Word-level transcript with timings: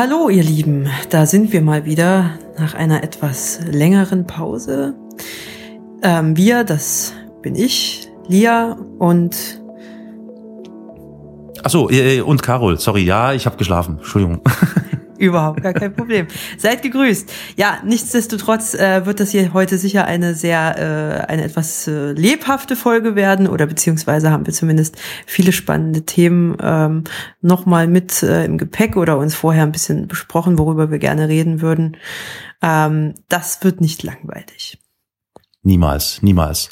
Hallo 0.00 0.28
ihr 0.28 0.44
Lieben, 0.44 0.88
da 1.10 1.26
sind 1.26 1.52
wir 1.52 1.60
mal 1.60 1.84
wieder 1.84 2.38
nach 2.56 2.74
einer 2.74 3.02
etwas 3.02 3.58
längeren 3.68 4.28
Pause. 4.28 4.94
Ähm, 6.04 6.36
wir, 6.36 6.62
das 6.62 7.14
bin 7.42 7.56
ich, 7.56 8.08
Lia 8.28 8.76
und 9.00 9.60
Achso, 11.64 11.90
äh, 11.90 12.20
und 12.20 12.44
Carol, 12.44 12.78
sorry, 12.78 13.02
ja, 13.02 13.32
ich 13.32 13.44
habe 13.44 13.56
geschlafen. 13.56 13.96
Entschuldigung. 13.96 14.40
Überhaupt 15.18 15.62
gar 15.62 15.72
kein 15.72 15.94
Problem. 15.94 16.28
Seid 16.56 16.82
gegrüßt. 16.82 17.30
Ja, 17.56 17.78
nichtsdestotrotz 17.84 18.74
äh, 18.74 19.04
wird 19.04 19.20
das 19.20 19.30
hier 19.30 19.52
heute 19.52 19.76
sicher 19.76 20.04
eine 20.04 20.34
sehr, 20.34 20.76
äh, 20.78 21.30
eine 21.30 21.44
etwas 21.44 21.88
äh, 21.88 22.12
lebhafte 22.12 22.76
Folge 22.76 23.16
werden 23.16 23.48
oder 23.48 23.66
beziehungsweise 23.66 24.30
haben 24.30 24.46
wir 24.46 24.54
zumindest 24.54 24.96
viele 25.26 25.52
spannende 25.52 26.02
Themen 26.02 26.56
ähm, 26.62 27.04
nochmal 27.40 27.88
mit 27.88 28.22
äh, 28.22 28.44
im 28.44 28.58
Gepäck 28.58 28.96
oder 28.96 29.18
uns 29.18 29.34
vorher 29.34 29.64
ein 29.64 29.72
bisschen 29.72 30.06
besprochen, 30.06 30.58
worüber 30.58 30.90
wir 30.90 30.98
gerne 30.98 31.28
reden 31.28 31.60
würden. 31.60 31.96
Ähm, 32.62 33.14
das 33.28 33.62
wird 33.64 33.80
nicht 33.80 34.02
langweilig. 34.02 34.78
Niemals, 35.62 36.22
niemals. 36.22 36.70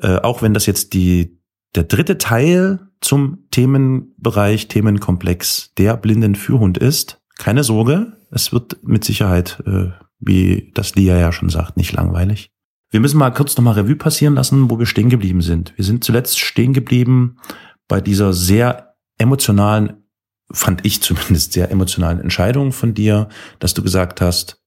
Äh, 0.00 0.18
auch 0.18 0.42
wenn 0.42 0.54
das 0.54 0.66
jetzt 0.66 0.92
die, 0.92 1.40
der 1.74 1.84
dritte 1.84 2.18
Teil 2.18 2.80
zum 3.00 3.44
Themenbereich, 3.50 4.68
Themenkomplex 4.68 5.72
der 5.78 5.96
blinden 5.96 6.34
Führhund 6.34 6.78
ist, 6.78 7.20
keine 7.38 7.64
Sorge, 7.64 8.18
es 8.30 8.52
wird 8.52 8.82
mit 8.82 9.04
Sicherheit, 9.04 9.62
äh, 9.66 9.90
wie 10.18 10.70
das 10.74 10.94
Lia 10.94 11.16
ja 11.16 11.32
schon 11.32 11.48
sagt, 11.48 11.76
nicht 11.76 11.92
langweilig. 11.92 12.50
Wir 12.90 13.00
müssen 13.00 13.18
mal 13.18 13.30
kurz 13.30 13.56
nochmal 13.56 13.74
Revue 13.74 13.96
passieren 13.96 14.34
lassen, 14.34 14.70
wo 14.70 14.78
wir 14.78 14.86
stehen 14.86 15.08
geblieben 15.08 15.42
sind. 15.42 15.72
Wir 15.76 15.84
sind 15.84 16.04
zuletzt 16.04 16.38
stehen 16.38 16.72
geblieben 16.72 17.36
bei 17.86 18.00
dieser 18.00 18.32
sehr 18.32 18.94
emotionalen, 19.18 20.04
fand 20.50 20.84
ich 20.84 21.02
zumindest 21.02 21.52
sehr 21.52 21.70
emotionalen 21.70 22.20
Entscheidung 22.20 22.72
von 22.72 22.94
dir, 22.94 23.28
dass 23.58 23.74
du 23.74 23.82
gesagt 23.82 24.20
hast, 24.20 24.57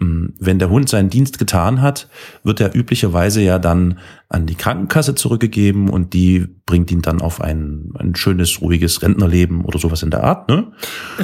wenn 0.00 0.58
der 0.58 0.70
Hund 0.70 0.88
seinen 0.88 1.10
Dienst 1.10 1.38
getan 1.38 1.82
hat, 1.82 2.08
wird 2.44 2.60
er 2.60 2.74
üblicherweise 2.74 3.42
ja 3.42 3.58
dann 3.58 3.98
an 4.28 4.46
die 4.46 4.54
Krankenkasse 4.54 5.14
zurückgegeben 5.14 5.88
und 5.88 6.12
die 6.12 6.46
bringt 6.66 6.90
ihn 6.90 7.02
dann 7.02 7.20
auf 7.20 7.40
ein, 7.40 7.90
ein 7.98 8.14
schönes, 8.14 8.60
ruhiges 8.60 9.02
Rentnerleben 9.02 9.64
oder 9.64 9.78
sowas 9.78 10.02
in 10.02 10.10
der 10.10 10.22
Art, 10.22 10.48
ne? 10.48 10.72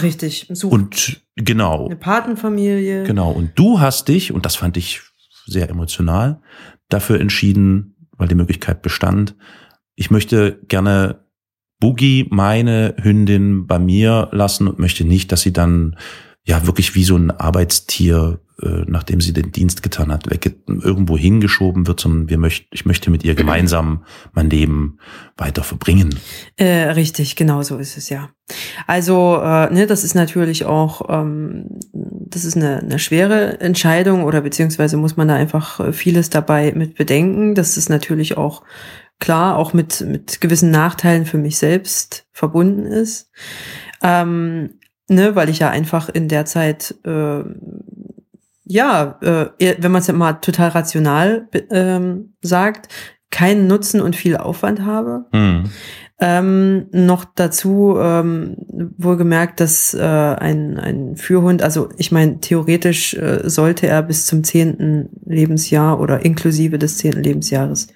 Richtig. 0.01 0.47
So 0.51 0.69
und 0.69 1.21
genau. 1.37 1.87
Eine 1.87 1.97
Patenfamilie. 1.97 3.05
Genau. 3.05 3.31
Und 3.31 3.53
du 3.55 3.81
hast 3.81 4.09
dich, 4.09 4.33
und 4.33 4.45
das 4.45 4.57
fand 4.57 4.77
ich 4.77 5.03
sehr 5.47 5.69
emotional, 5.69 6.41
dafür 6.89 7.21
entschieden, 7.21 8.09
weil 8.17 8.29
die 8.29 8.35
Möglichkeit 8.35 8.83
bestand, 8.83 9.37
ich 9.95 10.11
möchte 10.11 10.59
gerne 10.67 11.21
Boogie, 11.79 12.27
meine 12.31 12.95
Hündin, 13.01 13.67
bei 13.67 13.79
mir 13.79 14.29
lassen 14.33 14.67
und 14.67 14.79
möchte 14.79 15.05
nicht, 15.05 15.31
dass 15.31 15.43
sie 15.43 15.53
dann 15.53 15.97
ja 16.45 16.67
wirklich 16.67 16.95
wie 16.95 17.05
so 17.05 17.17
ein 17.17 17.31
Arbeitstier 17.31 18.41
nachdem 18.57 19.21
sie 19.21 19.33
den 19.33 19.51
Dienst 19.51 19.83
getan 19.83 20.13
hat, 20.13 20.31
weg, 20.31 20.57
irgendwo 20.69 21.19
hingeschoben 21.19 21.87
wird, 21.89 21.99
sondern 21.99 22.29
wir 22.29 22.39
möchten, 22.39 22.69
ich 22.71 22.87
möchte 22.87 23.11
mit 23.11 23.25
ihr 23.25 23.35
gemeinsam 23.35 24.05
mein 24.33 24.49
Leben 24.49 24.99
weiter 25.37 25.65
verbringen. 25.65 26.19
Äh, 26.57 26.91
richtig, 26.91 27.35
genau 27.35 27.63
so 27.63 27.79
ist 27.79 27.97
es 27.97 28.09
ja. 28.11 28.31
Also, 28.87 29.41
äh, 29.43 29.73
ne, 29.73 29.87
das 29.87 30.05
ist 30.05 30.15
natürlich 30.15 30.65
auch, 30.65 31.09
ähm, 31.09 31.81
das 31.93 32.45
ist 32.45 32.57
eine, 32.57 32.79
eine 32.79 32.99
schwere 32.99 33.61
Entscheidung 33.61 34.25
oder 34.25 34.41
beziehungsweise 34.41 34.97
muss 34.97 35.17
man 35.17 35.29
da 35.29 35.35
einfach 35.35 35.81
äh, 35.81 35.93
vieles 35.93 36.31
dabei 36.31 36.73
mit 36.77 36.95
bedenken. 36.95 37.55
Das 37.55 37.77
ist 37.77 37.89
natürlich 37.89 38.37
auch 38.37 38.63
klar, 39.19 39.57
auch 39.57 39.73
mit, 39.73 40.01
mit 40.03 40.41
gewissen 40.41 40.71
Nachteilen 40.71 41.27
für 41.27 41.39
mich 41.39 41.57
selbst 41.57 42.27
verbunden 42.33 42.87
ist. 42.87 43.31
Ähm, 44.03 44.79
ne, 45.09 45.35
weil 45.35 45.49
ich 45.49 45.59
ja 45.59 45.71
einfach 45.71 46.09
in 46.09 46.29
der 46.29 46.45
Zeit 46.45 46.95
äh, 47.05 47.43
ja, 48.65 49.19
äh, 49.23 49.75
wenn 49.79 49.93
man 49.93 50.01
es 50.01 50.07
ja 50.07 50.15
mal 50.15 50.35
total 50.35 50.71
rational 50.71 51.49
ähm, 51.71 52.35
sagt, 52.43 52.89
keinen 53.31 53.67
Nutzen 53.67 54.01
und 54.01 54.17
viel 54.17 54.37
Aufwand 54.37 54.83
habe. 54.85 55.27
Mhm. 55.33 55.65
Ähm, 56.21 56.87
noch 56.93 57.25
dazu 57.25 57.97
ähm, 57.99 58.57
wohlgemerkt, 58.97 59.59
dass 59.59 59.95
äh, 59.95 60.01
ein, 60.01 60.79
ein 60.79 61.17
Führhund, 61.17 61.61
also 61.61 61.89
ich 61.97 62.13
meine, 62.13 62.39
theoretisch 62.39 63.15
äh, 63.15 63.41
sollte 63.45 63.89
er 63.89 64.03
bis 64.05 64.27
zum 64.27 64.45
zehnten 64.45 65.11
Lebensjahr 65.27 65.99
oder 66.01 66.25
inklusive 66.25 66.79
des 66.79 66.99
zehnten 66.99 67.25
Lebensjahres 67.25 67.89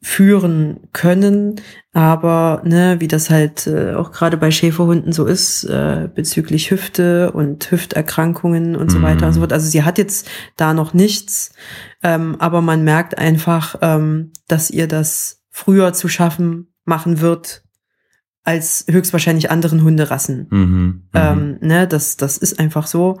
führen 0.00 0.88
können, 0.92 1.60
aber 1.92 2.62
ne, 2.64 2.96
wie 3.00 3.08
das 3.08 3.30
halt 3.30 3.66
äh, 3.66 3.94
auch 3.94 4.12
gerade 4.12 4.36
bei 4.36 4.52
Schäferhunden 4.52 5.12
so 5.12 5.26
ist, 5.26 5.64
äh, 5.64 6.08
bezüglich 6.14 6.70
Hüfte 6.70 7.32
und 7.32 7.68
Hüfterkrankungen 7.70 8.76
und 8.76 8.92
so 8.92 9.02
weiter 9.02 9.26
und 9.26 9.32
so 9.32 9.40
mhm. 9.40 9.42
fort. 9.42 9.52
Also 9.52 9.68
sie 9.68 9.82
hat 9.82 9.98
jetzt 9.98 10.28
da 10.56 10.72
noch 10.72 10.94
nichts, 10.94 11.52
ähm, 12.02 12.36
aber 12.38 12.62
man 12.62 12.84
merkt 12.84 13.18
einfach, 13.18 13.76
ähm, 13.82 14.32
dass 14.46 14.70
ihr 14.70 14.86
das 14.86 15.42
früher 15.50 15.92
zu 15.92 16.06
schaffen 16.06 16.72
machen 16.84 17.20
wird 17.20 17.64
als 18.44 18.86
höchstwahrscheinlich 18.88 19.50
anderen 19.50 19.82
Hunderassen. 19.82 20.46
Mhm, 20.50 20.58
mhm. 20.58 21.02
ähm, 21.12 21.58
ne, 21.60 21.88
das, 21.88 22.16
das 22.16 22.38
ist 22.38 22.60
einfach 22.60 22.86
so. 22.86 23.20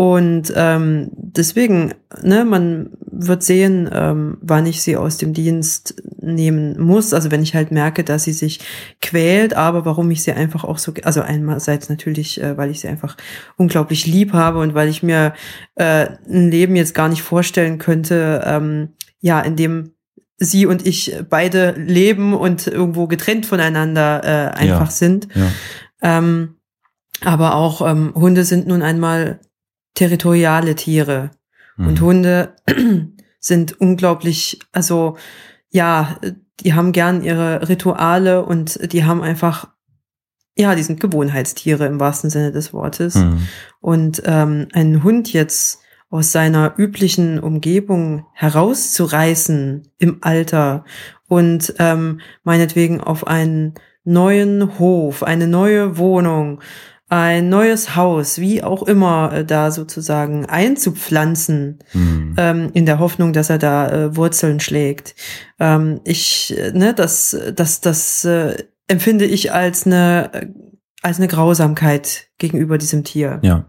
Und 0.00 0.50
ähm, 0.56 1.10
deswegen, 1.12 1.92
ne, 2.22 2.46
man 2.46 2.88
wird 3.02 3.42
sehen, 3.42 3.86
ähm, 3.92 4.38
wann 4.40 4.64
ich 4.64 4.80
sie 4.80 4.96
aus 4.96 5.18
dem 5.18 5.34
Dienst 5.34 6.02
nehmen 6.22 6.80
muss. 6.80 7.12
Also 7.12 7.30
wenn 7.30 7.42
ich 7.42 7.54
halt 7.54 7.70
merke, 7.70 8.02
dass 8.02 8.24
sie 8.24 8.32
sich 8.32 8.60
quält, 9.02 9.52
aber 9.52 9.84
warum 9.84 10.10
ich 10.10 10.22
sie 10.22 10.32
einfach 10.32 10.64
auch 10.64 10.78
so, 10.78 10.94
also 11.02 11.20
einerseits 11.20 11.90
natürlich, 11.90 12.40
äh, 12.40 12.56
weil 12.56 12.70
ich 12.70 12.80
sie 12.80 12.88
einfach 12.88 13.18
unglaublich 13.58 14.06
lieb 14.06 14.32
habe 14.32 14.60
und 14.60 14.72
weil 14.72 14.88
ich 14.88 15.02
mir 15.02 15.34
äh, 15.74 16.06
ein 16.26 16.50
Leben 16.50 16.76
jetzt 16.76 16.94
gar 16.94 17.10
nicht 17.10 17.20
vorstellen 17.20 17.76
könnte, 17.76 18.42
ähm, 18.46 18.94
ja, 19.20 19.42
in 19.42 19.56
dem 19.56 19.92
sie 20.38 20.64
und 20.64 20.86
ich 20.86 21.14
beide 21.28 21.72
leben 21.72 22.32
und 22.32 22.66
irgendwo 22.66 23.06
getrennt 23.06 23.44
voneinander 23.44 24.24
äh, 24.24 24.56
einfach 24.56 24.86
ja, 24.86 24.90
sind. 24.92 25.28
Ja. 25.34 25.50
Ähm, 26.00 26.54
aber 27.22 27.54
auch 27.54 27.86
ähm, 27.86 28.14
Hunde 28.14 28.44
sind 28.44 28.66
nun 28.66 28.80
einmal 28.80 29.40
territoriale 29.94 30.74
Tiere. 30.74 31.30
Mhm. 31.76 31.86
Und 31.86 32.00
Hunde 32.00 32.56
sind 33.40 33.80
unglaublich, 33.80 34.60
also 34.72 35.16
ja, 35.70 36.18
die 36.60 36.74
haben 36.74 36.92
gern 36.92 37.22
ihre 37.22 37.68
Rituale 37.68 38.44
und 38.44 38.92
die 38.92 39.04
haben 39.04 39.22
einfach, 39.22 39.68
ja, 40.56 40.74
die 40.74 40.82
sind 40.82 41.00
Gewohnheitstiere 41.00 41.86
im 41.86 42.00
wahrsten 42.00 42.28
Sinne 42.28 42.52
des 42.52 42.72
Wortes. 42.72 43.14
Mhm. 43.14 43.46
Und 43.80 44.22
ähm, 44.26 44.68
einen 44.72 45.02
Hund 45.02 45.32
jetzt 45.32 45.80
aus 46.10 46.32
seiner 46.32 46.74
üblichen 46.76 47.38
Umgebung 47.38 48.26
herauszureißen 48.34 49.88
im 49.98 50.18
Alter 50.22 50.84
und 51.28 51.74
ähm, 51.78 52.20
meinetwegen 52.42 53.00
auf 53.00 53.26
einen 53.28 53.74
neuen 54.02 54.78
Hof, 54.78 55.22
eine 55.22 55.46
neue 55.46 55.96
Wohnung 55.98 56.60
ein 57.10 57.48
neues 57.48 57.96
Haus, 57.96 58.38
wie 58.38 58.62
auch 58.62 58.84
immer, 58.84 59.32
äh, 59.32 59.44
da 59.44 59.72
sozusagen 59.72 60.46
einzupflanzen, 60.46 61.80
mhm. 61.92 62.34
ähm, 62.38 62.70
in 62.72 62.86
der 62.86 63.00
Hoffnung, 63.00 63.32
dass 63.32 63.50
er 63.50 63.58
da 63.58 63.90
äh, 63.90 64.16
Wurzeln 64.16 64.60
schlägt. 64.60 65.16
Ähm, 65.58 66.00
ich, 66.04 66.56
äh, 66.56 66.70
ne, 66.72 66.94
das, 66.94 67.36
das, 67.54 67.80
das 67.80 68.24
äh, 68.24 68.64
empfinde 68.86 69.24
ich 69.24 69.52
als 69.52 69.86
eine, 69.86 70.30
äh, 70.32 70.46
als 71.02 71.18
eine 71.18 71.26
Grausamkeit 71.26 72.28
gegenüber 72.38 72.78
diesem 72.78 73.02
Tier. 73.02 73.40
Ja. 73.42 73.66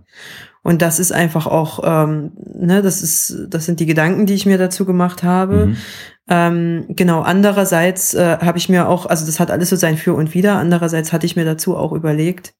Und 0.61 0.83
das 0.83 0.99
ist 0.99 1.11
einfach 1.11 1.47
auch, 1.47 1.79
ähm, 1.83 2.33
ne, 2.37 2.83
das 2.83 3.01
ist, 3.01 3.47
das 3.49 3.65
sind 3.65 3.79
die 3.79 3.87
Gedanken, 3.87 4.27
die 4.27 4.35
ich 4.35 4.45
mir 4.45 4.59
dazu 4.59 4.85
gemacht 4.85 5.23
habe. 5.23 5.65
Mhm. 5.65 5.77
Ähm, 6.29 6.85
genau, 6.89 7.21
andererseits 7.21 8.13
äh, 8.13 8.37
habe 8.39 8.59
ich 8.59 8.69
mir 8.69 8.87
auch, 8.87 9.07
also 9.07 9.25
das 9.25 9.39
hat 9.39 9.49
alles 9.49 9.69
so 9.69 9.75
sein 9.75 9.97
Für 9.97 10.13
und 10.13 10.35
Wider, 10.35 10.57
andererseits 10.57 11.11
hatte 11.11 11.25
ich 11.25 11.35
mir 11.35 11.45
dazu 11.45 11.75
auch 11.75 11.91
überlegt, 11.91 12.53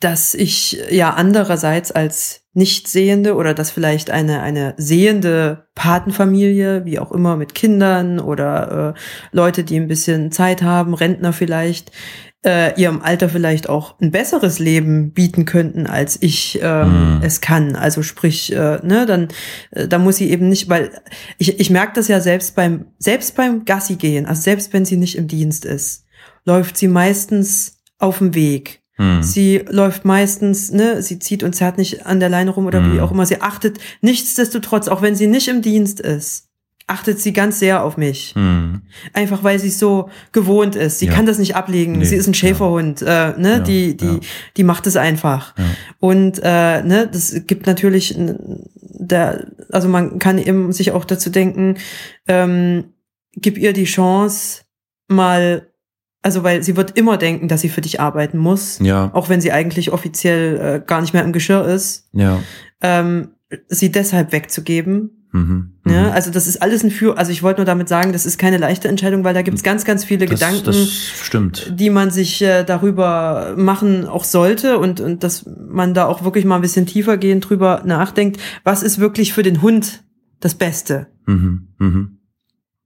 dass 0.00 0.34
ich 0.34 0.78
ja 0.90 1.10
andererseits 1.10 1.90
als 1.90 2.42
Nichtsehende 2.52 3.34
oder 3.34 3.54
dass 3.54 3.70
vielleicht 3.70 4.10
eine, 4.10 4.40
eine 4.40 4.74
sehende 4.78 5.68
Patenfamilie, 5.74 6.84
wie 6.84 6.98
auch 6.98 7.12
immer, 7.12 7.36
mit 7.36 7.54
Kindern 7.54 8.18
oder 8.18 8.94
äh, 8.94 9.00
Leute, 9.30 9.62
die 9.62 9.76
ein 9.76 9.88
bisschen 9.88 10.32
Zeit 10.32 10.62
haben, 10.62 10.94
Rentner 10.94 11.34
vielleicht, 11.34 11.92
äh, 12.46 12.80
ihrem 12.80 13.02
Alter 13.02 13.28
vielleicht 13.28 13.68
auch 13.68 13.98
ein 14.00 14.10
besseres 14.10 14.58
Leben 14.58 15.12
bieten 15.12 15.44
könnten, 15.44 15.86
als 15.86 16.16
ich 16.22 16.60
ähm, 16.62 17.18
mm. 17.18 17.22
es 17.22 17.40
kann. 17.40 17.74
Also 17.74 18.02
sprich, 18.02 18.52
äh, 18.52 18.78
ne, 18.82 19.04
dann 19.06 19.28
äh, 19.72 19.88
da 19.88 19.98
muss 19.98 20.16
sie 20.16 20.30
eben 20.30 20.48
nicht, 20.48 20.68
weil 20.68 20.92
ich, 21.38 21.58
ich 21.58 21.70
merke 21.70 21.94
das 21.94 22.08
ja 22.08 22.20
selbst 22.20 22.54
beim 22.54 22.86
selbst 22.98 23.36
beim 23.36 23.64
Gassi 23.64 23.96
gehen, 23.96 24.26
also 24.26 24.40
selbst 24.40 24.72
wenn 24.72 24.84
sie 24.84 24.96
nicht 24.96 25.16
im 25.16 25.26
Dienst 25.26 25.64
ist, 25.64 26.04
läuft 26.44 26.76
sie 26.76 26.88
meistens 26.88 27.82
auf 27.98 28.18
dem 28.18 28.34
Weg 28.34 28.80
hm. 28.96 29.22
Sie 29.22 29.62
läuft 29.68 30.04
meistens, 30.04 30.70
ne, 30.72 31.02
sie 31.02 31.18
zieht 31.18 31.42
und 31.42 31.54
zerrt 31.54 31.78
nicht 31.78 32.06
an 32.06 32.20
der 32.20 32.28
Leine 32.28 32.50
rum 32.50 32.66
oder 32.66 32.82
hm. 32.82 32.94
wie 32.94 33.00
auch 33.00 33.10
immer. 33.12 33.26
Sie 33.26 33.40
achtet 33.40 33.78
nichtsdestotrotz, 34.00 34.88
auch 34.88 35.02
wenn 35.02 35.14
sie 35.14 35.26
nicht 35.26 35.48
im 35.48 35.62
Dienst 35.62 36.00
ist, 36.00 36.48
achtet 36.88 37.20
sie 37.20 37.32
ganz 37.32 37.58
sehr 37.58 37.82
auf 37.82 37.96
mich. 37.96 38.32
Mhm. 38.36 38.82
Einfach 39.12 39.42
weil 39.42 39.58
sie 39.58 39.70
so 39.70 40.08
gewohnt 40.30 40.76
ist. 40.76 41.00
Sie 41.00 41.06
Ja. 41.06 41.12
kann 41.14 41.26
das 41.26 41.38
nicht 41.38 41.56
ablegen. 41.56 41.98
Nee, 41.98 42.04
sie 42.04 42.14
ist 42.14 42.28
ein 42.28 42.34
Schäferhund. 42.34 43.02
Äh, 43.02 43.32
ne? 43.36 43.50
Ja, 43.54 43.58
Die, 43.58 43.96
die, 43.96 44.04
ja. 44.06 44.20
die 44.56 44.62
macht 44.62 44.86
es 44.86 44.96
einfach. 44.96 45.54
Ja. 45.58 45.64
Und 45.98 46.38
äh, 46.44 46.82
ne, 46.82 47.08
das 47.12 47.34
gibt 47.48 47.66
natürlich 47.66 48.14
der, 48.16 49.48
also 49.72 49.88
man 49.88 50.20
kann 50.20 50.38
eben 50.38 50.72
sich 50.72 50.92
auch 50.92 51.04
dazu 51.04 51.28
denken, 51.28 51.76
ähm, 52.28 52.84
gib 53.34 53.58
ihr 53.58 53.72
die 53.72 53.84
Chance 53.84 54.62
mal, 55.08 55.66
also 56.22 56.42
weil 56.42 56.62
sie 56.62 56.76
wird 56.76 56.96
immer 56.98 57.16
denken, 57.16 57.48
dass 57.48 57.60
sie 57.60 57.68
für 57.68 57.80
dich 57.80 58.00
arbeiten 58.00 58.38
muss, 58.38 58.78
Ja, 58.80 59.10
auch 59.14 59.28
wenn 59.28 59.40
sie 59.40 59.52
eigentlich 59.52 59.92
offiziell 59.92 60.56
äh, 60.58 60.86
gar 60.86 61.00
nicht 61.00 61.12
mehr 61.14 61.24
im 61.24 61.32
Geschirr 61.32 61.64
ist, 61.64 62.08
ja. 62.12 62.40
ähm, 62.82 63.28
sie 63.68 63.92
deshalb 63.92 64.32
wegzugeben. 64.32 65.10
Mhm. 65.32 65.72
Ne? 65.84 66.00
mhm. 66.00 66.12
Also 66.12 66.30
das 66.30 66.46
ist 66.46 66.62
alles 66.62 66.82
ein 66.82 66.90
Für, 66.90 67.18
also 67.18 67.30
ich 67.30 67.42
wollte 67.42 67.60
nur 67.60 67.66
damit 67.66 67.88
sagen, 67.88 68.12
das 68.12 68.26
ist 68.26 68.38
keine 68.38 68.56
leichte 68.56 68.88
Entscheidung, 68.88 69.22
weil 69.22 69.34
da 69.34 69.42
gibt's 69.42 69.62
ganz, 69.62 69.84
ganz 69.84 70.04
viele 70.04 70.26
das, 70.26 70.40
Gedanken, 70.40 70.64
Das 70.64 70.88
stimmt. 71.22 71.72
die 71.78 71.90
man 71.90 72.10
sich 72.10 72.40
äh, 72.42 72.64
darüber 72.64 73.54
machen 73.56 74.06
auch 74.06 74.24
sollte 74.24 74.78
und, 74.78 75.00
und 75.00 75.22
dass 75.22 75.44
man 75.68 75.94
da 75.94 76.06
auch 76.06 76.24
wirklich 76.24 76.44
mal 76.44 76.56
ein 76.56 76.62
bisschen 76.62 76.86
tiefer 76.86 77.18
gehen 77.18 77.40
drüber 77.40 77.82
nachdenkt, 77.84 78.40
was 78.64 78.82
ist 78.82 78.98
wirklich 78.98 79.32
für 79.32 79.42
den 79.42 79.62
Hund 79.62 80.04
das 80.40 80.54
Beste. 80.54 81.08
Mhm. 81.26 81.68
Mhm. 81.78 82.15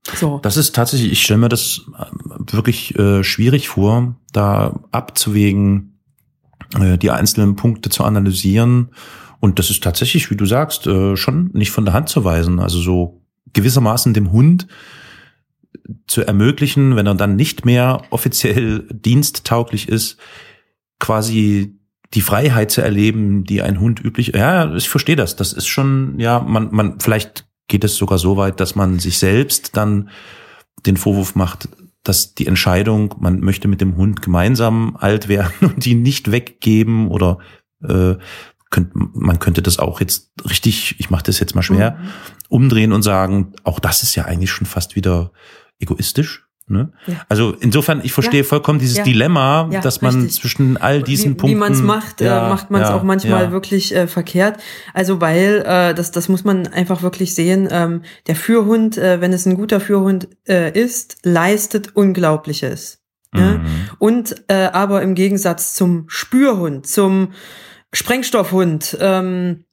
So. 0.03 0.39
Das 0.41 0.57
ist 0.57 0.75
tatsächlich, 0.75 1.11
ich 1.11 1.21
stelle 1.21 1.39
mir 1.39 1.49
das 1.49 1.81
äh, 1.97 2.05
wirklich 2.53 2.97
äh, 2.97 3.23
schwierig 3.23 3.69
vor, 3.69 4.15
da 4.33 4.79
abzuwägen, 4.91 5.99
äh, 6.79 6.97
die 6.97 7.11
einzelnen 7.11 7.55
Punkte 7.55 7.89
zu 7.89 8.03
analysieren. 8.03 8.89
Und 9.39 9.59
das 9.59 9.69
ist 9.69 9.83
tatsächlich, 9.83 10.29
wie 10.31 10.35
du 10.37 10.45
sagst, 10.45 10.87
äh, 10.87 11.15
schon 11.15 11.51
nicht 11.53 11.71
von 11.71 11.85
der 11.85 11.93
Hand 11.93 12.09
zu 12.09 12.23
weisen. 12.23 12.59
Also 12.59 12.79
so 12.79 13.21
gewissermaßen 13.53 14.13
dem 14.13 14.31
Hund 14.31 14.67
zu 16.07 16.21
ermöglichen, 16.21 16.95
wenn 16.95 17.07
er 17.07 17.15
dann 17.15 17.35
nicht 17.35 17.65
mehr 17.65 18.01
offiziell 18.09 18.87
diensttauglich 18.91 19.87
ist, 19.87 20.17
quasi 20.99 21.77
die 22.13 22.21
Freiheit 22.21 22.71
zu 22.71 22.81
erleben, 22.81 23.45
die 23.45 23.61
ein 23.61 23.79
Hund 23.79 24.03
üblich. 24.03 24.33
Ja, 24.35 24.73
ich 24.75 24.89
verstehe 24.89 25.15
das. 25.15 25.35
Das 25.35 25.53
ist 25.53 25.67
schon, 25.67 26.19
ja, 26.19 26.39
man, 26.39 26.69
man, 26.71 26.99
vielleicht 26.99 27.45
geht 27.71 27.83
es 27.85 27.95
sogar 27.95 28.19
so 28.19 28.35
weit, 28.37 28.59
dass 28.59 28.75
man 28.75 28.99
sich 28.99 29.17
selbst 29.17 29.77
dann 29.77 30.09
den 30.85 30.97
Vorwurf 30.97 31.35
macht, 31.35 31.69
dass 32.03 32.35
die 32.35 32.47
Entscheidung, 32.47 33.15
man 33.19 33.39
möchte 33.39 33.67
mit 33.67 33.79
dem 33.79 33.95
Hund 33.95 34.21
gemeinsam 34.21 34.97
alt 34.99 35.27
werden 35.29 35.53
und 35.61 35.87
ihn 35.87 36.01
nicht 36.01 36.31
weggeben 36.31 37.07
oder 37.07 37.39
äh, 37.83 38.15
könnt, 38.69 38.91
man 38.93 39.39
könnte 39.39 39.61
das 39.61 39.79
auch 39.79 40.01
jetzt 40.01 40.31
richtig, 40.49 40.99
ich 40.99 41.09
mache 41.09 41.23
das 41.23 41.39
jetzt 41.39 41.55
mal 41.55 41.61
schwer, 41.63 41.91
Mhm. 41.91 42.07
umdrehen 42.49 42.91
und 42.93 43.03
sagen, 43.03 43.53
auch 43.63 43.79
das 43.79 44.03
ist 44.03 44.15
ja 44.15 44.25
eigentlich 44.25 44.51
schon 44.51 44.67
fast 44.67 44.95
wieder 44.95 45.31
egoistisch. 45.79 46.45
Ne? 46.71 46.91
Ja. 47.05 47.15
Also 47.27 47.53
insofern, 47.59 48.01
ich 48.03 48.13
verstehe 48.13 48.41
Ja. 48.41 48.47
vollkommen 48.47 48.79
dieses 48.79 48.97
Ja. 48.97 49.03
Dilemma, 49.03 49.69
dass 49.83 50.01
man 50.01 50.21
richtig. 50.21 50.41
zwischen 50.41 50.77
all 50.77 51.03
diesen 51.03 51.31
wie, 51.31 51.35
Punkten. 51.35 51.55
Wie 51.57 51.59
man 51.59 51.73
es 51.73 51.81
macht, 51.81 52.21
äh, 52.21 52.29
macht 52.29 52.71
man 52.71 52.81
es 52.81 52.89
auch 52.89 53.03
manchmal 53.03 53.51
wirklich 53.51 53.93
äh, 53.93 54.07
verkehrt. 54.07 54.59
Also 54.93 55.19
weil, 55.21 55.63
äh, 55.67 55.93
das, 55.93 56.11
das 56.11 56.29
muss 56.29 56.43
man 56.43 56.67
einfach 56.67 57.01
wirklich 57.01 57.35
sehen, 57.35 57.67
ähm, 57.69 58.03
der 58.27 58.35
Führhund, 58.35 58.97
äh, 58.97 59.19
wenn 59.19 59.33
es 59.33 59.45
ein 59.45 59.55
guter 59.55 59.79
Führhund 59.81 60.29
äh, 60.47 60.71
ist, 60.71 61.17
leistet 61.23 61.95
Unglaubliches. 61.95 62.99
Ne? 63.33 63.59
Mhm. 63.63 63.67
Und 63.99 64.43
äh, 64.47 64.69
aber 64.73 65.01
im 65.01 65.15
Gegensatz 65.15 65.73
zum 65.73 66.05
Spürhund, 66.07 66.87
zum 66.87 67.33
Sprengstoffhund 67.93 68.97
ähm, 68.99 69.65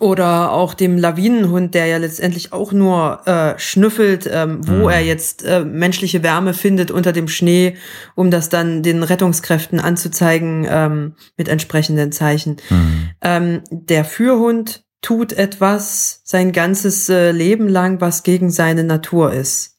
oder 0.00 0.52
auch 0.52 0.74
dem 0.74 0.98
Lawinenhund, 0.98 1.74
der 1.74 1.86
ja 1.86 1.96
letztendlich 1.96 2.52
auch 2.52 2.72
nur 2.72 3.26
äh, 3.26 3.58
schnüffelt, 3.58 4.28
ähm, 4.30 4.66
wo 4.66 4.84
Mhm. 4.84 4.88
er 4.90 5.00
jetzt 5.00 5.44
äh, 5.44 5.64
menschliche 5.64 6.22
Wärme 6.22 6.54
findet 6.54 6.90
unter 6.90 7.12
dem 7.12 7.28
Schnee, 7.28 7.76
um 8.14 8.30
das 8.30 8.48
dann 8.48 8.82
den 8.82 9.02
Rettungskräften 9.02 9.80
anzuzeigen 9.80 10.66
ähm, 10.68 11.14
mit 11.36 11.48
entsprechenden 11.48 12.12
Zeichen. 12.12 12.56
Mhm. 12.70 13.10
Ähm, 13.22 13.62
der 13.70 14.04
Führhund 14.04 14.84
tut 15.00 15.32
etwas 15.32 16.20
sein 16.24 16.52
ganzes 16.52 17.08
äh, 17.08 17.30
Leben 17.30 17.68
lang, 17.68 18.00
was 18.00 18.22
gegen 18.22 18.50
seine 18.50 18.84
Natur 18.84 19.32
ist. 19.32 19.76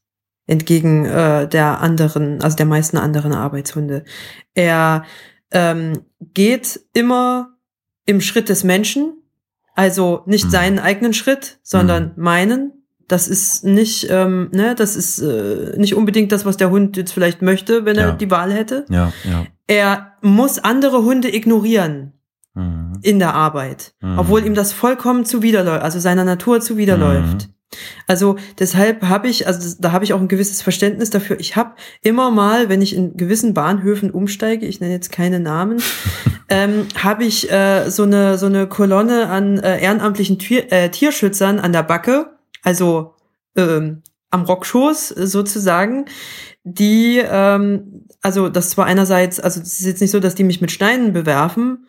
Entgegen 0.48 1.06
äh, 1.06 1.48
der 1.48 1.82
anderen, 1.82 2.42
also 2.42 2.58
der 2.58 2.66
meisten 2.66 2.98
anderen 2.98 3.34
Arbeitshunde. 3.34 4.04
Er 4.56 5.04
ähm, 5.52 6.02
geht 6.34 6.80
immer 6.94 7.50
im 8.06 8.22
Schritt 8.22 8.50
des 8.50 8.64
Menschen, 8.64 9.19
also 9.80 10.24
nicht 10.26 10.46
Mhm. 10.46 10.50
seinen 10.50 10.80
eigenen 10.80 11.14
Schritt, 11.14 11.60
sondern 11.64 12.12
meinen. 12.18 12.74
Das 13.08 13.28
ist 13.30 13.64
nicht, 13.64 14.08
ähm, 14.10 14.50
ne, 14.52 14.76
das 14.76 14.96
ist 14.98 15.20
äh, 15.20 15.74
nicht 15.78 15.96
unbedingt 15.96 16.32
das, 16.34 16.46
was 16.46 16.58
der 16.58 16.70
Hund 16.70 16.98
jetzt 16.98 17.14
vielleicht 17.14 17.42
möchte, 17.42 17.86
wenn 17.86 17.96
Ja. 17.96 18.02
er 18.08 18.12
die 18.14 18.30
Wahl 18.30 18.52
hätte. 18.52 18.86
Ja, 18.90 19.14
ja. 19.24 19.46
Er 19.68 20.14
muss 20.22 20.60
andere 20.60 21.04
Hunde 21.04 21.34
ignorieren 21.34 22.12
Mhm. 22.56 23.00
in 23.02 23.20
der 23.20 23.34
Arbeit, 23.36 23.94
Mhm. 24.02 24.20
obwohl 24.20 24.46
ihm 24.46 24.54
das 24.54 24.74
vollkommen 24.74 25.24
zuwiderläuft, 25.24 25.82
also 25.82 26.00
seiner 26.00 26.26
Natur 26.26 26.60
zuwiderläuft. 26.60 27.48
Mhm. 27.48 27.54
Also 28.08 28.36
deshalb 28.60 29.04
habe 29.04 29.28
ich, 29.28 29.46
also 29.48 29.76
da 29.80 29.92
habe 29.92 30.04
ich 30.04 30.14
auch 30.14 30.20
ein 30.20 30.28
gewisses 30.28 30.62
Verständnis 30.62 31.10
dafür. 31.12 31.40
Ich 31.40 31.56
habe 31.56 31.76
immer 32.02 32.32
mal, 32.32 32.68
wenn 32.68 32.82
ich 32.82 32.96
in 32.96 33.16
gewissen 33.16 33.54
Bahnhöfen 33.54 34.12
umsteige, 34.12 34.66
ich 34.66 34.82
nenne 34.82 34.94
jetzt 34.94 35.12
keine 35.12 35.40
Namen, 35.40 35.78
ähm, 36.50 36.88
habe 36.98 37.24
ich 37.24 37.52
äh, 37.52 37.90
so 37.90 38.04
eine 38.04 38.38
so 38.38 38.48
eine 38.48 38.68
Kolonne 38.68 39.30
an 39.30 39.58
äh, 39.60 39.82
ehrenamtlichen 39.82 40.40
Tier, 40.40 40.72
äh, 40.72 40.90
Tierschützern 40.90 41.60
an 41.60 41.74
der 41.74 41.84
Backe, 41.84 42.38
also 42.64 43.16
ähm, 43.56 44.02
am 44.32 44.44
Rockschoß 44.44 45.10
sozusagen, 45.10 46.06
die 46.64 47.22
ähm, 47.24 48.06
also 48.22 48.50
das 48.50 48.72
zwar 48.72 48.86
einerseits, 48.86 49.40
also 49.40 49.62
es 49.62 49.80
ist 49.80 49.86
jetzt 49.86 50.02
nicht 50.02 50.12
so, 50.12 50.20
dass 50.20 50.36
die 50.36 50.44
mich 50.44 50.62
mit 50.62 50.72
Steinen 50.72 51.14
bewerfen, 51.14 51.88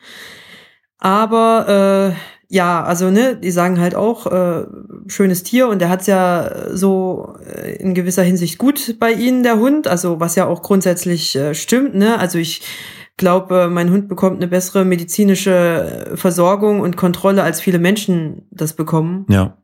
aber 0.98 2.14
äh, 2.14 2.40
ja, 2.52 2.82
also 2.82 3.10
ne, 3.10 3.36
die 3.36 3.52
sagen 3.52 3.80
halt 3.80 3.94
auch 3.94 4.26
äh, 4.26 4.66
schönes 5.06 5.44
Tier 5.44 5.68
und 5.68 5.80
der 5.80 5.88
hat's 5.88 6.08
ja 6.08 6.76
so 6.76 7.36
äh, 7.46 7.76
in 7.76 7.94
gewisser 7.94 8.24
Hinsicht 8.24 8.58
gut 8.58 8.96
bei 8.98 9.12
ihnen 9.12 9.44
der 9.44 9.58
Hund, 9.58 9.86
also 9.86 10.18
was 10.18 10.34
ja 10.34 10.46
auch 10.46 10.62
grundsätzlich 10.62 11.36
äh, 11.36 11.54
stimmt, 11.54 11.94
ne? 11.94 12.18
Also 12.18 12.38
ich 12.38 12.62
glaube, 13.20 13.68
mein 13.70 13.90
Hund 13.90 14.08
bekommt 14.08 14.36
eine 14.38 14.48
bessere 14.48 14.84
medizinische 14.84 16.10
Versorgung 16.16 16.80
und 16.80 16.96
Kontrolle 16.96 17.44
als 17.44 17.60
viele 17.60 17.78
Menschen 17.78 18.48
das 18.50 18.72
bekommen 18.74 19.24
Ja. 19.28 19.56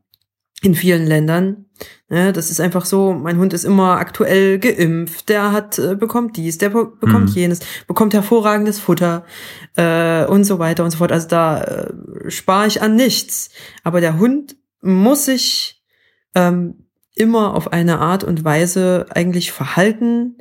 in 0.61 0.73
vielen 0.75 1.05
Ländern. 1.05 1.65
Ne, 2.09 2.31
das 2.33 2.49
ist 2.49 2.59
einfach 2.61 2.85
so, 2.85 3.13
mein 3.13 3.37
Hund 3.37 3.53
ist 3.53 3.65
immer 3.65 3.97
aktuell 3.97 4.57
geimpft, 4.59 5.29
der 5.29 5.51
hat 5.51 5.77
äh, 5.77 5.95
bekommt 5.95 6.37
dies, 6.37 6.57
der 6.57 6.69
be 6.69 6.85
bekommt 6.99 7.29
Mhm. 7.29 7.35
jenes, 7.35 7.59
bekommt 7.85 8.13
hervorragendes 8.13 8.79
Futter 8.79 9.25
äh, 9.75 10.25
und 10.25 10.45
so 10.45 10.57
weiter 10.57 10.83
und 10.85 10.89
so 10.91 10.97
fort. 10.99 11.11
Also 11.11 11.27
da 11.27 11.61
äh, 11.61 11.93
spare 12.31 12.65
ich 12.67 12.81
an 12.81 12.95
nichts. 12.95 13.49
Aber 13.83 13.99
der 14.01 14.17
Hund 14.17 14.55
muss 14.81 15.25
sich 15.25 15.83
ähm, 16.33 16.85
immer 17.13 17.53
auf 17.55 17.71
eine 17.73 17.99
Art 17.99 18.23
und 18.23 18.43
Weise 18.43 19.05
eigentlich 19.09 19.51
verhalten, 19.51 20.37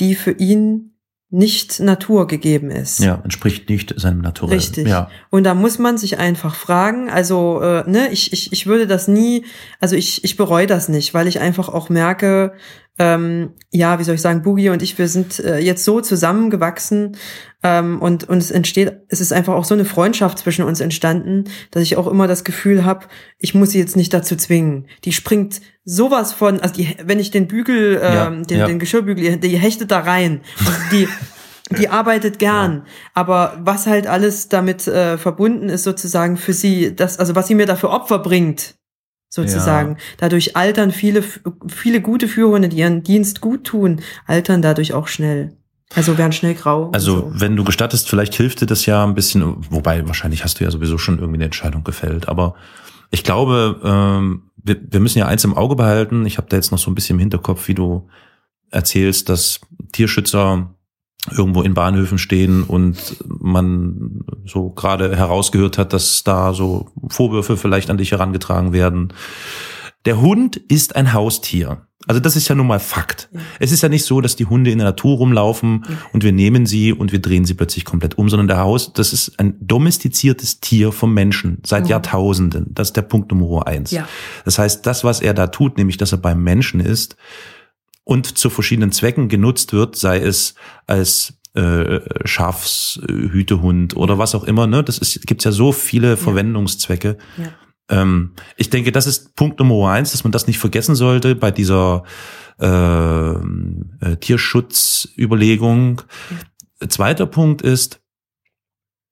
die 0.00 0.14
für 0.16 0.32
ihn 0.32 0.97
nicht 1.30 1.80
naturgegeben 1.80 2.70
ist. 2.70 3.00
Ja, 3.00 3.20
entspricht 3.22 3.68
nicht 3.68 3.92
seinem 4.00 4.22
Naturell. 4.22 4.56
Richtig. 4.56 4.88
Ja. 4.88 5.10
Und 5.28 5.44
da 5.44 5.54
muss 5.54 5.78
man 5.78 5.98
sich 5.98 6.18
einfach 6.18 6.54
fragen, 6.54 7.10
also 7.10 7.60
äh, 7.60 7.88
ne, 7.88 8.08
ich, 8.10 8.32
ich, 8.32 8.52
ich 8.52 8.66
würde 8.66 8.86
das 8.86 9.08
nie, 9.08 9.44
also 9.78 9.94
ich, 9.94 10.24
ich 10.24 10.38
bereue 10.38 10.66
das 10.66 10.88
nicht, 10.88 11.12
weil 11.12 11.26
ich 11.26 11.40
einfach 11.40 11.68
auch 11.68 11.90
merke, 11.90 12.54
ähm, 12.98 13.50
ja, 13.70 13.98
wie 13.98 14.04
soll 14.04 14.16
ich 14.16 14.20
sagen, 14.20 14.42
Boogie 14.42 14.70
und 14.70 14.82
ich, 14.82 14.98
wir 14.98 15.08
sind 15.08 15.38
äh, 15.38 15.58
jetzt 15.58 15.84
so 15.84 16.00
zusammengewachsen 16.00 17.16
ähm, 17.62 18.00
und, 18.00 18.28
und 18.28 18.38
es 18.38 18.50
entsteht, 18.50 18.92
es 19.08 19.20
ist 19.20 19.32
einfach 19.32 19.54
auch 19.54 19.64
so 19.64 19.74
eine 19.74 19.84
Freundschaft 19.84 20.38
zwischen 20.38 20.64
uns 20.64 20.80
entstanden, 20.80 21.44
dass 21.70 21.82
ich 21.82 21.96
auch 21.96 22.06
immer 22.06 22.26
das 22.26 22.44
Gefühl 22.44 22.84
habe, 22.84 23.06
ich 23.38 23.54
muss 23.54 23.70
sie 23.70 23.78
jetzt 23.78 23.96
nicht 23.96 24.12
dazu 24.12 24.36
zwingen. 24.36 24.86
Die 25.04 25.12
springt 25.12 25.60
sowas 25.84 26.32
von, 26.32 26.60
also 26.60 26.74
die, 26.74 26.96
wenn 27.04 27.20
ich 27.20 27.30
den 27.30 27.46
Bügel, 27.46 28.00
ähm, 28.02 28.12
Ja, 28.12 28.30
den, 28.30 28.58
ja. 28.58 28.66
den 28.66 28.78
Geschirrbügel, 28.78 29.38
die 29.38 29.56
hechtet 29.56 29.90
da 29.90 30.00
rein. 30.00 30.40
Und 30.60 30.76
die, 30.92 31.08
die 31.78 31.88
arbeitet 31.88 32.38
gern, 32.38 32.86
aber 33.14 33.58
was 33.60 33.86
halt 33.86 34.06
alles 34.06 34.48
damit 34.48 34.86
äh, 34.88 35.18
verbunden 35.18 35.68
ist, 35.68 35.84
sozusagen 35.84 36.36
für 36.36 36.52
sie, 36.52 36.96
das, 36.96 37.18
also 37.18 37.34
was 37.34 37.46
sie 37.46 37.54
mir 37.54 37.66
dafür 37.66 37.90
Opfer 37.90 38.18
bringt, 38.18 38.77
sozusagen. 39.28 39.96
Dadurch 40.16 40.56
altern 40.56 40.90
viele, 40.90 41.22
viele 41.68 42.00
gute 42.00 42.28
Führhunde, 42.28 42.68
die 42.68 42.78
ihren 42.78 43.02
Dienst 43.02 43.40
gut 43.40 43.64
tun, 43.64 44.00
altern 44.26 44.62
dadurch 44.62 44.94
auch 44.94 45.08
schnell. 45.08 45.56
Also 45.94 46.18
werden 46.18 46.32
schnell 46.32 46.54
grau. 46.54 46.90
Also, 46.92 47.16
so. 47.16 47.32
wenn 47.32 47.56
du 47.56 47.64
gestattest, 47.64 48.08
vielleicht 48.08 48.34
hilft 48.34 48.60
dir 48.60 48.66
das 48.66 48.84
ja 48.84 49.04
ein 49.04 49.14
bisschen, 49.14 49.56
wobei 49.70 50.06
wahrscheinlich 50.06 50.44
hast 50.44 50.60
du 50.60 50.64
ja 50.64 50.70
sowieso 50.70 50.98
schon 50.98 51.18
irgendwie 51.18 51.38
eine 51.38 51.46
Entscheidung 51.46 51.82
gefällt. 51.82 52.28
Aber 52.28 52.54
ich 53.10 53.24
glaube, 53.24 53.80
ähm, 53.82 54.50
wir, 54.56 54.76
wir 54.80 55.00
müssen 55.00 55.18
ja 55.18 55.26
eins 55.26 55.44
im 55.44 55.56
Auge 55.56 55.76
behalten. 55.76 56.26
Ich 56.26 56.36
habe 56.36 56.48
da 56.48 56.56
jetzt 56.56 56.72
noch 56.72 56.78
so 56.78 56.90
ein 56.90 56.94
bisschen 56.94 57.16
im 57.16 57.20
Hinterkopf, 57.20 57.68
wie 57.68 57.74
du 57.74 58.08
erzählst, 58.70 59.30
dass 59.30 59.60
Tierschützer 59.92 60.74
irgendwo 61.36 61.62
in 61.62 61.74
Bahnhöfen 61.74 62.18
stehen 62.18 62.62
und 62.62 63.16
man 63.26 64.24
so 64.46 64.70
gerade 64.70 65.16
herausgehört 65.16 65.78
hat, 65.78 65.92
dass 65.92 66.24
da 66.24 66.54
so 66.54 66.88
Vorwürfe 67.08 67.56
vielleicht 67.56 67.90
an 67.90 67.98
dich 67.98 68.12
herangetragen 68.12 68.72
werden. 68.72 69.12
Der 70.04 70.20
Hund 70.20 70.56
ist 70.56 70.96
ein 70.96 71.12
Haustier. 71.12 71.82
Also 72.06 72.20
das 72.20 72.36
ist 72.36 72.48
ja 72.48 72.54
nun 72.54 72.66
mal 72.66 72.80
Fakt. 72.80 73.28
Ja. 73.32 73.40
Es 73.58 73.70
ist 73.70 73.82
ja 73.82 73.90
nicht 73.90 74.04
so, 74.04 74.22
dass 74.22 74.34
die 74.34 74.46
Hunde 74.46 74.70
in 74.70 74.78
der 74.78 74.86
Natur 74.86 75.18
rumlaufen 75.18 75.84
ja. 75.86 75.96
und 76.12 76.24
wir 76.24 76.32
nehmen 76.32 76.64
sie 76.64 76.92
und 76.92 77.12
wir 77.12 77.20
drehen 77.20 77.44
sie 77.44 77.52
plötzlich 77.52 77.84
komplett 77.84 78.16
um, 78.16 78.30
sondern 78.30 78.48
der 78.48 78.58
Haus, 78.58 78.94
das 78.94 79.12
ist 79.12 79.38
ein 79.38 79.56
domestiziertes 79.60 80.60
Tier 80.60 80.92
vom 80.92 81.12
Menschen 81.12 81.58
seit 81.66 81.84
mhm. 81.84 81.90
Jahrtausenden. 81.90 82.66
Das 82.70 82.88
ist 82.88 82.96
der 82.96 83.02
Punkt 83.02 83.30
Nummer 83.30 83.66
eins. 83.66 83.90
Ja. 83.90 84.08
Das 84.46 84.58
heißt, 84.58 84.86
das, 84.86 85.04
was 85.04 85.20
er 85.20 85.34
da 85.34 85.48
tut, 85.48 85.76
nämlich, 85.76 85.98
dass 85.98 86.12
er 86.12 86.18
beim 86.18 86.42
Menschen 86.42 86.80
ist 86.80 87.16
und 88.08 88.38
zu 88.38 88.48
verschiedenen 88.48 88.90
Zwecken 88.90 89.28
genutzt 89.28 89.74
wird, 89.74 89.94
sei 89.94 90.18
es 90.18 90.54
als 90.86 91.34
äh, 91.52 92.00
Schafshütehund 92.24 93.96
oder 93.96 94.16
was 94.16 94.34
auch 94.34 94.44
immer, 94.44 94.66
ne? 94.66 94.82
Das 94.82 94.96
ist, 94.96 95.26
gibt's 95.26 95.44
ja 95.44 95.52
so 95.52 95.72
viele 95.72 96.16
Verwendungszwecke. 96.16 97.18
Ja 97.36 97.52
ähm, 97.90 98.34
ich 98.56 98.70
denke, 98.70 98.92
das 98.92 99.06
ist 99.06 99.34
Punkt 99.34 99.58
Nummer 99.58 99.90
eins, 99.90 100.12
dass 100.12 100.24
man 100.24 100.32
das 100.32 100.46
nicht 100.46 100.58
vergessen 100.58 100.94
sollte 100.94 101.34
bei 101.34 101.50
dieser 101.50 102.04
äh, 102.60 103.30
äh, 103.30 104.16
Tierschutzüberlegung. 104.20 106.02
Mhm. 106.80 106.90
Zweiter 106.90 107.26
Punkt 107.26 107.62
ist, 107.62 108.00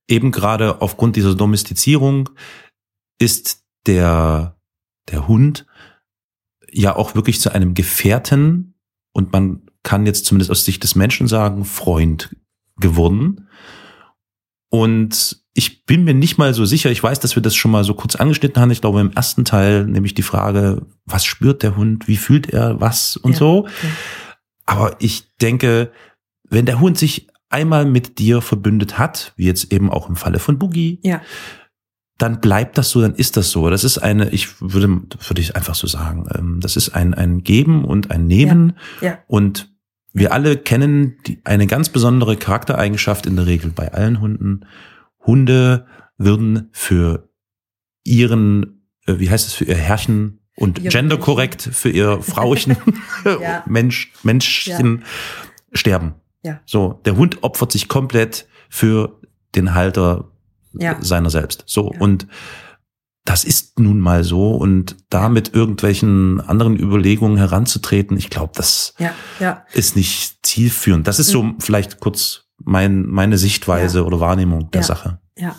eben 0.09 0.31
gerade 0.31 0.83
aufgrund 0.83 1.17
dieser 1.17 1.35
Domestizierung 1.35 2.29
ist 3.19 3.65
der, 3.87 4.59
der 5.11 5.27
Hund 5.27 5.67
ja 6.71 6.95
auch 6.97 7.15
wirklich 7.15 7.41
zu 7.41 7.51
einem 7.51 7.73
Gefährten 7.75 8.75
und 9.17 9.33
man 9.33 9.63
kann 9.83 10.05
jetzt 10.05 10.27
zumindest 10.27 10.51
aus 10.51 10.67
Sicht 10.67 10.83
des 10.83 10.95
Menschen 10.95 11.27
sagen, 11.27 11.65
Freund 11.65 12.37
geworden. 12.79 13.49
Und 14.69 15.43
ich 15.55 15.87
bin 15.87 16.05
mir 16.05 16.13
nicht 16.13 16.37
mal 16.37 16.53
so 16.53 16.67
sicher, 16.67 16.91
ich 16.91 17.03
weiß, 17.03 17.19
dass 17.21 17.35
wir 17.35 17.43
das 17.43 17.57
schon 17.57 17.71
mal 17.71 17.83
so 17.83 17.95
kurz 17.95 18.15
angeschnitten 18.15 18.61
haben. 18.61 18.71
Ich 18.71 18.83
glaube, 18.83 19.01
im 19.01 19.13
ersten 19.13 19.47
Teil 19.47 19.87
nämlich 19.87 20.13
die 20.13 20.23
Frage, 20.23 20.83
was 21.07 21.25
spürt 21.25 21.63
der 21.63 21.77
Hund, 21.77 22.09
wie 22.09 22.19
fühlt 22.19 22.51
er 22.51 22.79
was 22.79 23.17
und 23.17 23.33
ja, 23.33 23.39
so. 23.39 23.59
Okay. 23.61 23.89
Aber 24.67 24.97
ich 24.99 25.35
denke, 25.41 25.93
wenn 26.51 26.67
der 26.67 26.79
Hund 26.79 26.99
sich 26.99 27.29
einmal 27.49 27.87
mit 27.87 28.19
dir 28.19 28.43
verbündet 28.43 28.99
hat, 28.99 29.33
wie 29.37 29.47
jetzt 29.47 29.73
eben 29.73 29.91
auch 29.91 30.11
im 30.11 30.17
Falle 30.17 30.41
von 30.41 30.59
Boogie, 30.59 31.01
ja. 31.03 31.23
Dann 32.19 32.41
bleibt 32.41 32.79
das 32.79 32.91
so, 32.91 33.03
dann 33.03 33.15
ist 33.15 33.37
das 33.37 33.51
so. 33.51 33.69
Das 33.69 33.85
ist 33.85 33.99
eine, 33.99 34.31
ich 34.31 34.61
würde, 34.61 34.89
würde 34.89 35.41
ich 35.41 35.55
einfach 35.55 35.75
so 35.75 35.87
sagen, 35.87 36.27
ähm, 36.35 36.61
das 36.61 36.77
ist 36.77 36.91
ein, 36.91 37.15
ein 37.15 37.43
Geben 37.43 37.85
und 37.85 38.11
ein 38.11 38.27
Nehmen. 38.27 38.79
Ja. 39.01 39.09
ja. 39.09 39.19
Und 39.27 39.71
wir 40.13 40.33
alle 40.33 40.57
kennen 40.57 41.19
die, 41.27 41.41
eine 41.45 41.67
ganz 41.67 41.91
besondere 41.91 42.37
Charaktereigenschaft 42.37 43.27
in 43.27 43.37
der 43.37 43.47
Regel 43.47 43.71
bei 43.71 43.93
allen 43.93 44.21
Hunden. 44.21 44.65
Hunde 45.21 45.87
würden 46.17 46.71
für 46.73 47.29
ihren, 48.03 48.89
äh, 49.07 49.19
wie 49.19 49.29
heißt 49.29 49.49
es, 49.49 49.53
für 49.53 49.65
ihr 49.65 49.77
Herrchen 49.77 50.41
und 50.57 50.83
genderkorrekt 50.83 51.61
für 51.61 51.91
ihr 51.91 52.23
Frauchen, 52.23 52.79
ja. 53.25 53.63
Mensch, 53.67 54.13
Menschchen 54.23 55.05
sterben. 55.73 56.15
Ja. 56.43 56.61
So, 56.65 57.01
der 57.05 57.17
Hund 57.17 57.43
opfert 57.43 57.73
sich 57.73 57.89
komplett 57.89 58.49
für 58.71 59.21
den 59.55 59.75
Halter 59.75 60.33
ja. 60.79 60.97
seiner 61.01 61.31
selbst. 61.31 61.65
So, 61.67 61.93
ja. 61.93 62.01
und 62.01 62.27
das 63.25 63.43
ist 63.43 63.81
nun 63.81 63.99
mal 63.99 64.23
so 64.23 64.53
und 64.53 64.97
da 65.11 65.29
mit 65.29 65.53
irgendwelchen 65.53 66.41
anderen 66.41 66.79
Überlegungen 66.79 67.37
heranzutreten, 67.37 68.17
ich 68.17 68.31
glaube, 68.31 68.53
das 68.55 68.95
ja, 68.99 69.13
ja. 69.41 69.65
ist 69.73 69.97
nicht 69.97 70.47
zielführend. 70.47 71.09
Das 71.09 71.19
ist 71.19 71.29
so 71.29 71.43
mhm. 71.43 71.57
vielleicht 71.59 71.99
kurz 71.99 72.45
mein, 72.59 73.07
meine 73.07 73.37
Sichtweise 73.37 73.99
ja. 73.99 74.05
oder 74.05 74.21
Wahrnehmung 74.21 74.71
der. 74.71 74.85
Sache. 74.85 75.19
Ja. 75.37 75.57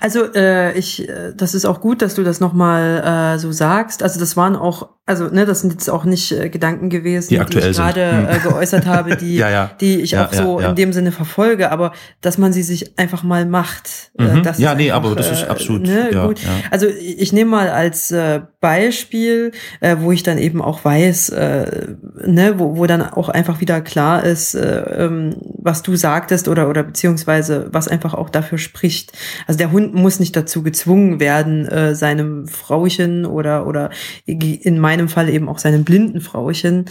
Also 0.00 0.32
äh, 0.34 0.76
ich, 0.78 1.08
äh, 1.08 1.32
das 1.36 1.54
ist 1.54 1.64
auch 1.64 1.80
gut, 1.80 2.02
dass 2.02 2.14
du 2.14 2.22
das 2.22 2.40
nochmal 2.40 3.34
äh, 3.34 3.38
so 3.38 3.52
sagst. 3.52 4.02
Also 4.02 4.20
das 4.20 4.36
waren 4.36 4.56
auch 4.56 4.88
also 5.04 5.26
ne, 5.26 5.46
das 5.46 5.62
sind 5.62 5.72
jetzt 5.72 5.90
auch 5.90 6.04
nicht 6.04 6.30
äh, 6.30 6.48
Gedanken 6.48 6.88
gewesen, 6.88 7.30
die, 7.30 7.44
die 7.44 7.58
ich 7.58 7.76
gerade 7.76 8.18
hm. 8.18 8.28
äh, 8.28 8.38
geäußert 8.38 8.86
habe, 8.86 9.16
die, 9.20 9.34
ja, 9.34 9.50
ja. 9.50 9.70
die 9.80 10.00
ich 10.00 10.12
ja, 10.12 10.26
auch 10.26 10.32
so 10.32 10.60
in 10.60 10.76
dem 10.76 10.92
Sinne 10.92 11.10
verfolge, 11.10 11.72
aber 11.72 11.92
dass 12.20 12.38
man 12.38 12.52
sie 12.52 12.62
sich 12.62 12.98
einfach 12.98 13.24
mal 13.24 13.44
macht. 13.44 14.12
Äh, 14.16 14.22
mhm. 14.22 14.42
das 14.44 14.58
ja, 14.58 14.76
nee, 14.76 14.92
einfach, 14.92 15.08
aber 15.08 15.16
das 15.16 15.30
ist 15.30 15.42
äh, 15.42 15.46
absolut 15.46 15.82
ne, 15.82 16.10
gut. 16.12 16.40
Also 16.70 16.86
ich 16.86 17.32
nehme 17.32 17.50
mal 17.50 17.68
als 17.68 18.12
äh, 18.12 18.42
Beispiel, 18.60 19.50
äh, 19.80 19.96
wo 19.98 20.12
ich 20.12 20.22
dann 20.22 20.38
eben 20.38 20.62
auch 20.62 20.84
weiß, 20.84 21.30
äh, 21.30 21.88
ne, 22.24 22.54
wo, 22.58 22.76
wo 22.76 22.86
dann 22.86 23.02
auch 23.02 23.28
einfach 23.28 23.60
wieder 23.60 23.80
klar 23.80 24.22
ist, 24.22 24.54
äh, 24.54 25.04
ähm, 25.04 25.34
was 25.62 25.82
du 25.82 25.96
sagtest 25.96 26.48
oder 26.48 26.68
oder 26.68 26.82
beziehungsweise 26.82 27.68
was 27.70 27.88
einfach 27.88 28.14
auch 28.14 28.28
dafür 28.28 28.58
spricht. 28.58 29.12
Also 29.46 29.58
der 29.58 29.72
Hund 29.72 29.94
muss 29.94 30.20
nicht 30.20 30.36
dazu 30.36 30.62
gezwungen 30.62 31.20
werden, 31.20 31.66
äh, 31.66 31.94
seinem 31.94 32.46
Frauchen 32.48 33.24
oder 33.26 33.66
oder 33.66 33.90
in 34.26 34.78
meinem 34.78 35.08
Fall 35.08 35.28
eben 35.28 35.48
auch 35.48 35.58
seinem 35.58 35.84
blinden 35.84 36.20
Frauchen 36.20 36.86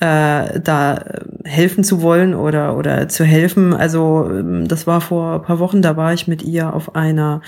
äh, 0.00 0.60
da 0.60 0.96
äh, 0.96 1.48
helfen 1.48 1.84
zu 1.84 2.02
wollen 2.02 2.34
oder 2.34 2.76
oder 2.76 3.08
zu 3.08 3.24
helfen. 3.24 3.74
Also 3.74 4.28
ähm, 4.30 4.66
das 4.66 4.86
war 4.86 5.00
vor 5.00 5.42
paar 5.42 5.58
Wochen, 5.58 5.82
da 5.82 5.96
war 5.96 6.12
ich 6.12 6.26
mit 6.26 6.42
ihr 6.42 6.72
auf 6.72 6.94
einer 6.94 7.42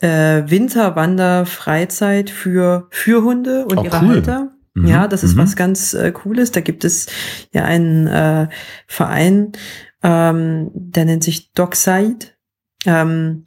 äh, 0.00 0.42
Winterwanderfreizeit 0.46 2.30
für 2.30 2.86
für 2.90 3.24
Hunde 3.24 3.64
und 3.66 3.78
oh, 3.78 3.84
ihre 3.84 3.98
cool. 4.00 4.08
Halter. 4.08 4.50
Mhm. 4.74 4.86
Ja, 4.86 5.08
das 5.08 5.24
ist 5.24 5.34
mhm. 5.34 5.40
was 5.40 5.56
ganz 5.56 5.94
äh, 5.94 6.12
Cooles. 6.12 6.52
Da 6.52 6.60
gibt 6.60 6.84
es 6.84 7.06
ja 7.52 7.64
einen 7.64 8.06
äh, 8.06 8.48
Verein, 8.86 9.52
ähm, 10.02 10.70
der 10.72 11.04
nennt 11.04 11.24
sich 11.24 11.52
Dockside. 11.52 12.26
Ähm, 12.86 13.44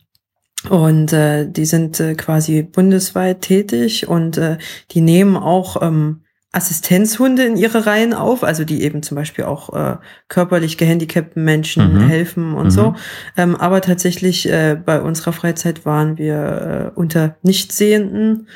und 0.69 1.11
äh, 1.11 1.49
die 1.49 1.65
sind 1.65 1.99
äh, 1.99 2.13
quasi 2.15 2.61
bundesweit 2.61 3.41
tätig 3.41 4.07
und 4.07 4.37
äh, 4.37 4.57
die 4.91 5.01
nehmen 5.01 5.35
auch 5.35 5.81
ähm, 5.81 6.21
Assistenzhunde 6.53 7.45
in 7.45 7.55
ihre 7.55 7.85
Reihen 7.85 8.13
auf, 8.13 8.43
also 8.43 8.65
die 8.65 8.83
eben 8.83 9.01
zum 9.03 9.15
Beispiel 9.15 9.45
auch 9.45 9.73
äh, 9.73 9.97
körperlich 10.27 10.77
gehandicapten 10.77 11.43
Menschen 11.43 11.93
mhm. 11.93 12.07
helfen 12.07 12.53
und 12.53 12.65
mhm. 12.65 12.71
so. 12.71 12.95
Ähm, 13.37 13.55
aber 13.55 13.81
tatsächlich 13.81 14.49
äh, 14.49 14.75
bei 14.75 15.01
unserer 15.01 15.31
Freizeit 15.31 15.85
waren 15.85 16.17
wir 16.17 16.91
äh, 16.93 16.99
unter 16.99 17.37
Nichtsehenden. 17.41 18.47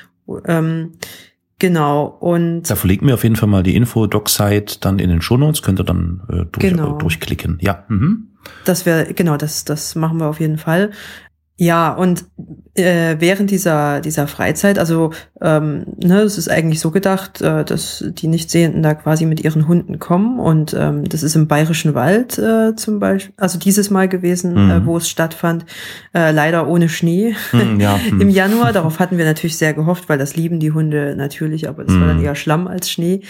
Ähm, 0.46 0.94
genau. 1.60 2.06
Und 2.06 2.64
da 2.64 2.76
verlegen 2.76 3.08
wir 3.08 3.14
auf 3.14 3.24
jeden 3.24 3.36
Fall 3.36 3.50
mal 3.50 3.64
die 3.64 3.76
Info 3.76 4.08
Docsite 4.08 4.80
dann 4.80 5.00
in 5.00 5.10
den 5.10 5.22
Shownotes, 5.22 5.62
könnt 5.62 5.80
ihr 5.80 5.84
dann 5.84 6.22
äh, 6.30 6.46
durch, 6.52 6.60
genau. 6.60 6.98
durchklicken. 6.98 7.58
Ja. 7.62 7.86
Mhm. 7.88 8.30
Das 8.64 8.86
wäre 8.86 9.14
genau 9.14 9.38
das. 9.38 9.66
Das 9.66 9.96
machen 9.96 10.20
wir 10.20 10.28
auf 10.28 10.40
jeden 10.40 10.58
Fall. 10.58 10.92
Ja, 11.58 11.94
und 11.94 12.26
äh, 12.74 13.16
während 13.20 13.50
dieser 13.50 14.02
dieser 14.02 14.28
Freizeit, 14.28 14.78
also 14.78 15.12
ähm, 15.42 15.86
ne, 16.04 16.20
es 16.20 16.38
ist 16.38 16.50
eigentlich 16.50 16.82
so 16.82 16.92
gedacht, 16.92 17.42
äh, 17.42 17.64
dass 17.64 18.04
die 18.06 18.28
Nichtsehenden 18.28 18.84
da 18.84 18.94
quasi 18.94 19.26
mit 19.26 19.42
ihren 19.42 19.66
Hunden 19.66 19.98
kommen 19.98 20.38
und 20.38 20.74
ähm, 20.78 21.06
das 21.06 21.24
ist 21.24 21.36
im 21.36 21.48
Bayerischen 21.48 21.94
Wald 21.94 22.38
äh, 22.38 22.76
zum 22.76 23.00
Beispiel, 23.00 23.34
also 23.38 23.58
dieses 23.58 23.90
Mal 23.90 24.10
gewesen, 24.10 24.58
äh, 24.58 24.60
mhm. 24.60 24.72
äh, 24.72 24.86
wo 24.86 24.98
es 24.98 25.08
stattfand, 25.08 25.66
äh, 26.14 26.32
leider 26.32 26.68
ohne 26.68 26.90
Schnee 26.90 27.36
mhm, 27.54 27.80
ja, 27.80 27.98
im 28.10 28.18
mhm. 28.18 28.30
Januar. 28.30 28.74
Darauf 28.74 29.00
hatten 29.00 29.18
wir 29.18 29.24
natürlich 29.24 29.58
sehr 29.58 29.74
gehofft, 29.74 30.10
weil 30.10 30.18
das 30.18 30.36
lieben 30.36 30.60
die 30.60 30.74
Hunde 30.74 31.16
natürlich, 31.16 31.70
aber 31.70 31.86
das 31.86 31.98
war 31.98 32.08
dann 32.08 32.18
mhm. 32.18 32.26
eher 32.26 32.36
Schlamm 32.36 32.68
als 32.68 32.92
Schnee. 32.92 33.22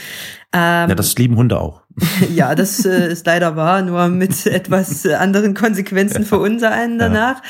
Ähm, 0.51 0.89
ja, 0.89 0.96
das 0.96 1.15
lieben 1.15 1.36
Hunde 1.36 1.60
auch. 1.60 1.85
ja, 2.34 2.56
das 2.56 2.86
äh, 2.86 3.12
ist 3.12 3.25
leider 3.25 3.56
wahr, 3.56 3.82
nur 3.82 4.08
mit 4.08 4.46
etwas 4.46 5.06
anderen 5.06 5.54
Konsequenzen 5.54 6.25
für 6.25 6.40
unser 6.40 6.72
einen 6.72 7.00
danach. 7.00 7.42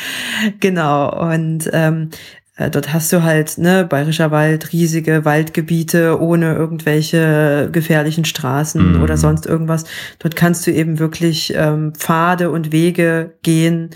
Ja. 0.43 0.51
Genau. 0.59 1.31
Und 1.31 1.69
ähm, 1.73 2.09
äh, 2.11 2.44
dort 2.57 2.93
hast 2.93 3.11
du 3.11 3.23
halt, 3.23 3.57
ne, 3.57 3.83
Bayerischer 3.83 4.31
Wald, 4.31 4.71
riesige 4.71 5.25
Waldgebiete 5.25 6.21
ohne 6.21 6.55
irgendwelche 6.55 7.69
gefährlichen 7.71 8.23
Straßen 8.23 8.95
mhm. 8.95 9.03
oder 9.03 9.17
sonst 9.17 9.45
irgendwas. 9.45 9.83
Dort 10.19 10.35
kannst 10.35 10.65
du 10.65 10.71
eben 10.71 10.99
wirklich 10.99 11.53
ähm, 11.55 11.93
Pfade 11.95 12.49
und 12.51 12.71
Wege 12.71 13.37
gehen 13.43 13.89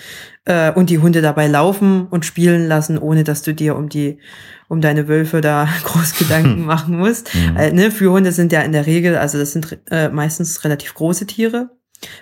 äh, 0.43 0.71
und 0.73 0.89
die 0.89 0.99
Hunde 0.99 1.21
dabei 1.21 1.47
laufen 1.47 2.07
und 2.07 2.25
spielen 2.25 2.67
lassen, 2.67 2.97
ohne 2.97 3.23
dass 3.23 3.43
du 3.43 3.53
dir 3.53 3.75
um 3.77 3.87
die 3.87 4.19
um 4.67 4.81
deine 4.81 5.07
Wölfe 5.07 5.41
da 5.41 5.67
groß 5.83 6.17
Gedanken 6.17 6.65
machen 6.65 6.97
musst. 6.97 7.33
Mhm. 7.33 7.57
Äh, 7.57 7.71
ne, 7.71 7.91
Führhunde 7.91 8.31
sind 8.31 8.51
ja 8.51 8.61
in 8.61 8.71
der 8.71 8.85
Regel, 8.85 9.15
also 9.17 9.37
das 9.37 9.53
sind 9.53 9.79
äh, 9.89 10.09
meistens 10.09 10.63
relativ 10.63 10.93
große 10.93 11.25
Tiere, 11.25 11.71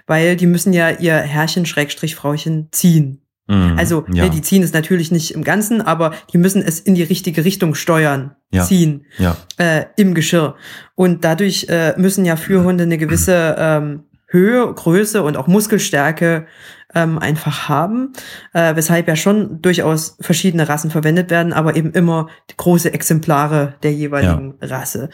weil 0.05 0.35
die 0.35 0.47
müssen 0.47 0.73
ja 0.73 0.91
ihr 0.91 1.15
Herrchen 1.15 1.65
Schrägstrich 1.65 2.15
Frauchen 2.15 2.69
ziehen. 2.71 3.21
Mhm, 3.47 3.75
also 3.77 4.05
ja. 4.13 4.29
ziehen 4.41 4.63
es 4.63 4.73
natürlich 4.73 5.11
nicht 5.11 5.31
im 5.31 5.43
Ganzen, 5.43 5.81
aber 5.81 6.13
die 6.33 6.37
müssen 6.37 6.61
es 6.61 6.79
in 6.79 6.95
die 6.95 7.03
richtige 7.03 7.45
Richtung 7.45 7.75
steuern, 7.75 8.35
ja. 8.51 8.63
ziehen 8.63 9.05
ja. 9.17 9.37
Äh, 9.57 9.85
im 9.95 10.13
Geschirr. 10.13 10.55
Und 10.95 11.23
dadurch 11.23 11.67
äh, 11.69 11.93
müssen 11.97 12.25
ja 12.25 12.35
Führhunde 12.35 12.83
eine 12.83 12.97
gewisse 12.97 13.55
ähm, 13.57 14.03
Höhe, 14.27 14.73
Größe 14.73 15.23
und 15.23 15.37
auch 15.37 15.47
Muskelstärke 15.47 16.47
ähm, 16.93 17.17
einfach 17.17 17.69
haben, 17.69 18.13
äh, 18.53 18.75
weshalb 18.75 19.07
ja 19.07 19.15
schon 19.15 19.61
durchaus 19.61 20.17
verschiedene 20.19 20.67
Rassen 20.67 20.91
verwendet 20.91 21.29
werden, 21.29 21.53
aber 21.53 21.75
eben 21.75 21.91
immer 21.91 22.27
große 22.57 22.93
Exemplare 22.93 23.75
der 23.83 23.93
jeweiligen. 23.93 24.55
Rasse. 24.61 25.09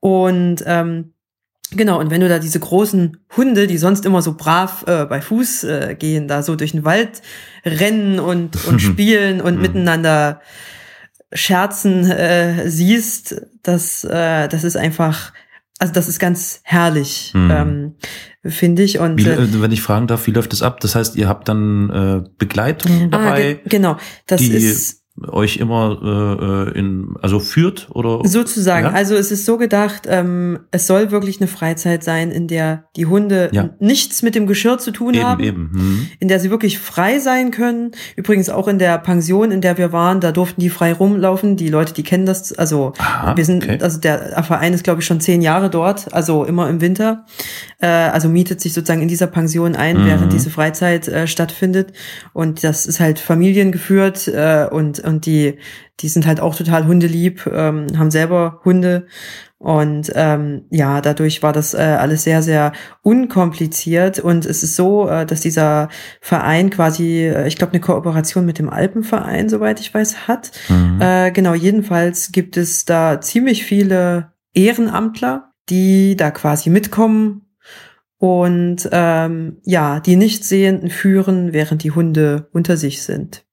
Und 0.00 0.62
ähm, 0.66 1.12
Genau, 1.72 1.98
und 1.98 2.10
wenn 2.10 2.20
du 2.20 2.28
da 2.28 2.38
diese 2.38 2.60
großen 2.60 3.16
Hunde, 3.36 3.66
die 3.66 3.78
sonst 3.78 4.06
immer 4.06 4.22
so 4.22 4.34
brav 4.34 4.84
äh, 4.86 5.04
bei 5.04 5.20
Fuß 5.20 5.64
äh, 5.64 5.96
gehen, 5.98 6.28
da 6.28 6.42
so 6.42 6.54
durch 6.54 6.72
den 6.72 6.84
Wald 6.84 7.22
rennen 7.64 8.20
und, 8.20 8.64
und 8.66 8.80
spielen 8.82 9.40
und 9.40 9.56
mhm. 9.56 9.62
miteinander 9.62 10.40
Scherzen 11.32 12.08
äh, 12.08 12.70
siehst, 12.70 13.42
das, 13.62 14.04
äh, 14.04 14.48
das 14.48 14.62
ist 14.62 14.76
einfach, 14.76 15.32
also 15.78 15.92
das 15.92 16.08
ist 16.08 16.20
ganz 16.20 16.60
herrlich, 16.62 17.32
Mhm. 17.34 17.50
ähm, 17.50 17.94
finde 18.44 18.82
ich. 18.84 19.00
Und 19.00 19.18
Wie, 19.18 19.28
äh, 19.28 19.34
äh, 19.34 19.60
wenn 19.60 19.72
ich 19.72 19.82
fragen 19.82 20.06
darf, 20.06 20.26
wie 20.28 20.30
läuft 20.30 20.52
das 20.52 20.62
ab? 20.62 20.78
Das 20.80 20.94
heißt, 20.94 21.16
ihr 21.16 21.28
habt 21.28 21.48
dann 21.48 21.90
äh, 21.90 22.28
Begleitung 22.38 23.06
ah, 23.06 23.18
dabei, 23.18 23.54
ge 23.54 23.60
genau, 23.68 23.96
das 24.26 24.40
ist 24.40 25.02
euch 25.28 25.56
immer 25.56 26.66
äh, 26.74 26.78
in 26.78 27.14
also 27.22 27.40
führt 27.40 27.88
oder 27.92 28.20
Sozusagen. 28.28 28.86
Ja? 28.86 28.92
Also 28.92 29.14
es 29.14 29.30
ist 29.32 29.46
so 29.46 29.56
gedacht, 29.56 30.02
ähm, 30.06 30.58
es 30.70 30.86
soll 30.86 31.10
wirklich 31.10 31.40
eine 31.40 31.48
Freizeit 31.48 32.04
sein, 32.04 32.30
in 32.30 32.48
der 32.48 32.84
die 32.96 33.06
Hunde 33.06 33.48
Ja. 33.52 33.70
nichts 33.80 34.22
mit 34.22 34.34
dem 34.34 34.46
Geschirr 34.46 34.78
zu 34.78 34.90
tun 34.90 35.14
eben 35.14 35.24
haben. 35.24 35.42
eben. 35.42 35.70
Hm. 35.72 36.06
in 36.20 36.28
der 36.28 36.38
sie 36.40 36.50
wirklich 36.50 36.78
frei 36.78 37.18
sein 37.18 37.50
können. 37.50 37.92
Übrigens 38.16 38.50
auch 38.50 38.68
in 38.68 38.78
der 38.78 38.98
Pension, 38.98 39.50
in 39.50 39.60
der 39.60 39.78
wir 39.78 39.92
waren, 39.92 40.20
da 40.20 40.32
durften 40.32 40.60
die 40.60 40.70
frei 40.70 40.92
rumlaufen. 40.92 41.56
Die 41.56 41.68
Leute, 41.68 41.94
die 41.94 42.02
kennen 42.02 42.26
das, 42.26 42.52
also 42.52 42.92
Aha, 42.98 43.36
wir 43.36 43.44
sind, 43.44 43.64
okay. 43.64 43.78
also 43.80 43.98
der 43.98 44.42
Verein 44.42 44.74
ist 44.74 44.84
glaube 44.84 45.00
ich 45.00 45.06
schon 45.06 45.20
zehn 45.20 45.40
Jahre 45.40 45.70
dort, 45.70 46.12
also 46.12 46.44
immer 46.44 46.68
im 46.68 46.80
Winter. 46.80 47.24
Äh, 47.80 47.86
also 47.86 48.28
mietet 48.28 48.60
sich 48.60 48.72
sozusagen 48.74 49.02
in 49.02 49.08
dieser 49.08 49.26
Pension 49.26 49.74
ein, 49.76 49.96
Mhm. 50.02 50.06
während 50.06 50.32
diese 50.32 50.50
Freizeit 50.50 51.08
äh, 51.08 51.26
stattfindet. 51.26 51.92
Und 52.32 52.62
das 52.64 52.86
ist 52.86 53.00
halt 53.00 53.18
familiengeführt 53.18 54.28
äh, 54.28 54.66
und 54.70 55.02
und 55.06 55.26
die 55.26 55.58
die 56.00 56.08
sind 56.08 56.26
halt 56.26 56.40
auch 56.40 56.54
total 56.54 56.86
hundelieb, 56.86 57.46
ähm, 57.50 57.86
haben 57.96 58.10
selber 58.10 58.60
Hunde 58.64 59.06
und 59.58 60.12
ähm, 60.14 60.66
ja, 60.70 61.00
dadurch 61.00 61.42
war 61.42 61.52
das 61.54 61.72
äh, 61.72 61.78
alles 61.78 62.24
sehr, 62.24 62.42
sehr 62.42 62.72
unkompliziert. 63.00 64.18
Und 64.18 64.44
es 64.44 64.62
ist 64.62 64.76
so, 64.76 65.08
äh, 65.08 65.24
dass 65.24 65.40
dieser 65.40 65.88
Verein 66.20 66.68
quasi, 66.68 67.22
äh, 67.22 67.48
ich 67.48 67.56
glaube, 67.56 67.72
eine 67.72 67.80
Kooperation 67.80 68.44
mit 68.44 68.58
dem 68.58 68.68
Alpenverein, 68.68 69.48
soweit 69.48 69.80
ich 69.80 69.92
weiß, 69.94 70.28
hat. 70.28 70.50
Mhm. 70.68 71.00
Äh, 71.00 71.30
genau, 71.30 71.54
jedenfalls 71.54 72.32
gibt 72.32 72.58
es 72.58 72.84
da 72.84 73.20
ziemlich 73.22 73.64
viele 73.64 74.32
Ehrenamtler, 74.52 75.52
die 75.70 76.16
da 76.16 76.30
quasi 76.30 76.68
mitkommen 76.68 77.46
und 78.18 78.88
ähm, 78.92 79.56
ja, 79.64 80.00
die 80.00 80.16
Nichtsehenden 80.16 80.90
führen, 80.90 81.54
während 81.54 81.82
die 81.82 81.90
Hunde 81.90 82.48
unter 82.52 82.76
sich 82.76 83.02
sind. 83.02 83.45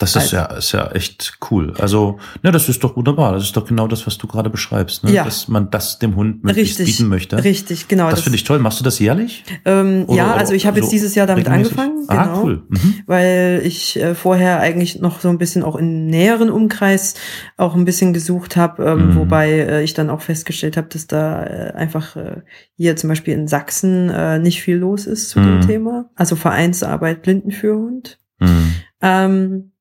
Das 0.00 0.10
ist 0.10 0.16
Also- 0.32 0.36
ja, 0.36 0.44
ist 0.44 0.70
ja 0.72 0.90
echt 0.92 1.38
cool. 1.50 1.74
Also, 1.76 2.18
ne, 2.44 2.52
das 2.52 2.68
ist 2.68 2.84
doch 2.84 2.94
wunderbar. 2.96 3.32
Das 3.32 3.42
ist 3.42 3.56
doch 3.56 3.66
genau 3.66 3.88
das, 3.88 4.06
was 4.06 4.16
du 4.16 4.28
gerade 4.28 4.48
beschreibst, 4.48 5.02
ne? 5.02 5.10
Ja. 5.10 5.24
dass 5.24 5.48
man 5.48 5.70
das 5.72 5.98
dem 5.98 6.14
Hund 6.14 6.44
möglichst 6.44 6.78
Richtig, 6.78 6.98
bieten 6.98 7.08
möchte. 7.08 7.42
Richtig, 7.42 7.88
genau. 7.88 8.08
Das, 8.08 8.20
finde 8.20 8.36
ich 8.36 8.44
toll. 8.44 8.60
Machst 8.60 8.78
du 8.78 8.84
das 8.84 9.00
jährlich? 9.00 9.42
Ähm, 9.64 10.04
Oder- 10.06 10.16
ja, 10.16 10.34
also 10.34 10.52
ich 10.54 10.66
habe 10.68 10.76
jetzt 10.78 10.86
so 10.86 10.92
dieses 10.92 11.16
Jahr 11.16 11.26
damit 11.26 11.46
regelmäßig? 11.48 11.76
angefangen, 11.76 12.04
Ah, 12.08 12.24
genau, 12.26 12.42
cool. 12.44 12.62
Mhm. 12.68 12.94
weil 13.06 13.60
ich 13.64 13.96
äh, 14.00 14.14
vorher 14.14 14.60
eigentlich 14.60 15.00
noch 15.00 15.18
so 15.20 15.30
ein 15.30 15.38
bisschen 15.38 15.64
auch 15.64 15.74
im 15.74 16.06
näheren 16.06 16.48
Umkreis 16.50 17.14
auch 17.56 17.74
ein 17.74 17.84
bisschen 17.84 18.12
gesucht 18.12 18.56
habe, 18.56 18.84
ähm, 18.84 19.08
Mhm. 19.10 19.16
wobei 19.16 19.50
äh, 19.50 19.82
ich 19.82 19.94
dann 19.94 20.10
auch 20.10 20.20
festgestellt 20.20 20.76
habe, 20.76 20.86
dass 20.92 21.08
da 21.08 21.42
äh, 21.42 21.72
einfach 21.74 22.14
äh, 22.14 22.42
hier 22.76 22.94
zum 22.94 23.08
Beispiel 23.08 23.34
in 23.34 23.48
Sachsen 23.48 24.10
äh, 24.10 24.38
nicht 24.38 24.62
viel 24.62 24.76
los 24.76 25.06
ist 25.06 25.30
zu 25.30 25.40
dem 25.40 25.56
Mhm. 25.56 25.66
Thema. 25.66 26.10
Also 26.14 26.36
Vereinsarbeit 26.36 27.22
Blindenführhund. 27.22 28.20
Mhm. 28.38 28.74
Ähm, 29.02 29.72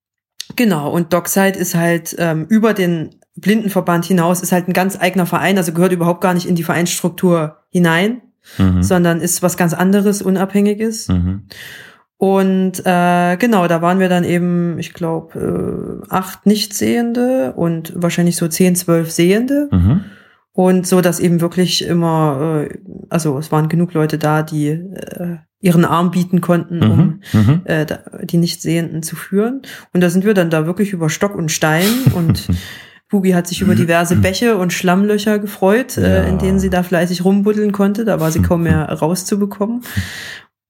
genau, 0.58 0.92
und 0.92 1.14
Dockside 1.14 1.58
ist 1.58 1.76
halt 1.76 2.16
ähm, 2.20 2.46
über 2.50 2.74
den 2.74 3.16
Blindenverband 3.38 4.04
hinaus, 4.04 4.42
ist 4.42 4.52
halt 4.52 4.68
ein 4.68 4.74
ganz 4.74 5.00
eigener 5.00 5.26
Verein, 5.26 5.58
also 5.58 5.72
gehört 5.72 5.94
überhaupt 5.94 6.20
gar 6.20 6.34
nicht 6.34 6.48
in 6.48 6.56
die 6.56 6.64
Vereinsstruktur 6.64 7.60
hinein, 7.70 8.22
Mhm. 8.58 8.84
sondern 8.84 9.20
ist 9.20 9.44
was 9.44 9.58
ganz 9.58 9.74
anderes, 9.74 10.22
Unabhängiges. 10.22 11.10
Mhm. 11.10 11.44
Und 12.18 12.82
äh, 12.86 13.38
genau, 13.38 13.68
da 13.68 13.82
waren 13.82 14.00
wir 14.00 14.10
dann 14.10 14.24
eben, 14.24 14.80
ich 14.80 14.94
glaube, 14.94 16.02
äh, 16.08 16.08
acht 16.10 16.46
Nichtsehende 16.46 17.54
und 17.56 17.94
wahrscheinlich 17.96 18.38
so 18.38 18.48
zehn, 18.48 18.76
zwölf 18.76 19.12
Sehende. 19.12 19.70
Mhm. 19.72 20.06
Und 20.52 20.88
so, 20.88 21.02
dass 21.02 21.20
eben 21.20 21.42
wirklich 21.42 21.86
immer, 21.86 22.66
äh, 22.70 22.80
also 23.10 23.38
es 23.38 23.52
waren 23.52 23.70
genug 23.70 23.94
Leute 23.94 24.18
da, 24.18 24.42
die 24.42 24.70
äh, 24.70 25.38
ihren 25.60 25.86
Arm 25.86 26.12
bieten 26.12 26.40
konnten, 26.42 26.84
um 26.84 27.20
Mhm. 27.34 27.40
Mhm. 27.40 27.62
äh, 27.66 27.86
da- 27.86 28.00
die 28.24 28.38
Nichtsehenden 28.38 29.02
zu 29.04 29.16
führen. 29.16 29.62
Und 29.94 30.02
da 30.02 30.10
sind 30.10 30.24
wir 30.26 30.34
dann 30.34 30.50
da 30.50 30.66
wirklich 30.66 30.94
über 30.94 31.10
Stock 31.10 31.36
und 31.36 31.52
Stein 31.52 31.88
und 32.14 32.48
Boogie 33.10 33.34
hat 33.36 33.48
sich 33.48 33.62
über 33.62 33.74
diverse 33.74 34.18
Bäche 34.18 34.58
und 34.58 34.74
Schlammlöcher 34.74 35.40
gefreut, 35.40 35.98
äh, 35.98 36.18
Ja. 36.18 36.24
in 36.24 36.40
denen 36.40 36.60
sie 36.60 36.70
da 36.70 36.84
fleißig 36.84 37.24
rumbuddeln 37.24 37.72
konnte. 37.72 38.04
Da 38.04 38.20
war 38.20 38.32
sie 38.32 38.42
kaum 38.42 38.64
mehr 38.64 38.84
rauszubekommen. 38.92 39.82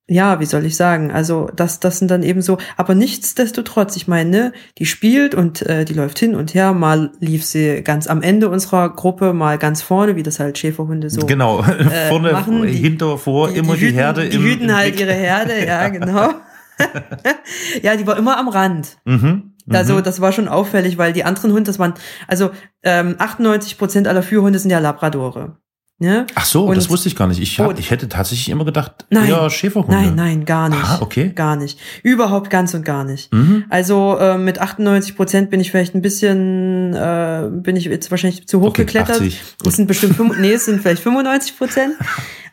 Ja, 0.09 0.39
wie 0.39 0.45
soll 0.45 0.65
ich 0.65 0.77
sagen? 0.77 1.11
Also 1.11 1.49
das, 1.53 1.81
das 1.81 1.99
sind 1.99 2.09
dann 2.09 2.23
eben 2.23 2.41
so, 2.41 2.57
aber 2.77 2.95
nichtsdestotrotz, 2.95 3.97
ich 3.97 4.07
meine, 4.07 4.29
ne, 4.29 4.53
die 4.77 4.85
spielt 4.85 5.35
und 5.35 5.61
äh, 5.63 5.83
die 5.83 5.93
läuft 5.93 6.17
hin 6.17 6.33
und 6.33 6.53
her. 6.53 6.71
Mal 6.73 7.11
lief 7.19 7.43
sie 7.43 7.81
ganz 7.83 8.07
am 8.07 8.21
Ende 8.21 8.47
unserer 8.47 8.89
Gruppe, 8.89 9.33
mal 9.33 9.57
ganz 9.57 9.81
vorne, 9.81 10.15
wie 10.15 10.23
das 10.23 10.39
halt 10.39 10.57
Schäferhunde 10.57 11.09
so 11.09 11.25
Genau. 11.25 11.61
Vorne, 12.09 12.31
machen 12.31 12.61
die- 12.63 12.73
hinter, 12.73 13.17
vor, 13.17 13.49
immer 13.51 13.73
die, 13.75 13.81
hüten, 13.87 13.95
Herde. 13.95 14.29
Die 14.29 14.37
im- 14.37 14.43
hüten 14.43 14.73
halt 14.75 14.95
Blick. 14.95 15.01
ihre 15.07 15.13
Herde, 15.13 15.65
ja, 15.67 15.89
genau. 15.89 16.29
ja, 17.81 17.95
die 17.95 18.07
war 18.07 18.17
immer 18.17 18.37
am 18.37 18.47
Rand. 18.47 18.97
Mhm. 19.05 19.53
Also 19.69 19.95
Mhm. 19.95 20.03
das 20.03 20.21
war 20.21 20.31
schon 20.31 20.47
auffällig, 20.47 20.97
weil 20.97 21.11
die 21.11 21.25
anderen 21.25 21.51
Hunde, 21.51 21.63
das 21.63 21.79
waren, 21.79 21.93
also 22.27 22.51
ähm, 22.83 23.15
98 23.17 23.77
Prozent 23.77 24.07
aller 24.07 24.23
Führhunde 24.23 24.59
sind 24.59 24.71
ja 24.71 24.79
Labradore. 24.79 25.57
Ne? 25.99 26.27
Ach 26.35 26.45
so, 26.45 26.65
Und- 26.65 26.75
das 26.77 26.91
wusste 26.91 27.07
ich 27.09 27.15
gar 27.15 27.25
nicht. 27.27 27.39
Ich, 27.41 27.59
hab, 27.59 27.69
Oh. 27.69 27.73
ich 27.75 27.89
hätte 27.89 28.07
tatsächlich 28.07 28.49
immer 28.49 28.65
gedacht, 28.65 29.05
Nein. 29.09 29.29
ja, 29.29 29.49
Schäferhunde. 29.49 29.95
Nein, 29.95 30.13
nein, 30.15 30.45
gar 30.45 30.69
nicht. 30.69 30.83
Ah, 30.83 30.99
okay. 31.01 31.31
Gar 31.33 31.55
nicht. 31.55 31.79
Überhaupt 32.03 32.51
ganz 32.51 32.75
und 32.75 32.85
gar 32.85 33.03
nicht. 33.03 33.33
Mhm. 33.33 33.65
Also 33.69 34.15
äh, 34.19 34.37
mit 34.37 34.59
98 34.61 35.15
Prozent 35.15 35.49
bin 35.49 35.59
ich 35.59 35.71
vielleicht 35.71 35.95
ein 35.95 36.03
bisschen, 36.03 36.93
äh, 36.93 37.49
bin 37.51 37.75
ich 37.75 37.85
jetzt 37.85 38.11
wahrscheinlich 38.11 38.47
zu 38.47 38.61
hoch 38.61 38.67
Okay, 38.67 38.83
geklettert. 38.85 39.15
80, 39.17 39.41
gut. 39.57 39.67
Es 39.67 39.75
sind 39.75 39.87
bestimmt, 39.87 40.15
fünf, 40.15 40.37
nee, 40.37 40.53
es 40.53 40.65
sind 40.65 40.81
vielleicht 40.81 41.01
95 41.01 41.57
Prozent. 41.57 41.95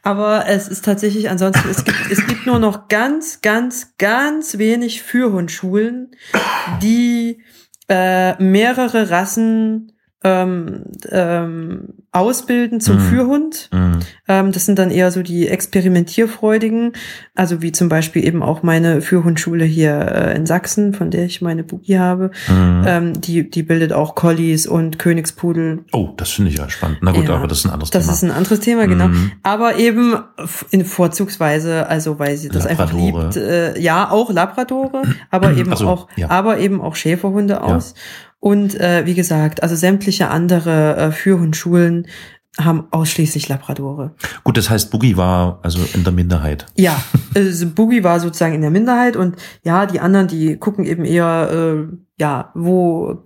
Aber 0.03 0.47
es 0.49 0.69
ist 0.69 0.83
tatsächlich 0.85 1.29
ansonsten, 1.29 1.69
es 1.71 1.85
gibt, 1.85 1.99
es 2.11 2.27
gibt 2.27 2.47
nur 2.47 2.59
noch 2.59 2.89
ganz, 2.89 3.41
ganz, 3.43 3.95
ganz 3.99 4.57
wenig 4.57 5.03
Führhundschulen, 5.03 6.13
die 6.83 7.43
äh, 7.89 8.43
mehrere 8.43 9.11
Rassen 9.11 9.93
ähm, 10.23 10.85
ähm, 11.11 11.89
ausbilden 12.15 12.81
zum 12.81 12.97
Mhm. 12.97 13.01
Führhund. 13.01 13.69
Mhm. 13.73 13.99
Ähm, 14.29 14.53
das 14.53 14.67
sind 14.67 14.79
dann 14.79 14.91
eher 14.91 15.11
so 15.11 15.23
die 15.23 15.49
Experimentierfreudigen, 15.49 16.93
also 17.35 17.61
wie 17.63 17.73
zum 17.73 17.89
Beispiel 17.89 18.25
eben 18.25 18.43
auch 18.43 18.63
meine 18.63 19.01
Führhundschule 19.01 19.65
hier 19.65 19.95
äh, 20.01 20.37
in 20.37 20.47
Sachsen, 20.47 20.95
von 20.95 21.11
der 21.11 21.25
ich 21.25 21.43
meine 21.43 21.65
Boogie 21.65 21.99
habe. 21.99 22.31
Mhm. 22.49 22.85
Ähm, 22.87 23.21
die, 23.21 23.51
die 23.51 23.63
bildet 23.63 23.93
auch 23.93 24.15
Collies 24.15 24.67
und 24.67 24.99
Königspudel. 24.99 25.85
Oh, 25.93 26.11
das 26.17 26.31
finde 26.31 26.51
ich 26.53 26.59
ja 26.59 26.69
spannend. 26.71 26.99
Na 27.03 27.13
gut, 27.13 27.29
Ja, 27.29 27.35
aber 27.35 27.49
das 27.49 27.59
ist 27.59 27.65
ein 27.67 27.73
anderes 27.73 27.91
Das 27.91 28.05
Thema. 28.05 28.13
ist 28.15 28.23
ein 28.23 28.31
anderes 28.31 28.61
Thema, 28.61 28.87
genau. 28.87 29.09
Mhm. 29.09 29.33
Aber 29.43 29.77
eben 29.77 30.15
in 30.71 30.85
vorzugsweise, 30.85 31.87
also 31.89 32.19
weil 32.19 32.37
sie 32.37 32.49
das 32.49 32.67
einfach 32.67 32.93
Labradore. 32.93 33.25
liebt. 33.25 33.37
Äh, 33.37 33.81
ja, 33.81 34.11
auch 34.11 34.31
Labradore, 34.31 35.03
aber 35.31 35.53
eben 35.57 35.75
so, 35.77 35.89
auch, 35.89 36.09
ja. 36.17 36.31
aber 36.31 36.59
eben 36.59 36.81
auch 36.81 36.95
Schäferhunde 36.97 37.63
aus. 37.63 37.95
Und 38.45 38.79
äh, 38.79 39.07
wie 39.07 39.15
gesagt, 39.15 39.63
also 39.63 39.75
sämtliche 39.75 40.29
andere 40.29 40.97
äh, 40.97 41.13
Führhundschulen 41.13 42.07
haben 42.61 42.89
ausschließlich 42.91 43.49
Labradore. 43.49 44.15
Gut, 44.45 44.59
das 44.59 44.69
heißt, 44.69 44.91
Boogie 44.91 45.17
war 45.17 45.61
also 45.63 45.79
in 45.95 46.05
der 46.05 46.13
Minderheit. 46.13 46.67
Ja, 46.77 47.03
also 47.35 47.67
Boogie 47.71 48.05
war 48.05 48.21
sozusagen 48.21 48.55
in 48.55 48.61
der 48.61 48.71
Minderheit 48.71 49.17
und 49.17 49.37
ja, 49.65 49.87
die 49.87 49.99
anderen, 49.99 50.29
die 50.29 50.59
gucken 50.59 50.85
eben 50.85 51.07
eher, 51.07 51.49
äh, 51.51 51.97
ja, 52.21 52.53
wo 52.55 53.25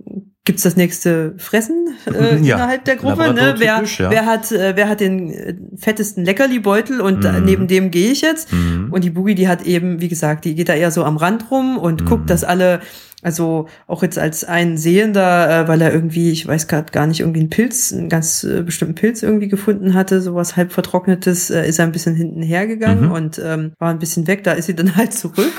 gibt's 0.48 0.62
das 0.62 0.76
nächste 0.76 1.34
Fressen 1.36 1.88
äh, 2.06 2.36
Ja, 2.42 2.56
innerhalb 2.56 2.84
der 2.86 2.96
Gruppe, 2.96 3.34
ne? 3.34 3.54
Wer, 3.58 3.82
ja. 3.84 4.10
wer 4.10 4.24
hat, 4.24 4.50
äh, 4.50 4.72
wer 4.76 4.88
hat 4.88 5.00
den 5.00 5.30
äh, 5.30 5.54
fettesten 5.76 6.24
Leckerli-Beutel 6.24 7.02
und 7.02 7.22
Mhm. 7.22 7.44
neben 7.44 7.68
dem 7.68 7.90
gehe 7.90 8.10
ich 8.10 8.22
jetzt. 8.22 8.50
Mhm. 8.52 8.88
Und 8.90 9.04
die 9.04 9.10
Boogie, 9.10 9.34
die 9.34 9.46
hat 9.46 9.66
eben, 9.66 10.00
wie 10.00 10.08
gesagt, 10.08 10.46
die 10.46 10.54
geht 10.54 10.70
da 10.70 10.74
eher 10.74 10.90
so 10.90 11.04
am 11.04 11.18
Rand 11.18 11.50
rum 11.50 11.76
und 11.76 12.00
Mhm. 12.00 12.06
guckt, 12.06 12.30
dass 12.30 12.44
alle, 12.44 12.80
also 13.22 13.66
auch 13.86 14.02
jetzt 14.02 14.18
als 14.18 14.44
ein 14.44 14.78
Sehender, 14.78 15.64
äh, 15.64 15.68
weil 15.68 15.82
er 15.82 15.92
irgendwie, 15.92 16.30
ich 16.32 16.46
weiß 16.46 16.66
gerade 16.66 16.90
gar 16.92 17.06
nicht, 17.06 17.20
irgendwie 17.20 17.40
einen 17.40 17.50
Pilz, 17.50 17.92
einen 17.92 18.08
ganz 18.08 18.42
äh, 18.44 18.62
bestimmten 18.62 18.94
Pilz 18.94 19.22
irgendwie 19.22 19.48
gefunden 19.48 19.92
hatte, 19.92 20.22
sowas 20.22 20.56
halb 20.56 20.72
vertrocknetes, 20.72 21.50
äh, 21.50 21.68
ist 21.68 21.78
er 21.78 21.84
ein 21.84 21.92
bisschen 21.92 22.14
hinten 22.14 22.40
hergegangen 22.42 23.06
Mhm. 23.06 23.12
und 23.12 23.38
ähm, 23.44 23.72
war 23.78 23.90
ein 23.90 23.98
bisschen 23.98 24.26
weg. 24.26 24.44
Da 24.44 24.52
ist 24.52 24.64
sie 24.66 24.74
dann 24.74 24.96
halt 24.96 25.12
zurück. 25.12 25.52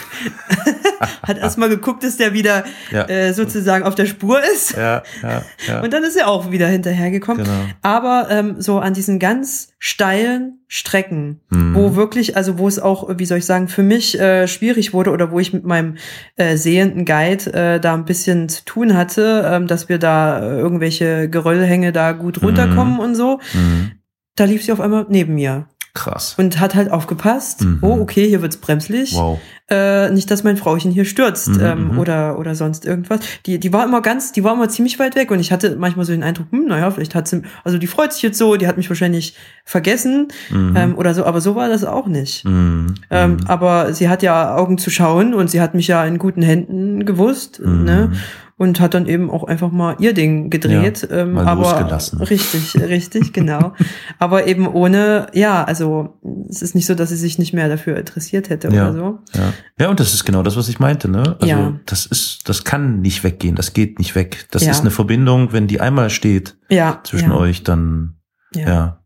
hat 1.24 1.38
erstmal 1.38 1.70
geguckt, 1.70 2.04
dass 2.04 2.18
der 2.18 2.34
wieder 2.34 2.64
Ja. 2.92 3.08
äh, 3.10 3.34
sozusagen 3.34 3.84
auf 3.86 3.96
der 3.96 4.06
Spur 4.06 4.40
ist. 4.54 4.72
Ja, 4.76 5.04
ja, 5.24 5.44
ja. 5.68 5.80
Und 5.84 5.94
dann 5.94 6.04
ist 6.04 6.16
er 6.16 6.28
auch 6.28 6.52
wieder 6.52 6.68
hinterhergekommen. 6.68 7.44
Genau. 7.46 7.60
Aber 7.82 8.28
ähm, 8.30 8.56
so 8.62 8.80
an 8.80 8.94
diesen 8.94 9.20
ganz 9.20 9.70
steilen 9.80 10.60
Strecken, 10.68 11.40
Mhm. 11.50 11.74
wo 11.74 11.96
wirklich, 11.96 12.38
also 12.38 12.58
wo 12.60 12.68
es 12.68 12.78
auch, 12.80 13.10
wie 13.18 13.26
soll 13.26 13.40
ich 13.40 13.46
sagen, 13.46 13.68
für 13.68 13.82
mich 13.82 14.20
äh, 14.20 14.48
schwierig 14.48 14.94
wurde 14.94 15.10
oder 15.12 15.32
wo 15.32 15.40
ich 15.40 15.52
mit 15.52 15.64
meinem 15.66 15.96
äh, 16.36 16.58
sehenden 16.58 17.06
Guide 17.06 17.52
äh, 17.54 17.80
da 17.80 17.96
ein 17.96 18.06
bisschen 18.06 18.50
zu 18.50 18.64
tun 18.66 18.96
hatte, 18.96 19.50
ähm, 19.52 19.66
dass 19.68 19.90
wir 19.90 19.98
da 19.98 20.42
irgendwelche 20.42 21.28
Geröllhänge 21.30 21.92
da 21.92 22.12
gut 22.12 22.42
runterkommen 22.44 23.00
und 23.00 23.16
so, 23.16 23.40
Mhm. 23.54 23.92
da 24.36 24.44
lief 24.46 24.64
sie 24.64 24.72
auf 24.72 24.80
einmal 24.80 25.06
neben 25.10 25.34
mir. 25.36 25.68
Krass. 25.94 26.36
Und 26.38 26.60
hat 26.60 26.76
halt 26.76 26.92
aufgepasst, 26.92 27.62
Mhm. 27.64 27.80
oh, 27.82 27.98
okay, 28.00 28.28
hier 28.28 28.42
wird's 28.42 28.58
bremslich. 28.58 29.14
Wow. 29.16 29.40
Äh, 29.72 30.10
nicht, 30.12 30.32
dass 30.32 30.44
mein 30.44 30.58
Frauchen 30.58 30.90
hier 30.92 31.06
stürzt 31.06 31.48
Mhm, 31.50 31.60
ähm, 31.62 31.88
mhm. 31.94 32.00
oder 32.00 32.40
oder 32.40 32.56
sonst 32.56 32.86
irgendwas. 32.86 33.20
Die 33.46 33.60
die 33.60 33.72
war 33.74 33.84
immer 33.86 34.02
ganz, 34.02 34.32
die 34.32 34.44
war 34.44 34.54
immer 34.54 34.68
ziemlich 34.70 34.98
weit 35.00 35.16
weg 35.16 35.30
und 35.32 35.40
ich 35.40 35.52
hatte 35.52 35.76
manchmal 35.78 36.06
so 36.06 36.12
den 36.12 36.24
Eindruck, 36.24 36.48
hm, 36.52 36.66
naja, 36.68 36.90
vielleicht 36.90 37.14
hat 37.16 37.28
sie, 37.28 37.42
also 37.64 37.78
die 37.78 37.86
freut 37.88 38.14
sich 38.14 38.22
jetzt 38.24 38.38
so, 38.40 38.56
die 38.56 38.68
hat 38.68 38.78
mich 38.78 38.90
wahrscheinlich 38.90 39.36
vergessen 39.66 40.28
Mhm. 40.50 40.76
ähm, 40.76 40.98
oder 40.98 41.14
so, 41.14 41.24
aber 41.26 41.40
so 41.42 41.56
war 41.56 41.70
das 41.70 41.84
auch 41.84 42.08
nicht. 42.08 42.46
Mhm. 42.46 42.96
Ähm, 43.12 43.38
aber 43.48 43.94
sie 43.94 44.10
hat 44.10 44.24
ja 44.24 44.56
Augen 44.56 44.78
zu 44.80 44.90
schauen 44.90 45.34
und 45.36 45.52
sie 45.52 45.62
hat 45.62 45.76
mich 45.76 45.88
ja 45.88 46.04
in 46.06 46.18
guten 46.18 46.42
Händen 46.42 47.06
gewusst, 47.06 47.60
ne? 47.64 48.12
Und 48.60 48.80
hat 48.82 48.94
dann 48.94 49.08
eben 49.08 49.32
auch 49.32 49.46
einfach 49.46 49.72
mal 49.72 49.96
ihr 50.00 50.14
Ding 50.14 50.50
gedreht. 50.50 51.08
ähm, 51.10 51.32
mal 51.32 51.48
aber 51.48 51.62
losgelassen. 51.62 52.20
richtig, 52.22 52.76
richtig, 52.82 53.32
genau. 53.32 53.74
aber 54.20 54.48
eben 54.48 54.68
ohne, 54.68 55.28
ja, 55.34 55.64
also 55.64 56.20
es 56.50 56.62
ist 56.62 56.76
nicht 56.76 56.86
so, 56.86 56.94
dass 56.94 57.08
sie 57.08 57.16
sich 57.16 57.40
nicht 57.40 57.54
mehr 57.54 57.70
dafür 57.70 57.96
interessiert 57.98 58.50
hätte 58.50 58.68
Ja. 58.68 58.90
oder 58.90 58.94
so. 58.94 59.20
Ja. 59.34 59.54
ja, 59.80 59.90
und 59.90 60.02
das 60.02 60.14
ist 60.14 60.26
genau 60.26 60.44
das, 60.44 60.58
was 60.58 60.68
ich 60.68 60.78
meinte, 60.78 61.10
ne? 61.10 61.38
Also 61.40 61.46
Ja. 61.48 61.80
das 61.86 62.06
ist, 62.06 62.50
das 62.50 62.66
kann 62.66 63.00
nicht 63.00 63.24
weggehen, 63.24 63.56
das 63.56 63.72
geht 63.74 63.98
nicht 63.98 64.14
weg. 64.16 64.46
Das 64.52 64.66
Ja. 64.66 64.72
ist 64.72 64.82
eine 64.82 64.92
Verbindung, 64.92 65.54
wenn 65.54 65.68
die 65.68 65.80
einmal 65.80 66.10
steht 66.10 66.58
Ja. 66.70 67.00
zwischen 67.06 67.32
ja, 67.32 67.38
euch, 67.38 67.64
dann 67.64 68.16
Ja. 68.54 68.68
ja. 68.68 68.99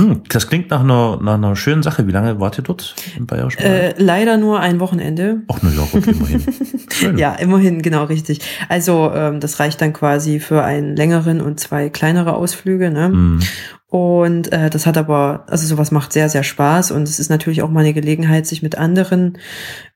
Hm, 0.00 0.22
das 0.28 0.48
klingt 0.48 0.70
nach 0.70 0.80
einer, 0.80 1.18
nach 1.20 1.34
einer 1.34 1.56
schönen 1.56 1.82
Sache. 1.82 2.06
Wie 2.06 2.12
lange 2.12 2.40
wart 2.40 2.58
ihr 2.58 2.64
dort 2.64 2.94
im 3.18 3.26
Bayerischen 3.26 3.62
Wald? 3.62 3.98
Äh, 3.98 4.02
leider 4.02 4.38
nur 4.38 4.60
ein 4.60 4.80
Wochenende. 4.80 5.42
Ach, 5.48 5.58
na 5.62 5.70
ja, 5.70 5.84
gut, 5.90 6.06
immerhin. 6.06 6.44
Ja, 7.16 7.34
immerhin, 7.34 7.82
genau 7.82 8.04
richtig. 8.04 8.40
Also 8.68 9.10
ähm, 9.14 9.40
das 9.40 9.58
reicht 9.58 9.80
dann 9.80 9.92
quasi 9.92 10.38
für 10.38 10.62
einen 10.64 10.96
längeren 10.96 11.40
und 11.40 11.58
zwei 11.58 11.88
kleinere 11.88 12.34
Ausflüge. 12.34 12.90
Ne? 12.90 13.06
Hm. 13.06 13.40
Und 13.90 14.52
äh, 14.52 14.70
das 14.70 14.86
hat 14.86 14.96
aber, 14.96 15.46
also 15.48 15.66
sowas 15.66 15.90
macht 15.90 16.12
sehr, 16.12 16.28
sehr 16.28 16.44
Spaß 16.44 16.92
und 16.92 17.02
es 17.02 17.18
ist 17.18 17.28
natürlich 17.28 17.60
auch 17.60 17.70
mal 17.70 17.80
eine 17.80 17.92
Gelegenheit, 17.92 18.46
sich 18.46 18.62
mit 18.62 18.78
anderen 18.78 19.36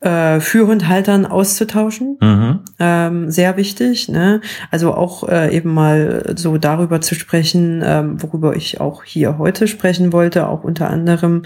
äh, 0.00 0.40
Führhundhaltern 0.40 1.26
auszutauschen. 1.26 2.18
Mhm. 2.20 2.61
Ähm, 2.80 3.30
sehr 3.30 3.57
wichtig. 3.57 4.09
Ne? 4.09 4.40
Also 4.72 4.94
auch 4.94 5.28
äh, 5.28 5.54
eben 5.54 5.72
mal 5.72 6.35
so 6.35 6.59
darüber 6.59 7.00
zu 7.00 7.14
sprechen, 7.14 7.83
ähm, 7.85 8.20
worüber 8.20 8.57
ich 8.57 8.80
auch 8.80 9.04
hier 9.04 9.38
heute 9.38 9.68
sprechen 9.68 10.12
wollte, 10.12 10.48
auch 10.48 10.64
unter 10.64 10.90
anderem, 10.90 11.42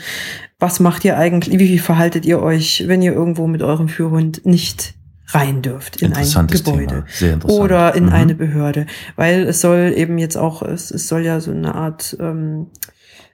was 0.58 0.80
macht 0.80 1.04
ihr 1.04 1.18
eigentlich, 1.18 1.58
wie, 1.58 1.68
wie 1.68 1.78
verhaltet 1.78 2.24
ihr 2.24 2.40
euch, 2.40 2.84
wenn 2.86 3.02
ihr 3.02 3.12
irgendwo 3.12 3.46
mit 3.46 3.62
eurem 3.62 3.88
Führhund 3.88 4.46
nicht 4.46 4.94
rein 5.28 5.62
dürft 5.62 6.00
in 6.02 6.12
ein 6.14 6.26
Gebäude. 6.48 7.04
Sehr 7.08 7.34
interessant. 7.34 7.60
oder 7.60 7.94
in 7.94 8.06
Mhm. 8.06 8.12
eine 8.12 8.34
Behörde, 8.34 8.86
weil 9.16 9.42
es 9.42 9.60
soll 9.60 9.92
eben 9.96 10.18
jetzt 10.18 10.36
auch, 10.36 10.62
es, 10.62 10.90
es 10.90 11.06
soll 11.08 11.24
ja 11.24 11.40
so 11.40 11.50
eine 11.50 11.74
Art 11.74 12.16
ähm, 12.20 12.68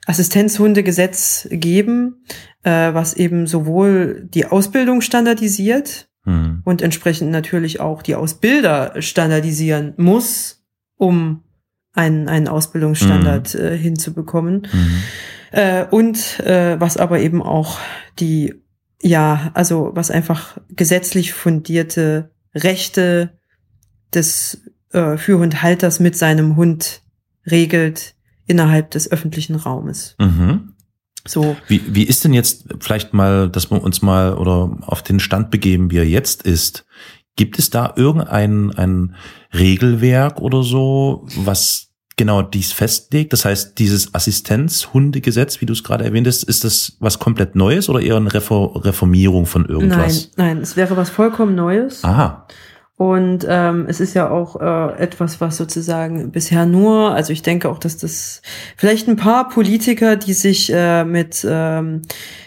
Assistenzhundegesetz 0.06 1.48
geben, 1.50 2.24
äh, 2.62 2.92
was 2.94 3.14
eben 3.14 3.46
sowohl 3.46 4.26
die 4.32 4.46
Ausbildung 4.46 5.00
standardisiert 5.00 6.08
Hm. 6.26 6.62
und 6.64 6.80
entsprechend 6.80 7.30
natürlich 7.30 7.80
auch 7.80 8.00
die 8.00 8.14
Ausbilder 8.14 8.94
standardisieren 9.02 9.92
muss, 9.98 10.64
um 10.96 11.42
einen, 11.92 12.28
einen 12.28 12.48
Ausbildungsstandard 12.48 13.54
äh, 13.54 13.76
hinzubekommen. 13.76 14.66
Mhm. 14.72 15.02
Äh, 15.52 15.84
und 15.90 16.40
äh, 16.40 16.80
was 16.80 16.96
aber 16.96 17.20
eben 17.20 17.42
auch 17.42 17.78
die, 18.18 18.54
ja, 19.04 19.50
also 19.52 19.90
was 19.94 20.10
einfach 20.10 20.58
gesetzlich 20.70 21.34
fundierte 21.34 22.30
Rechte 22.54 23.38
des 24.14 24.62
äh, 24.92 25.18
Führhundhalters 25.18 26.00
mit 26.00 26.16
seinem 26.16 26.56
Hund 26.56 27.02
regelt 27.46 28.14
innerhalb 28.46 28.90
des 28.92 29.10
öffentlichen 29.12 29.56
Raumes. 29.56 30.16
Mhm. 30.18 30.72
So, 31.26 31.56
Wie, 31.68 31.82
wie 31.94 32.04
ist 32.04 32.24
denn 32.24 32.32
jetzt 32.32 32.66
vielleicht 32.80 33.12
mal, 33.12 33.50
dass 33.50 33.70
wir 33.70 33.82
uns 33.82 34.00
mal 34.00 34.34
oder 34.34 34.76
auf 34.82 35.02
den 35.02 35.20
Stand 35.20 35.50
begeben, 35.50 35.90
wie 35.90 35.98
er 35.98 36.08
jetzt 36.08 36.42
ist? 36.42 36.86
Gibt 37.36 37.58
es 37.58 37.68
da 37.68 37.92
irgendein 37.96 38.70
ein 38.72 39.16
Regelwerk 39.52 40.40
oder 40.40 40.62
so, 40.62 41.26
was 41.36 41.93
genau 42.16 42.42
dies 42.42 42.72
festlegt? 42.72 43.32
Das 43.32 43.44
heißt, 43.44 43.78
dieses 43.78 44.14
Assistenzhundegesetz, 44.14 45.60
wie 45.60 45.66
du 45.66 45.72
es 45.72 45.84
gerade 45.84 46.04
erwähntest, 46.04 46.44
ist 46.44 46.64
das 46.64 46.96
was 47.00 47.18
komplett 47.18 47.54
Neues 47.54 47.88
oder 47.88 48.00
eher 48.00 48.16
eine 48.16 48.32
Refor 48.32 48.84
Reformierung 48.84 49.46
von 49.46 49.66
irgendwas? 49.66 50.30
nein, 50.36 50.56
nein, 50.56 50.62
es 50.62 50.76
wäre 50.76 50.96
was 50.96 51.10
vollkommen 51.10 51.54
Neues. 51.54 52.04
Aha. 52.04 52.46
Und 52.96 53.44
ähm, 53.48 53.86
es 53.88 54.00
ist 54.00 54.14
ja 54.14 54.30
auch 54.30 54.60
äh, 54.60 55.02
etwas, 55.02 55.40
was 55.40 55.56
sozusagen 55.56 56.30
bisher 56.30 56.64
nur, 56.64 57.12
also 57.12 57.32
ich 57.32 57.42
denke 57.42 57.68
auch, 57.68 57.78
dass 57.78 57.96
das 57.96 58.40
vielleicht 58.76 59.08
ein 59.08 59.16
paar 59.16 59.48
Politiker, 59.48 60.14
die 60.14 60.32
sich 60.32 60.72
äh, 60.72 61.02
mit, 61.04 61.44
ähm, 61.48 62.02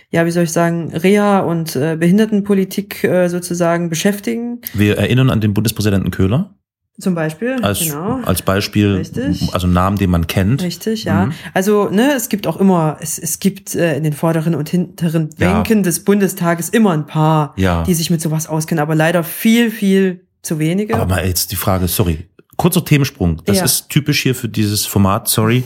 ja, 0.10 0.26
wie 0.26 0.32
soll 0.32 0.44
ich 0.44 0.54
sagen, 0.54 0.94
Reha 0.96 1.40
und 1.40 1.76
äh, 1.76 1.98
Behindertenpolitik 2.00 3.04
äh, 3.04 3.28
sozusagen 3.28 3.90
beschäftigen, 3.90 4.62
Wir 4.74 4.98
erinnern 4.98 5.30
an 5.30 5.42
den 5.42 5.54
Bundespräsidenten 5.54 6.12
Köhler 6.12 6.57
zum 7.00 7.14
Beispiel. 7.16 7.56
als, 7.62 7.80
genau. 7.80 8.22
als 8.26 8.42
Beispiel, 8.42 8.96
Richtig. 8.96 9.54
also 9.54 9.68
Namen, 9.68 9.98
den 9.98 10.10
man 10.10 10.26
kennt. 10.28 10.64
Richtig, 10.64 11.04
ja. 11.04 11.28
Mhm. 11.28 11.34
Also, 11.54 11.90
ne, 11.90 12.14
es 12.16 12.30
gibt 12.30 12.48
auch 12.48 12.58
immer, 12.58 12.98
es, 13.02 13.20
es 13.20 13.40
gibt 13.40 13.76
äh, 13.76 13.96
in 13.98 14.04
den 14.04 14.14
vorderen 14.14 14.56
und 14.56 14.70
hinteren 14.70 15.30
Ja. 15.38 15.54
Bänken 15.54 15.84
des 15.84 16.04
Bundestages 16.04 16.70
immer 16.70 16.92
ein 16.92 17.06
paar, 17.06 17.54
Ja. 17.58 17.84
die 17.84 17.94
sich 17.94 18.10
mit 18.10 18.22
sowas 18.22 18.48
auskennen, 18.48 18.82
aber 18.82 18.96
leider 18.96 19.24
viel, 19.24 19.70
viel 19.72 20.26
zu 20.42 20.60
wenige. 20.60 20.96
Aber 20.96 21.06
mal 21.06 21.26
jetzt 21.26 21.52
die 21.52 21.56
Frage, 21.56 21.88
sorry, 21.88 22.28
kurzer 22.56 22.84
Themensprung. 22.84 23.42
Das 23.46 23.58
Ja. 23.58 23.66
ist 23.66 23.90
typisch 23.90 24.24
hier 24.24 24.34
für 24.34 24.50
dieses 24.50 24.88
Format, 24.88 25.28
sorry. 25.28 25.64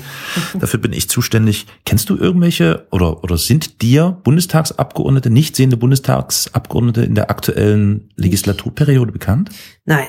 Dafür 0.60 0.82
bin 0.82 0.92
ich 0.92 1.10
zuständig. 1.10 1.66
Kennst 1.86 2.10
du 2.10 2.18
irgendwelche 2.18 2.88
oder, 2.92 3.24
oder 3.24 3.38
sind 3.38 3.82
dir 3.82 4.18
Bundestagsabgeordnete, 4.24 5.30
nicht 5.30 5.56
sehende 5.56 5.78
Bundestagsabgeordnete 5.78 7.04
in 7.04 7.16
der 7.16 7.30
aktuellen 7.30 8.10
Legislaturperiode 8.18 9.14
bekannt? 9.14 9.50
Nein, 9.86 10.08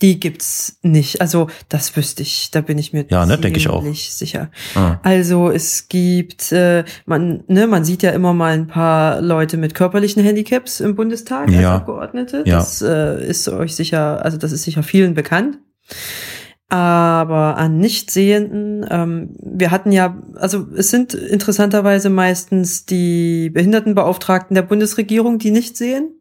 die 0.00 0.20
gibt's 0.20 0.78
nicht. 0.82 1.20
Also 1.20 1.48
das 1.68 1.96
wüsste 1.96 2.22
ich, 2.22 2.50
da 2.50 2.60
bin 2.60 2.78
ich 2.78 2.92
mir 2.92 3.04
Ja, 3.10 3.26
ne, 3.26 3.36
denke 3.38 3.58
ich 3.58 3.68
auch. 3.68 3.82
ziemlich 3.82 4.12
sicher. 4.14 4.50
Ah. 4.74 4.98
Also 5.02 5.50
es 5.50 5.88
gibt, 5.88 6.52
äh, 6.52 6.84
man, 7.06 7.42
ne, 7.48 7.66
man 7.66 7.84
sieht 7.84 8.02
ja 8.02 8.10
immer 8.10 8.32
mal 8.32 8.52
ein 8.52 8.68
paar 8.68 9.20
Leute 9.20 9.56
mit 9.56 9.74
körperlichen 9.74 10.22
Handicaps 10.22 10.80
im 10.80 10.94
Bundestag 10.94 11.48
als 11.48 11.56
Ja. 11.56 11.76
Abgeordnete. 11.76 12.44
Ja. 12.46 12.58
Das 12.58 12.80
äh, 12.82 13.26
ist 13.26 13.48
euch 13.48 13.74
sicher, 13.74 14.24
also 14.24 14.36
das 14.38 14.52
ist 14.52 14.62
sicher 14.62 14.82
vielen 14.82 15.14
bekannt. 15.14 15.58
Aber 16.70 17.56
an 17.56 17.78
Nichtsehenden, 17.78 18.84
ähm, 18.90 19.30
wir 19.40 19.70
hatten 19.70 19.90
ja, 19.90 20.18
also 20.34 20.66
es 20.76 20.90
sind 20.90 21.14
interessanterweise 21.14 22.10
meistens 22.10 22.84
die 22.84 23.48
Behindertenbeauftragten 23.48 24.54
der 24.54 24.62
Bundesregierung, 24.62 25.38
die 25.38 25.50
nicht 25.50 25.78
sehen. 25.78 26.17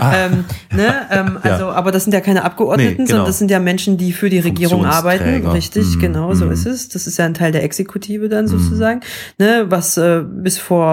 Ah, 0.00 0.12
Ähm, 0.26 0.44
ne, 0.72 0.94
ähm, 1.10 1.38
Ja. 1.44 1.50
also, 1.52 1.66
aber 1.66 1.90
das 1.90 2.04
sind 2.04 2.12
ja 2.12 2.20
keine 2.20 2.44
Abgeordneten, 2.44 2.90
Nee, 2.90 2.96
genau. 2.96 3.08
sondern 3.08 3.26
das 3.26 3.38
sind 3.38 3.50
ja 3.50 3.58
Menschen, 3.58 3.96
die 3.96 4.12
für 4.12 4.30
die 4.30 4.38
Regierung 4.38 4.84
arbeiten. 4.84 5.46
Richtig, 5.48 5.96
Mhm, 5.96 6.00
genau, 6.00 6.34
so 6.34 6.46
mhm. 6.46 6.52
ist 6.52 6.66
es. 6.66 6.88
Das 6.88 7.06
ist 7.06 7.18
ja 7.18 7.24
ein 7.24 7.34
Teil 7.34 7.52
der 7.52 7.64
Exekutive 7.64 8.28
dann 8.28 8.44
Mhm. 8.44 8.48
sozusagen. 8.48 9.00
Ne, 9.38 9.66
was 9.68 9.96
äh, 9.96 10.22
bis 10.24 10.58
vor 10.58 10.86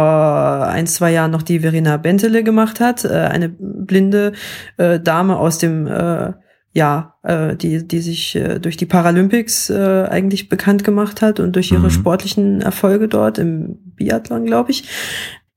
ein, 0.67 0.87
zwei 0.87 1.11
Jahren 1.11 1.31
noch 1.31 1.43
die 1.43 1.59
Verena 1.59 1.97
Bentele 1.97 2.43
gemacht 2.43 2.79
hat, 2.79 3.05
äh, 3.05 3.09
eine 3.09 3.49
blinde 3.49 4.33
äh, 4.77 4.99
Dame 4.99 5.37
aus 5.37 5.57
dem 5.59 5.87
äh, 5.87 6.33
ja, 6.73 7.15
äh, 7.23 7.55
die, 7.55 7.87
die 7.87 8.01
sich 8.01 8.35
äh, 8.35 8.59
durch 8.59 8.75
die 8.75 8.85
Paralympics 8.85 9.69
äh, 9.69 10.07
eigentlich 10.09 10.49
bekannt 10.49 10.83
gemacht 10.83 11.21
hat 11.21 11.39
und 11.39 11.55
durch 11.55 11.71
ihre 11.71 11.85
Mhm. 11.85 11.89
sportlichen 11.91 12.61
Erfolge 12.61 13.07
dort 13.07 13.37
im 13.37 13.77
Biathlon, 13.95 14.45
glaube 14.45 14.71
ich. 14.71 14.83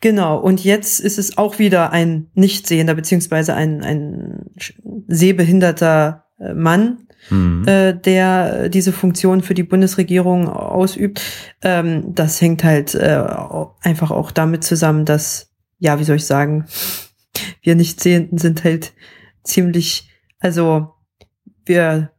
Genau, 0.00 0.38
und 0.38 0.62
jetzt 0.62 1.00
ist 1.00 1.18
es 1.18 1.38
auch 1.38 1.58
wieder 1.58 1.90
ein 1.90 2.28
Nichtsehender, 2.34 2.94
beziehungsweise 2.94 3.54
ein, 3.54 3.82
ein 3.82 4.50
sehbehinderter 5.08 6.24
äh, 6.38 6.54
Mann, 6.54 7.08
mhm. 7.30 7.66
äh, 7.66 7.94
der 7.94 8.68
diese 8.68 8.92
Funktion 8.92 9.42
für 9.42 9.54
die 9.54 9.64
Bundesregierung 9.64 10.48
ausübt. 10.48 11.20
Ähm, 11.62 12.14
das 12.14 12.40
hängt 12.40 12.62
halt 12.62 12.94
äh, 12.94 13.24
einfach 13.82 14.12
auch 14.12 14.30
damit 14.30 14.62
zusammen, 14.62 15.04
dass, 15.04 15.50
ja, 15.80 15.98
wie 15.98 16.04
soll 16.04 16.16
ich 16.16 16.26
sagen, 16.26 16.66
wir 17.62 17.74
Nichtsehenden 17.74 18.38
sind 18.38 18.62
halt 18.62 18.92
ziemlich, 19.42 20.10
also 20.38 20.94
wir 21.66 22.12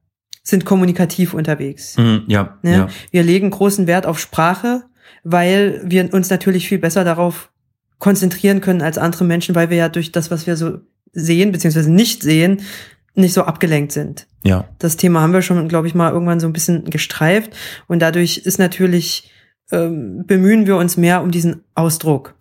sind 0.43 0.65
kommunikativ 0.65 1.33
unterwegs. 1.33 1.97
Mhm, 1.97 2.23
ja, 2.27 2.57
Ne? 2.61 2.71
ja. 2.73 2.87
Wir 3.11 3.23
legen 3.23 3.49
großen 3.51 3.87
Wert 3.87 4.05
auf 4.05 4.19
Sprache, 4.19 4.83
weil 5.23 5.81
wir 5.85 6.13
uns 6.13 6.29
natürlich 6.29 6.67
viel 6.67 6.79
besser 6.79 7.05
darauf 7.05 7.51
konzentrieren 7.99 8.61
können 8.61 8.81
als 8.81 8.97
andere 8.97 9.23
Menschen, 9.25 9.55
weil 9.55 9.69
wir 9.69 9.77
ja 9.77 9.89
durch 9.89 10.11
das, 10.11 10.31
was 10.31 10.47
wir 10.47 10.55
so 10.55 10.79
sehen, 11.13 11.51
beziehungsweise 11.51 11.91
nicht 11.91 12.23
sehen, 12.23 12.61
nicht 13.15 13.33
so 13.33 13.43
abgelenkt 13.43 13.91
sind. 13.91 14.27
ja. 14.43 14.65
Das 14.79 14.95
Thema 14.97 15.21
haben 15.21 15.33
wir 15.33 15.41
schon, 15.41 15.67
glaube 15.67 15.87
ich, 15.87 15.95
mal 15.95 16.11
irgendwann 16.13 16.39
so 16.39 16.47
ein 16.47 16.53
bisschen 16.53 16.85
gestreift. 16.85 17.51
Und 17.87 17.99
dadurch 17.99 18.37
ist 18.37 18.57
natürlich, 18.59 19.29
ähm, 19.71 20.23
bemühen 20.25 20.65
wir 20.67 20.77
uns 20.77 20.95
mehr 20.97 21.21
um 21.21 21.31
diesen 21.31 21.63
Ausdruck. 21.75 22.35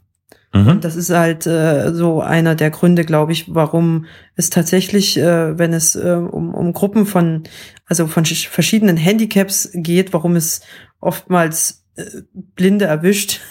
Mhm. 0.55 0.67
Und 0.69 0.85
das 0.85 0.95
ist 0.95 1.11
halt 1.11 1.47
äh, 1.47 1.93
so 1.93 2.21
einer 2.21 2.55
der 2.55 2.71
Gründe, 2.71 3.05
glaube 3.05 3.33
ich, 3.33 3.53
warum 3.55 4.05
es 4.37 4.51
tatsächlich, 4.51 5.19
äh, 5.19 5.59
wenn 5.59 5.73
es 5.73 5.97
äh, 5.97 6.11
um, 6.13 6.55
um 6.55 6.73
Gruppen 6.73 7.05
von, 7.07 7.43
also 7.87 8.07
von 8.07 8.25
sch- 8.25 8.49
verschiedenen 8.49 8.97
Handicaps 8.97 9.71
geht, 9.75 10.13
warum 10.13 10.37
es 10.37 10.61
oftmals 11.01 11.85
äh, 11.97 12.05
Blinde 12.33 12.85
erwischt, 12.85 13.41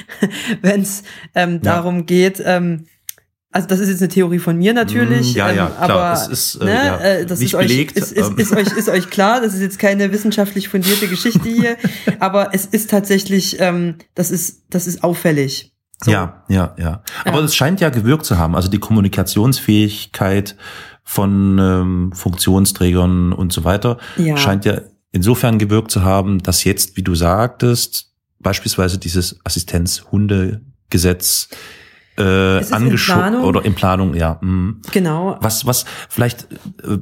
wenn 0.62 0.82
es 0.82 1.02
ähm, 1.34 1.60
darum 1.62 2.06
geht, 2.06 2.42
ähm, 2.44 2.86
also 3.54 3.68
das 3.68 3.80
ist 3.80 3.90
jetzt 3.90 4.00
eine 4.00 4.08
Theorie 4.08 4.38
von 4.38 4.56
mir 4.56 4.72
natürlich, 4.72 5.34
Mm, 5.34 5.38
ja, 5.38 5.50
ja, 5.52 5.66
ähm, 5.66 5.72
klar, 5.74 5.90
aber 5.90 6.12
es 6.14 6.26
ist, 6.28 6.54
äh, 6.56 6.64
ne, 6.64 6.74
ja, 6.74 6.96
äh, 6.98 7.26
das 7.26 7.38
nicht 7.40 7.52
ist 7.52 7.54
euch, 7.60 7.68
belegt, 7.68 7.98
ist, 7.98 8.10
ist, 8.12 8.28
ähm. 8.30 8.38
ist, 8.38 8.56
euch 8.56 8.72
ist 8.76 8.88
euch 8.88 9.10
klar, 9.10 9.42
das 9.42 9.52
ist 9.52 9.60
jetzt 9.60 9.78
keine 9.78 10.10
wissenschaftlich 10.10 10.68
fundierte 10.70 11.06
Geschichte 11.06 11.48
hier, 11.48 11.76
aber 12.18 12.54
es 12.54 12.64
ist 12.64 12.88
tatsächlich, 12.90 13.60
ähm, 13.60 13.96
das 14.14 14.30
ist 14.30 14.62
das 14.70 14.86
ist 14.86 15.04
auffällig. 15.04 15.68
So. 16.02 16.10
Ja, 16.10 16.44
ja, 16.48 16.74
ja. 16.78 17.02
Aber 17.24 17.38
Ja. 17.40 17.44
es 17.44 17.54
scheint 17.54 17.80
ja 17.80 17.88
gewirkt 17.90 18.24
zu 18.26 18.36
haben. 18.36 18.56
Also 18.56 18.68
die 18.68 18.78
Kommunikationsfähigkeit 18.80 20.56
von 21.04 21.58
ähm, 21.58 22.12
Funktionsträgern 22.14 23.32
und 23.32 23.52
so 23.52 23.64
weiter 23.64 23.98
Ja. 24.16 24.36
scheint 24.36 24.64
ja 24.64 24.80
insofern 25.12 25.58
gewirkt 25.58 25.90
zu 25.90 26.02
haben, 26.02 26.42
dass 26.42 26.64
jetzt, 26.64 26.96
wie 26.96 27.02
du 27.02 27.14
sagtest, 27.14 28.11
beispielsweise 28.42 28.98
dieses 28.98 29.38
Assistenzhundegesetz 29.44 31.48
äh, 32.18 32.22
angeschoben 32.72 33.20
Planung. 33.22 33.44
oder 33.44 33.64
in 33.64 33.74
Planung, 33.74 34.14
ja. 34.14 34.34
mm. 34.42 34.82
Genau. 34.92 35.38
Was, 35.40 35.64
was, 35.66 35.84
vielleicht, 36.10 36.46
äh, 36.82 36.98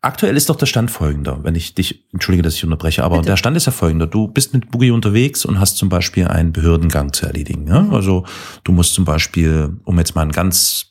aktuell 0.00 0.36
ist 0.36 0.48
doch 0.48 0.56
der 0.56 0.66
Stand 0.66 0.90
folgender, 0.90 1.40
wenn 1.42 1.54
ich 1.54 1.74
dich, 1.74 2.06
entschuldige, 2.12 2.42
dass 2.42 2.54
ich 2.54 2.64
unterbreche, 2.64 3.04
aber 3.04 3.16
Bitte. 3.16 3.30
der 3.30 3.36
Stand 3.36 3.56
ist 3.56 3.66
ja 3.66 3.72
folgender. 3.72 4.06
Du 4.06 4.28
bist 4.28 4.54
mit 4.54 4.70
Boogie 4.70 4.92
unterwegs 4.92 5.44
und 5.44 5.60
hast 5.60 5.76
zum 5.76 5.88
Beispiel 5.90 6.26
einen 6.26 6.52
Behördengang 6.52 7.12
zu 7.12 7.26
erledigen. 7.26 7.66
Ja? 7.66 7.82
Mhm. 7.82 7.92
Also 7.94 8.24
du 8.64 8.72
musst 8.72 8.94
zum 8.94 9.04
Beispiel, 9.04 9.76
um 9.84 9.98
jetzt 9.98 10.14
mal 10.14 10.22
einen 10.22 10.32
ganz 10.32 10.86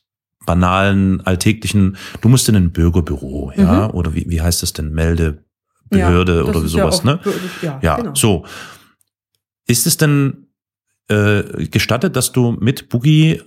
banalen, 0.45 1.25
alltäglichen, 1.25 1.97
du 2.21 2.29
musst 2.29 2.47
in 2.49 2.55
ein 2.55 2.71
Bürgerbüro, 2.71 3.51
ja, 3.57 3.89
oder 3.91 4.13
wie, 4.15 4.25
wie 4.29 4.39
heißt 4.41 4.61
das 4.63 4.71
denn, 4.73 4.93
Meldebehörde 4.93 5.43
Mhm. 5.89 5.99
Ja, 5.99 6.09
oder 6.43 6.63
ist 6.63 6.73
ja 6.75 6.83
sowas, 6.83 6.99
auch- 6.99 7.03
ne? 7.03 7.19
Ja, 7.61 7.79
Ja, 7.81 7.95
genau. 7.97 8.13
so. 8.15 8.45
Ist 9.67 9.85
es 9.85 9.97
denn 9.97 10.47
äh, 11.09 11.67
gestattet, 11.67 12.15
dass 12.15 12.31
du 12.31 12.51
mit 12.59 12.89
Boogie 12.89 13.41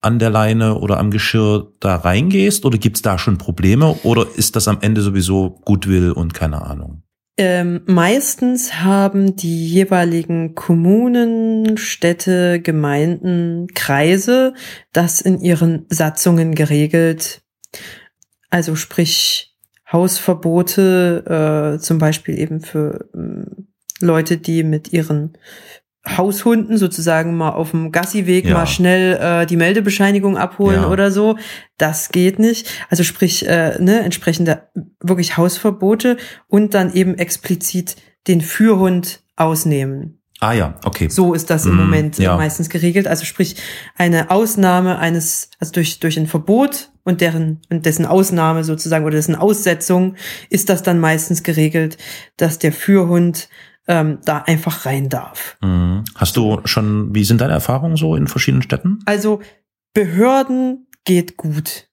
an 0.00 0.18
der 0.18 0.30
Leine 0.30 0.78
oder 0.78 0.98
am 0.98 1.10
Geschirr 1.10 1.72
da 1.80 1.96
reingehst 1.96 2.64
oder 2.64 2.78
gibt's 2.78 3.02
da 3.02 3.18
schon 3.18 3.38
Probleme 3.38 3.98
oder 4.02 4.26
ist 4.36 4.54
das 4.54 4.68
am 4.68 4.78
Ende 4.80 5.00
sowieso 5.00 5.60
Gutwill 5.64 6.12
und 6.12 6.34
keine 6.34 6.62
Ahnung? 6.62 7.02
Ähm, 7.38 7.82
meistens 7.86 8.82
haben 8.82 9.36
die 9.36 9.68
jeweiligen 9.68 10.54
Kommunen, 10.54 11.76
Städte, 11.76 12.62
Gemeinden, 12.62 13.66
Kreise 13.74 14.54
das 14.92 15.20
in 15.20 15.40
ihren 15.40 15.84
Satzungen 15.90 16.54
geregelt. 16.54 17.42
Also 18.48 18.74
sprich 18.74 19.54
Hausverbote, 19.92 21.74
äh, 21.76 21.78
zum 21.78 21.98
Beispiel 21.98 22.38
eben 22.38 22.60
für 22.60 23.08
ähm, 23.14 23.65
Leute, 24.00 24.36
die 24.36 24.62
mit 24.62 24.92
ihren 24.92 25.36
Haushunden 26.08 26.78
sozusagen 26.78 27.36
mal 27.36 27.50
auf 27.50 27.72
dem 27.72 27.90
Gassiweg 27.90 28.44
Ja. 28.46 28.54
mal 28.54 28.66
schnell 28.66 29.14
äh, 29.42 29.46
die 29.46 29.56
Meldebescheinigung 29.56 30.36
abholen 30.36 30.82
Ja. 30.82 30.88
oder 30.88 31.10
so. 31.10 31.36
Das 31.78 32.10
geht 32.10 32.38
nicht. 32.38 32.68
Also 32.90 33.02
sprich, 33.02 33.46
äh, 33.48 33.76
ne, 33.82 34.00
entsprechende 34.00 34.68
wirklich 35.00 35.36
Hausverbote 35.36 36.16
und 36.46 36.74
dann 36.74 36.92
eben 36.94 37.16
explizit 37.18 37.96
den 38.28 38.40
Führhund 38.40 39.20
ausnehmen. 39.34 40.20
Ah 40.38 40.52
ja, 40.52 40.74
okay. 40.84 41.08
So 41.08 41.32
ist 41.34 41.48
das 41.50 41.64
im 41.66 41.72
Mm, 41.74 41.78
Moment 41.78 42.18
äh, 42.20 42.24
ja. 42.24 42.36
meistens 42.36 42.68
geregelt. 42.68 43.08
Also 43.08 43.24
sprich, 43.24 43.56
eine 43.96 44.30
Ausnahme 44.30 44.98
eines, 44.98 45.50
also 45.58 45.72
durch, 45.72 45.98
durch 45.98 46.18
ein 46.18 46.26
Verbot 46.26 46.90
und 47.04 47.20
deren, 47.20 47.62
und 47.70 47.86
dessen 47.86 48.04
Ausnahme 48.06 48.62
sozusagen 48.62 49.06
oder 49.06 49.16
dessen 49.16 49.34
Aussetzung 49.34 50.14
ist 50.50 50.68
das 50.68 50.82
dann 50.82 51.00
meistens 51.00 51.42
geregelt, 51.42 51.96
dass 52.36 52.58
der 52.58 52.72
Führhund 52.72 53.48
ähm, 53.88 54.18
da 54.24 54.38
einfach 54.38 54.84
rein 54.86 55.08
darf. 55.08 55.56
Mhm. 55.62 56.04
Hast 56.14 56.36
du 56.36 56.60
schon, 56.64 57.14
wie 57.14 57.24
sind 57.24 57.40
deine 57.40 57.52
Erfahrungen 57.52 57.96
so 57.96 58.16
in 58.16 58.26
verschiedenen 58.26 58.62
Städten? 58.62 58.98
Also 59.06 59.40
Behörden 59.94 60.86
geht 61.04 61.36
gut. 61.36 61.88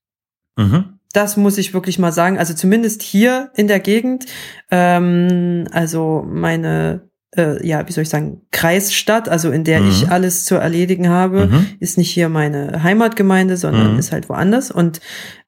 Mhm. 0.57 0.99
Das 1.13 1.37
muss 1.37 1.57
ich 1.57 1.73
wirklich 1.73 1.99
mal 1.99 2.11
sagen. 2.11 2.37
Also 2.39 2.53
zumindest 2.53 3.01
hier 3.03 3.51
in 3.55 3.67
der 3.67 3.79
Gegend. 3.79 4.25
Ähm, 4.71 5.67
also 5.71 6.25
meine, 6.27 7.09
äh, 7.37 7.65
ja, 7.65 7.87
wie 7.87 7.91
soll 7.91 8.01
ich 8.01 8.09
sagen, 8.09 8.41
Kreisstadt, 8.51 9.29
also 9.29 9.51
in 9.51 9.63
der 9.63 9.81
Mhm. 9.81 9.89
ich 9.89 10.09
alles 10.09 10.45
zu 10.45 10.55
erledigen 10.55 11.09
habe, 11.09 11.45
Mhm. 11.47 11.67
ist 11.79 11.97
nicht 11.97 12.09
hier 12.11 12.29
meine 12.29 12.83
Heimatgemeinde, 12.83 13.57
sondern 13.57 13.93
Mhm. 13.93 13.99
ist 13.99 14.11
halt 14.11 14.27
woanders. 14.29 14.71
Und 14.71 14.99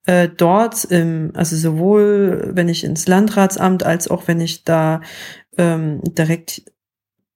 äh, 0.08 0.30
dort, 0.30 0.88
ähm, 0.92 1.32
also 1.34 1.56
sowohl 1.56 2.52
wenn 2.54 2.70
ich 2.70 2.84
ins 2.84 3.08
Landratsamt 3.08 3.84
als 3.84 4.08
auch 4.08 4.28
wenn 4.28 4.40
ich 4.40 4.64
da 4.64 5.02
ähm, 5.58 6.02
direkt 6.04 6.64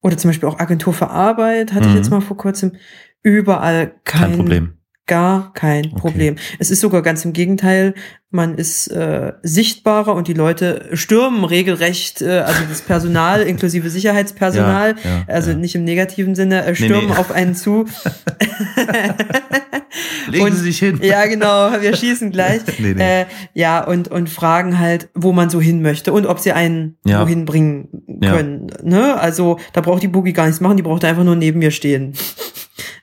oder 0.01 0.17
zum 0.17 0.29
Beispiel 0.29 0.47
auch 0.47 0.60
Agentur 0.60 0.93
für 0.93 1.10
Arbeit, 1.10 1.73
hatte 1.73 1.86
Mhm. 1.88 1.93
ich 1.93 1.95
jetzt 1.99 2.10
mal 2.10 2.21
vor 2.21 2.38
kurzem, 2.38 2.73
überall 3.21 3.95
kein, 4.05 4.21
Kein 4.21 4.36
Problem. 4.38 4.73
Gar 5.05 5.53
kein 5.53 5.86
Okay. 5.88 5.95
Problem. 5.95 6.36
Es 6.60 6.69
ist 6.71 6.82
sogar 6.82 7.01
ganz 7.01 7.25
im 7.25 7.34
Gegenteil. 7.34 7.95
Man 8.31 8.59
ist 8.59 8.87
äh, 8.89 9.33
sichtbarer 9.41 10.13
und 10.13 10.27
die 10.27 10.35
Leute 10.35 10.85
stürmen 10.93 11.43
regelrecht, 11.45 12.21
äh, 12.21 12.41
also 12.41 12.61
das 12.69 12.81
Personal 12.81 13.41
inklusive 13.47 13.89
Sicherheitspersonal, 13.89 14.95
Ja, 15.03 15.09
ja, 15.09 15.23
also 15.27 15.49
ja. 15.51 15.57
nicht 15.57 15.73
im 15.73 15.83
negativen 15.83 16.35
Sinne, 16.35 16.63
äh, 16.63 16.69
Nee, 16.69 16.75
stürmen 16.75 17.07
nee. 17.09 17.15
auf 17.17 17.31
einen 17.31 17.55
zu. 17.55 17.85
Legen 20.29 20.45
und- 20.45 20.51
Sie 20.53 20.61
sich 20.61 20.79
hin. 20.79 20.99
ja, 21.01 21.25
genau, 21.25 21.71
wir 21.81 21.95
schießen 21.95 22.31
gleich. 22.31 22.61
Nee, 22.77 22.93
nee. 22.93 23.21
Äh, 23.21 23.25
ja, 23.53 23.83
und, 23.83 24.07
und 24.09 24.29
fragen 24.29 24.77
halt, 24.79 25.09
wo 25.15 25.31
man 25.31 25.49
so 25.49 25.59
hin 25.59 25.81
möchte 25.81 26.13
und 26.13 26.25
ob 26.27 26.37
sie 26.39 26.51
einen 26.51 26.97
Ja. 27.05 27.21
wohin 27.23 27.45
bringen 27.45 28.19
können. 28.21 28.67
Ne? 28.83 29.19
Also 29.19 29.57
da 29.73 29.81
braucht 29.81 30.03
die 30.03 30.07
Boogie 30.07 30.33
gar 30.33 30.45
nichts 30.45 30.61
machen, 30.61 30.77
die 30.77 30.83
braucht 30.83 31.03
einfach 31.03 31.23
nur 31.23 31.35
neben 31.35 31.57
mir 31.59 31.71
stehen. 31.71 32.13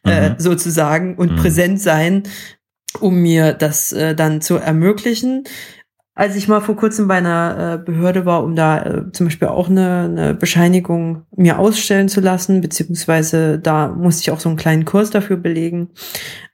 Äh, 0.05 0.31
Mhm. 0.31 0.35
sozusagen 0.39 1.17
und 1.17 1.33
Mhm. 1.33 1.37
präsent 1.37 1.81
sein, 1.81 2.23
um 3.01 3.21
mir 3.21 3.53
das 3.53 3.93
äh, 3.93 4.15
dann 4.15 4.41
zu 4.41 4.57
ermöglichen. 4.57 5.45
Als 6.19 6.35
ich 6.35 6.49
mal 6.49 6.61
vor 6.61 6.77
kurzem 6.77 7.09
bei 7.09 7.17
einer 7.17 7.75
äh, 7.75 7.85
Behörde 7.85 8.25
war, 8.25 8.43
um 8.43 8.57
da 8.57 8.79
äh, 8.83 9.13
zum 9.13 9.27
Beispiel 9.27 9.49
auch 9.49 9.69
eine, 9.69 10.05
eine 10.11 10.35
Bescheinigung 10.35 11.25
mir 11.37 11.59
ausstellen 11.59 12.09
zu 12.09 12.23
lassen, 12.23 12.63
beziehungsweise 12.63 13.59
da 13.59 13.89
musste 13.89 14.23
ich 14.23 14.31
auch 14.31 14.41
so 14.41 14.49
einen 14.49 14.57
kleinen 14.57 14.87
Kurs 14.87 15.11
dafür 15.11 15.37
belegen. 15.37 15.91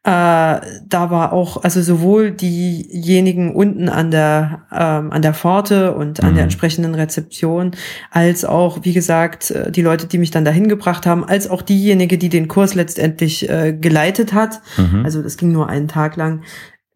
Äh, 0.04 0.10
da 0.10 1.10
war 1.10 1.32
auch, 1.32 1.62
also 1.62 1.80
sowohl 1.80 2.32
diejenigen 2.32 3.54
unten 3.54 3.88
an 3.88 4.10
der 4.10 4.62
ähm, 4.72 5.12
an 5.12 5.22
der 5.22 5.32
Pforte 5.32 5.94
und 5.94 6.24
an 6.24 6.30
Mhm. 6.32 6.34
der 6.34 6.42
entsprechenden 6.42 6.96
Rezeption, 6.96 7.70
als 8.10 8.44
auch, 8.44 8.80
wie 8.82 8.92
gesagt, 8.92 9.52
äh, 9.52 9.70
die 9.70 9.82
Leute, 9.82 10.08
die 10.08 10.18
mich 10.18 10.32
dann 10.32 10.44
dahin 10.44 10.66
gebracht 10.66 11.06
haben, 11.06 11.24
als 11.24 11.48
auch 11.48 11.62
diejenige, 11.62 12.18
die 12.18 12.30
den 12.30 12.48
Kurs 12.48 12.74
letztendlich 12.74 13.48
äh, 13.48 13.72
geleitet 13.72 14.32
hat. 14.32 14.60
Mhm. 14.76 15.04
Also 15.04 15.22
das 15.22 15.36
ging 15.36 15.52
nur 15.52 15.68
einen 15.68 15.86
Tag 15.86 16.16
lang. 16.16 16.42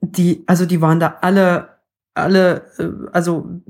Die, 0.00 0.42
also 0.48 0.66
die 0.66 0.80
waren 0.80 0.98
da 0.98 1.18
alle, 1.20 1.75
alle, 2.16 2.66
äh, 2.78 2.88
also 3.12 3.60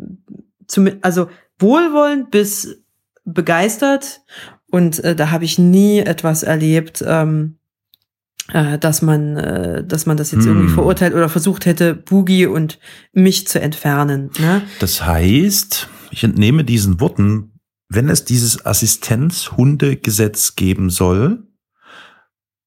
zum, 0.67 0.89
also 1.03 1.29
wohlwollend 1.59 2.31
bis 2.31 2.83
begeistert. 3.25 4.23
Und 4.71 5.03
äh, 5.05 5.15
da 5.15 5.31
habe 5.31 5.45
ich 5.45 5.59
nie 5.59 6.01
etwas 6.01 6.43
erlebt, 6.43 7.05
ähm, 7.07 7.59
äh, 8.53 8.79
dass 8.79 9.03
man, 9.03 9.37
äh, 9.37 9.85
dass 9.85 10.07
man 10.07 10.17
das 10.17 10.31
jetzt 10.31 10.45
Hm. 10.45 10.53
irgendwie 10.53 10.75
verurteilt 10.75 11.15
oder 11.15 11.29
versucht 11.29 11.67
hätte, 11.67 11.95
Boogie 11.95 12.47
und 12.47 12.79
mich 13.13 13.47
zu 13.47 13.61
entfernen. 13.61 14.31
Ne? 14.39 14.63
Das 14.81 15.05
heißt, 15.05 15.89
ich 16.11 16.25
entnehme 16.25 16.65
diesen 16.65 17.01
Worten, 17.01 17.53
wenn 17.89 18.09
es 18.09 18.25
dieses 18.25 18.65
Assistenzhundegesetz 18.67 20.57
geben 20.57 20.91
soll, 20.91 21.46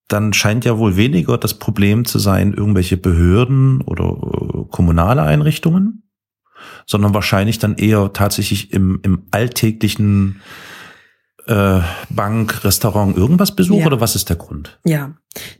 dann 0.09 0.33
scheint 0.33 0.65
ja 0.65 0.77
wohl 0.77 0.97
weniger 0.97 1.37
das 1.37 1.53
Problem 1.53 2.03
zu 2.03 2.19
sein, 2.19 2.53
irgendwelche 2.53 2.97
Behörden 2.97 3.81
oder 3.81 4.05
äh, 4.05 4.65
kommunale 4.69 5.21
Einrichtungen, 5.21 6.03
sondern 6.85 7.13
wahrscheinlich 7.13 7.59
dann 7.59 7.75
eher 7.75 8.11
tatsächlich 8.11 8.73
im, 8.73 8.99
im 9.03 9.27
alltäglichen 9.31 10.41
äh, 11.45 11.79
Bank, 12.09 12.63
Restaurant, 12.63 13.15
irgendwas 13.15 13.55
Besuch 13.55 13.79
Ja. 13.79 13.85
oder 13.85 14.01
was 14.01 14.15
ist 14.15 14.29
der 14.29 14.35
Grund? 14.35 14.79
Ja, 14.83 15.15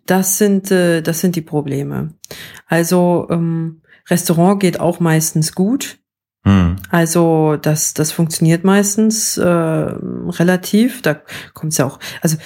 das 0.05 0.37
sind, 0.37 0.71
äh, 0.71 1.01
das 1.01 1.19
sind 1.19 1.35
die 1.35 1.41
Probleme. 1.41 2.15
Also 2.67 3.27
ähm, 3.29 3.81
Restaurant 4.09 4.59
geht 4.59 4.79
auch 4.79 4.99
meistens 4.99 5.53
gut. 5.53 5.99
Hm. 6.43 6.77
Also 6.89 7.57
das, 7.61 7.93
das 7.93 8.11
funktioniert 8.11 8.63
meistens 8.63 9.37
äh, 9.37 9.45
relativ. 9.45 11.01
Da 11.01 11.21
kommt 11.53 11.73
es 11.73 11.77
ja 11.77 11.85
auch. 11.85 11.99
Also 12.21 12.37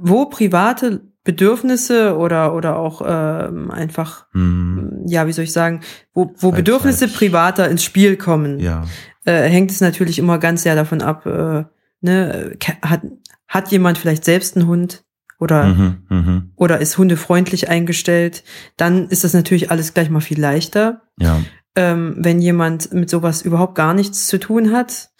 wo 0.00 0.26
private 0.26 1.02
Bedürfnisse 1.28 2.16
oder 2.16 2.54
oder 2.54 2.78
auch 2.78 3.02
ähm, 3.06 3.70
einfach 3.70 4.24
Hm. 4.32 5.02
ja 5.06 5.26
wie 5.26 5.32
soll 5.32 5.44
ich 5.44 5.52
sagen, 5.52 5.80
wo, 6.14 6.32
wo. 6.38 6.52
Bedürfnisse 6.52 7.06
privater 7.06 7.68
ins 7.68 7.84
Spiel 7.84 8.16
kommen, 8.16 8.58
Ja. 8.60 8.84
äh, 9.26 9.42
hängt 9.42 9.70
es 9.70 9.82
natürlich 9.82 10.18
immer 10.18 10.38
ganz 10.38 10.62
sehr 10.62 10.74
davon 10.74 11.02
ab. 11.02 11.26
Äh, 11.26 11.64
ne, 12.00 12.56
hat 12.80 13.02
hat 13.46 13.70
jemand 13.70 13.98
vielleicht 13.98 14.24
selbst 14.24 14.56
einen 14.56 14.66
Hund 14.68 15.04
oder 15.38 15.64
Mhm, 15.66 15.96
mhm. 16.08 16.50
oder 16.56 16.78
ist 16.80 16.96
hundefreundlich 16.96 17.68
eingestellt, 17.68 18.42
dann 18.78 19.08
ist 19.08 19.22
das 19.22 19.34
natürlich 19.34 19.70
alles 19.70 19.92
gleich 19.92 20.08
mal 20.08 20.20
viel 20.20 20.40
leichter. 20.40 21.02
Ja. 21.20 21.42
Ähm, 21.76 22.16
wenn 22.18 22.40
jemand 22.40 22.92
mit 22.94 23.10
sowas 23.10 23.42
überhaupt 23.42 23.74
gar 23.74 23.92
nichts 23.92 24.26
zu 24.26 24.38
tun 24.40 24.72
hat, 24.72 25.10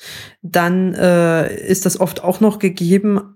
dann 0.40 0.94
äh, 0.94 1.54
ist 1.66 1.84
das 1.84 2.00
oft 2.00 2.24
auch 2.24 2.40
noch 2.40 2.58
gegeben. 2.58 3.34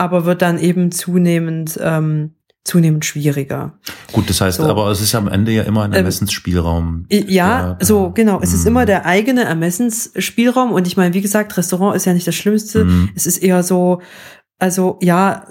Aber 0.00 0.24
wird 0.24 0.42
dann 0.42 0.58
eben 0.58 0.90
zunehmend 0.90 1.78
ähm, 1.82 2.34
zunehmend 2.64 3.04
schwieriger. 3.06 3.78
Gut, 4.12 4.28
das 4.28 4.40
heißt, 4.42 4.58
So. 4.58 4.64
aber 4.64 4.88
es 4.90 5.00
ist 5.00 5.14
am 5.14 5.28
Ende 5.28 5.50
ja 5.52 5.62
immer 5.62 5.82
ein 5.84 5.92
Ähm, 5.92 5.98
Ermessensspielraum. 5.98 7.06
Ja, 7.10 7.74
der- 7.74 7.86
so 7.86 8.10
genau. 8.10 8.40
Es 8.42 8.52
ist 8.52 8.66
immer 8.66 8.84
der 8.86 9.06
eigene 9.06 9.44
Ermessensspielraum 9.44 10.72
und 10.72 10.86
ich 10.86 10.96
meine, 10.96 11.14
wie 11.14 11.22
gesagt, 11.22 11.56
Restaurant 11.56 11.96
ist 11.96 12.04
ja 12.04 12.12
nicht 12.12 12.26
das 12.26 12.34
Schlimmste. 12.34 12.84
Mhm. 12.84 13.10
Es 13.14 13.26
ist 13.26 13.38
eher 13.38 13.62
so, 13.62 14.02
also 14.58 14.98
ja, 15.00 15.46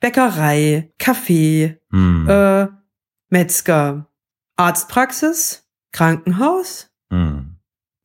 Bäckerei, 0.00 0.92
Kaffee, 0.98 1.78
Mhm. 1.90 2.28
äh, 2.28 2.66
Metzger, 3.30 4.06
Arztpraxis, 4.56 5.64
Krankenhaus. 5.92 6.90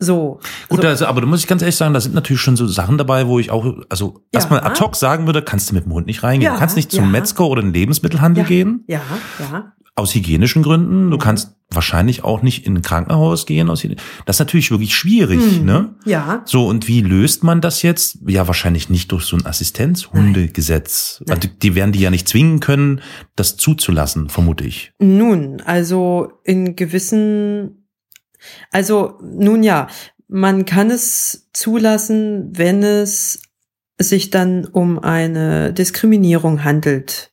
So. 0.01 0.39
Gut, 0.67 0.81
so, 0.81 0.87
also, 0.87 1.05
aber 1.05 1.21
du 1.21 1.27
musst 1.27 1.43
ich 1.43 1.47
ganz 1.47 1.61
ehrlich 1.61 1.75
sagen, 1.77 1.93
da 1.93 2.01
sind 2.01 2.13
natürlich 2.15 2.41
schon 2.41 2.57
so 2.57 2.67
Sachen 2.67 2.97
dabei, 2.97 3.27
wo 3.27 3.39
ich 3.39 3.51
auch, 3.51 3.65
also 3.87 4.15
Ja. 4.33 4.39
erstmal 4.39 4.59
ad 4.61 4.79
hoc 4.81 4.95
sagen 4.97 5.25
würde, 5.27 5.41
kannst 5.41 5.69
du 5.69 5.75
mit 5.75 5.85
dem 5.85 5.93
Hund 5.93 6.07
nicht 6.07 6.23
reingehen. 6.23 6.47
Ja, 6.51 6.53
du 6.53 6.59
kannst 6.59 6.75
nicht 6.75 6.91
zum 6.91 7.05
ja. 7.05 7.09
Metzger 7.09 7.45
oder 7.47 7.61
den 7.61 7.71
Lebensmittelhandel 7.73 8.43
Ja. 8.43 8.47
gehen, 8.47 8.83
ja, 8.87 8.99
ja. 9.39 9.71
aus 9.95 10.13
hygienischen 10.15 10.63
Gründen. 10.63 11.09
Du 11.11 11.17
Mhm. 11.17 11.21
kannst 11.21 11.55
wahrscheinlich 11.73 12.23
auch 12.25 12.41
nicht 12.41 12.65
in 12.65 12.75
ein 12.75 12.81
Krankenhaus 12.81 13.45
gehen. 13.45 13.69
Aus 13.69 13.85
das 14.25 14.35
ist 14.35 14.39
natürlich 14.39 14.71
wirklich 14.71 14.93
schwierig, 14.95 15.59
Mhm. 15.59 15.65
ne? 15.65 15.95
Ja, 16.05 16.41
So, 16.45 16.67
und 16.67 16.87
wie 16.89 17.01
löst 17.01 17.43
man 17.45 17.61
das 17.61 17.81
jetzt? 17.81 18.17
Ja, 18.27 18.47
wahrscheinlich 18.47 18.89
nicht 18.89 19.11
durch 19.13 19.23
so 19.23 19.37
ein 19.37 19.45
Assistenzhundegesetz. 19.45 21.23
Also, 21.29 21.47
die 21.61 21.75
werden 21.75 21.91
die 21.91 21.99
ja 21.99 22.09
nicht 22.09 22.27
zwingen 22.27 22.59
können, 22.59 23.01
das 23.35 23.57
zuzulassen, 23.57 24.29
vermute 24.29 24.63
ich. 24.65 24.91
nun, 24.99 25.61
also 25.65 26.31
in 26.43 26.75
gewissen, 26.75 27.80
also 28.71 29.19
nun 29.21 29.63
ja, 29.63 29.87
man 30.27 30.65
kann 30.65 30.89
es 30.91 31.49
zulassen, 31.53 32.57
wenn 32.57 32.83
es 32.83 33.41
sich 33.99 34.29
dann 34.29 34.65
um 34.65 34.97
eine 34.99 35.73
Diskriminierung 35.73 36.63
handelt. 36.63 37.31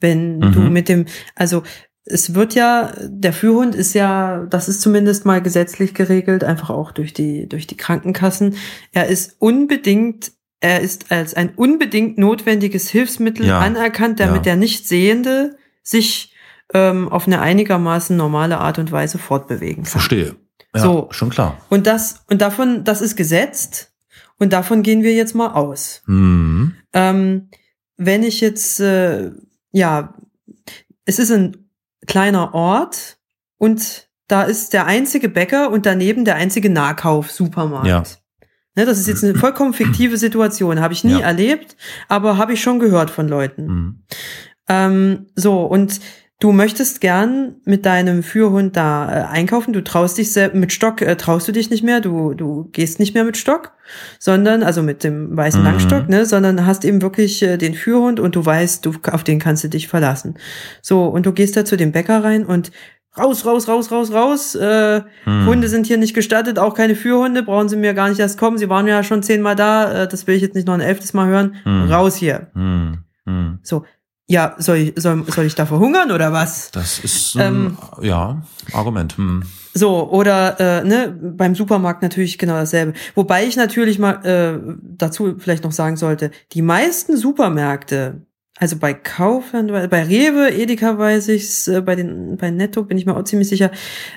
Wenn 0.00 0.40
du 0.40 0.60
Mhm. 0.60 0.72
mit 0.72 0.88
dem, 0.88 1.06
also 1.34 1.62
es 2.04 2.34
wird 2.34 2.54
ja, 2.54 2.92
der 3.00 3.32
Führhund 3.32 3.74
ist 3.74 3.94
ja, 3.94 4.44
das 4.50 4.68
ist 4.68 4.82
zumindest 4.82 5.24
mal 5.24 5.40
gesetzlich 5.40 5.94
geregelt, 5.94 6.44
einfach 6.44 6.68
auch 6.68 6.92
durch 6.92 7.14
die, 7.14 7.48
durch 7.48 7.66
die 7.66 7.76
Krankenkassen. 7.78 8.56
Er 8.92 9.06
ist 9.06 9.36
unbedingt, 9.38 10.32
er 10.60 10.80
ist 10.80 11.10
als 11.10 11.32
ein 11.34 11.54
unbedingt 11.56 12.18
notwendiges 12.18 12.90
Hilfsmittel 12.90 13.46
Ja, 13.46 13.60
anerkannt, 13.60 14.20
damit 14.20 14.36
ja. 14.36 14.42
der 14.42 14.56
Nichtsehende 14.56 15.56
sich 15.82 16.34
ähm, 16.74 17.08
auf 17.08 17.26
eine 17.26 17.40
einigermaßen 17.40 18.16
normale 18.16 18.58
Art 18.58 18.78
und 18.78 18.92
Weise 18.92 19.16
fortbewegen 19.18 19.84
kann. 19.84 19.90
Verstehe. 19.92 20.36
Ja, 20.74 20.80
So. 20.80 21.08
schon 21.10 21.30
klar. 21.30 21.58
Und 21.70 21.86
das, 21.86 22.24
und 22.28 22.40
davon, 22.40 22.84
das 22.84 23.00
ist 23.00 23.16
gesetzt. 23.16 23.92
Und 24.38 24.52
davon 24.52 24.82
gehen 24.82 25.02
wir 25.02 25.14
jetzt 25.14 25.34
mal 25.34 25.52
aus. 25.52 26.02
Mhm. 26.06 26.74
Ähm, 26.92 27.48
wenn 27.96 28.22
ich 28.24 28.40
jetzt, 28.40 28.80
äh, 28.80 29.30
ja, 29.70 30.14
es 31.04 31.18
ist 31.18 31.30
ein 31.30 31.56
kleiner 32.06 32.52
Ort 32.54 33.18
und 33.58 34.08
da 34.26 34.42
ist 34.42 34.72
der 34.72 34.86
einzige 34.86 35.28
Bäcker 35.28 35.70
und 35.70 35.86
daneben 35.86 36.24
der 36.24 36.34
einzige 36.36 36.70
Nahkauf-Supermarkt. 36.70 37.86
Ja. 37.86 38.02
Ne, 38.76 38.84
das 38.86 38.98
ist 38.98 39.06
jetzt 39.06 39.22
eine 39.22 39.36
vollkommen 39.36 39.72
fiktive 39.72 40.16
Situation, 40.16 40.80
habe 40.80 40.92
ich 40.94 41.04
nie 41.04 41.12
Ja. 41.12 41.20
erlebt, 41.20 41.76
aber 42.08 42.36
habe 42.36 42.52
ich 42.54 42.60
schon 42.60 42.80
gehört 42.80 43.10
von 43.10 43.28
Leuten. 43.28 43.66
Mhm. 43.66 44.02
Ähm, 44.68 45.26
so, 45.36 45.62
und 45.62 46.00
du 46.40 46.52
möchtest 46.52 47.00
gern 47.00 47.56
mit 47.64 47.86
deinem 47.86 48.22
Führhund 48.22 48.76
da 48.76 49.08
äh, 49.08 49.24
einkaufen. 49.26 49.72
Du 49.72 49.82
traust 49.82 50.18
dich 50.18 50.32
sehr, 50.32 50.54
mit 50.54 50.72
Stock 50.72 51.00
äh, 51.00 51.16
traust 51.16 51.48
du 51.48 51.52
dich 51.52 51.70
nicht 51.70 51.82
mehr. 51.84 52.00
Du, 52.00 52.34
du 52.34 52.68
gehst 52.72 52.98
nicht 52.98 53.14
mehr 53.14 53.24
mit 53.24 53.36
Stock, 53.36 53.72
sondern, 54.18 54.62
also 54.62 54.82
mit 54.82 55.04
dem 55.04 55.36
weißen 55.36 55.60
Mhm. 55.60 55.66
Langstock, 55.66 56.08
ne, 56.08 56.26
sondern 56.26 56.66
hast 56.66 56.84
eben 56.84 57.00
wirklich 57.02 57.42
äh, 57.42 57.56
den 57.56 57.74
Führhund 57.74 58.20
und 58.20 58.36
du 58.36 58.44
weißt, 58.44 58.84
du, 58.84 58.92
auf 59.10 59.24
den 59.24 59.38
kannst 59.38 59.64
du 59.64 59.68
dich 59.68 59.88
verlassen. 59.88 60.34
So, 60.82 61.06
und 61.06 61.24
du 61.26 61.32
gehst 61.32 61.56
da 61.56 61.64
zu 61.64 61.76
dem 61.76 61.92
Bäcker 61.92 62.22
rein 62.22 62.44
und 62.44 62.72
raus, 63.16 63.46
raus, 63.46 63.68
raus, 63.68 63.92
raus, 63.92 64.12
raus. 64.12 64.54
Äh, 64.56 65.02
Mhm. 65.24 65.46
Hunde 65.46 65.68
sind 65.68 65.86
hier 65.86 65.96
nicht 65.98 66.14
gestattet, 66.14 66.58
auch 66.58 66.74
keine 66.74 66.96
Führhunde, 66.96 67.42
brauchen 67.44 67.68
sie 67.68 67.76
mir 67.76 67.94
gar 67.94 68.08
nicht 68.08 68.18
erst 68.18 68.38
kommen. 68.38 68.58
Sie 68.58 68.68
waren 68.68 68.86
ja 68.88 69.02
schon 69.04 69.22
zehnmal 69.22 69.54
da, 69.56 70.02
äh, 70.02 70.08
das 70.08 70.26
will 70.26 70.34
ich 70.34 70.42
jetzt 70.42 70.54
nicht 70.56 70.66
noch 70.66 70.74
ein 70.74 70.80
elftes 70.80 71.14
Mal 71.14 71.28
hören. 71.28 71.54
Mhm. 71.64 71.90
Raus 71.90 72.16
hier. 72.16 72.48
Mhm. 72.54 72.98
Mhm. 73.24 73.58
So, 73.62 73.84
ja, 74.26 74.54
soll 74.58 74.76
ich, 74.76 74.92
soll, 74.96 75.24
soll 75.28 75.44
ich 75.44 75.54
da 75.54 75.66
verhungern 75.66 76.10
oder 76.10 76.32
was? 76.32 76.70
Das 76.70 76.98
ist 76.98 77.36
ein, 77.36 77.76
ja, 78.00 78.42
Argument. 78.72 79.16
Hm. 79.18 79.42
So, 79.74 80.08
oder 80.10 80.60
äh, 80.60 80.84
ne, 80.84 81.14
beim 81.20 81.54
Supermarkt 81.54 82.00
natürlich 82.00 82.38
genau 82.38 82.54
dasselbe. 82.54 82.94
Wobei 83.14 83.44
ich 83.44 83.56
natürlich 83.56 83.98
mal 83.98 84.24
äh, 84.24 84.76
dazu 84.82 85.34
vielleicht 85.38 85.64
noch 85.64 85.72
sagen 85.72 85.96
sollte, 85.96 86.30
die 86.52 86.62
meisten 86.62 87.16
Supermärkte, 87.16 88.22
also 88.56 88.76
bei 88.76 88.94
Kaufland, 88.94 89.72
bei 89.72 90.04
Rewe, 90.04 90.48
Edeka 90.48 90.96
weiß 90.96 91.28
ich's, 91.28 91.66
äh, 91.66 91.82
bei 91.82 91.96
den 91.96 92.36
bei 92.36 92.50
Netto 92.50 92.84
bin 92.84 92.96
ich 92.96 93.04
mir 93.04 93.16
auch 93.16 93.24
ziemlich 93.24 93.48
sicher, 93.48 93.72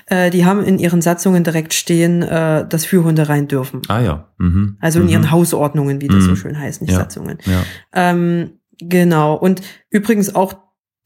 äh, 0.06 0.30
die 0.30 0.46
haben 0.46 0.62
in 0.62 0.78
ihren 0.78 1.02
Satzungen 1.02 1.42
direkt 1.42 1.74
stehen, 1.74 2.22
äh, 2.22 2.66
dass 2.66 2.84
Führhunde 2.86 3.28
rein 3.28 3.48
dürfen. 3.48 3.82
Ah 3.88 4.00
ja. 4.00 4.28
Mhm. 4.38 4.76
Also 4.80 5.00
in 5.00 5.06
mhm. 5.06 5.10
ihren 5.10 5.30
Hausordnungen, 5.32 6.00
wie 6.00 6.08
das 6.08 6.22
so 6.22 6.30
Mhm. 6.30 6.36
schön 6.36 6.58
heißt, 6.58 6.80
nicht 6.82 6.92
Ja. 6.92 6.98
Satzungen. 6.98 7.38
Ja. 7.46 7.64
Ähm, 7.92 8.52
genau. 8.78 9.34
Und 9.34 9.62
übrigens 9.90 10.34
auch 10.34 10.54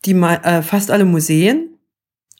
die 0.04 0.12
äh, 0.14 0.62
fast 0.62 0.90
alle 0.90 1.04
Museen. 1.04 1.68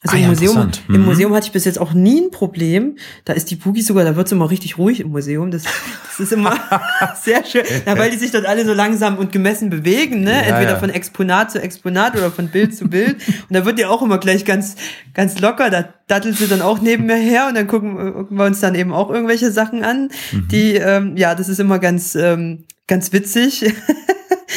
Also 0.01 0.17
Ah 0.17 0.19
im 0.19 0.23
ja, 0.23 0.29
Museum, 0.31 0.55
interessant. 0.57 0.81
im 0.89 0.95
Mhm. 0.95 1.05
Museum 1.05 1.33
hatte 1.33 1.47
ich 1.47 1.53
bis 1.53 1.63
jetzt 1.63 1.79
auch 1.79 1.93
nie 1.93 2.19
ein 2.19 2.29
Problem. 2.29 2.97
Da 3.23 3.31
ist 3.31 3.49
die 3.51 3.55
Boogie 3.55 3.81
sogar, 3.81 4.03
da 4.03 4.17
wird's 4.17 4.33
immer 4.33 4.49
richtig 4.51 4.77
ruhig 4.77 4.99
im 4.99 5.11
Museum. 5.11 5.49
Das, 5.49 5.63
das 5.63 6.19
ist 6.19 6.33
immer 6.33 6.59
sehr 7.23 7.45
schön. 7.45 7.63
Na, 7.85 7.97
weil 7.97 8.11
die 8.11 8.17
sich 8.17 8.31
dort 8.31 8.45
alle 8.45 8.65
so 8.65 8.73
langsam 8.73 9.17
und 9.17 9.31
gemessen 9.31 9.69
bewegen, 9.69 10.21
ne? 10.21 10.33
Ja, 10.33 10.39
Entweder 10.41 10.71
ja. 10.71 10.79
von 10.79 10.89
Exponat 10.89 11.51
zu 11.51 11.61
Exponat 11.61 12.17
oder 12.17 12.31
von 12.31 12.49
Bild 12.49 12.75
zu 12.75 12.89
Bild. 12.89 13.15
Und 13.47 13.55
da 13.55 13.63
wird 13.63 13.79
die 13.79 13.85
auch 13.85 14.01
immer 14.01 14.17
gleich 14.17 14.43
ganz, 14.43 14.75
ganz 15.13 15.39
locker. 15.39 15.69
Da 15.69 15.87
dattelt 16.07 16.37
sie 16.37 16.47
dann 16.47 16.61
auch 16.61 16.81
neben 16.81 17.05
mir 17.05 17.15
her 17.15 17.45
und 17.47 17.55
dann 17.55 17.67
gucken, 17.67 17.95
gucken 18.13 18.37
wir 18.37 18.43
uns 18.43 18.59
dann 18.59 18.75
eben 18.75 18.91
auch 18.91 19.09
irgendwelche 19.09 19.51
Sachen 19.51 19.85
an. 19.85 20.09
Mhm. 20.33 20.47
Die, 20.49 20.75
ähm, 20.75 21.15
ja, 21.15 21.33
das 21.33 21.47
ist 21.47 21.61
immer 21.61 21.79
ganz, 21.79 22.13
ähm, 22.15 22.65
ganz 22.87 23.13
witzig. 23.13 23.63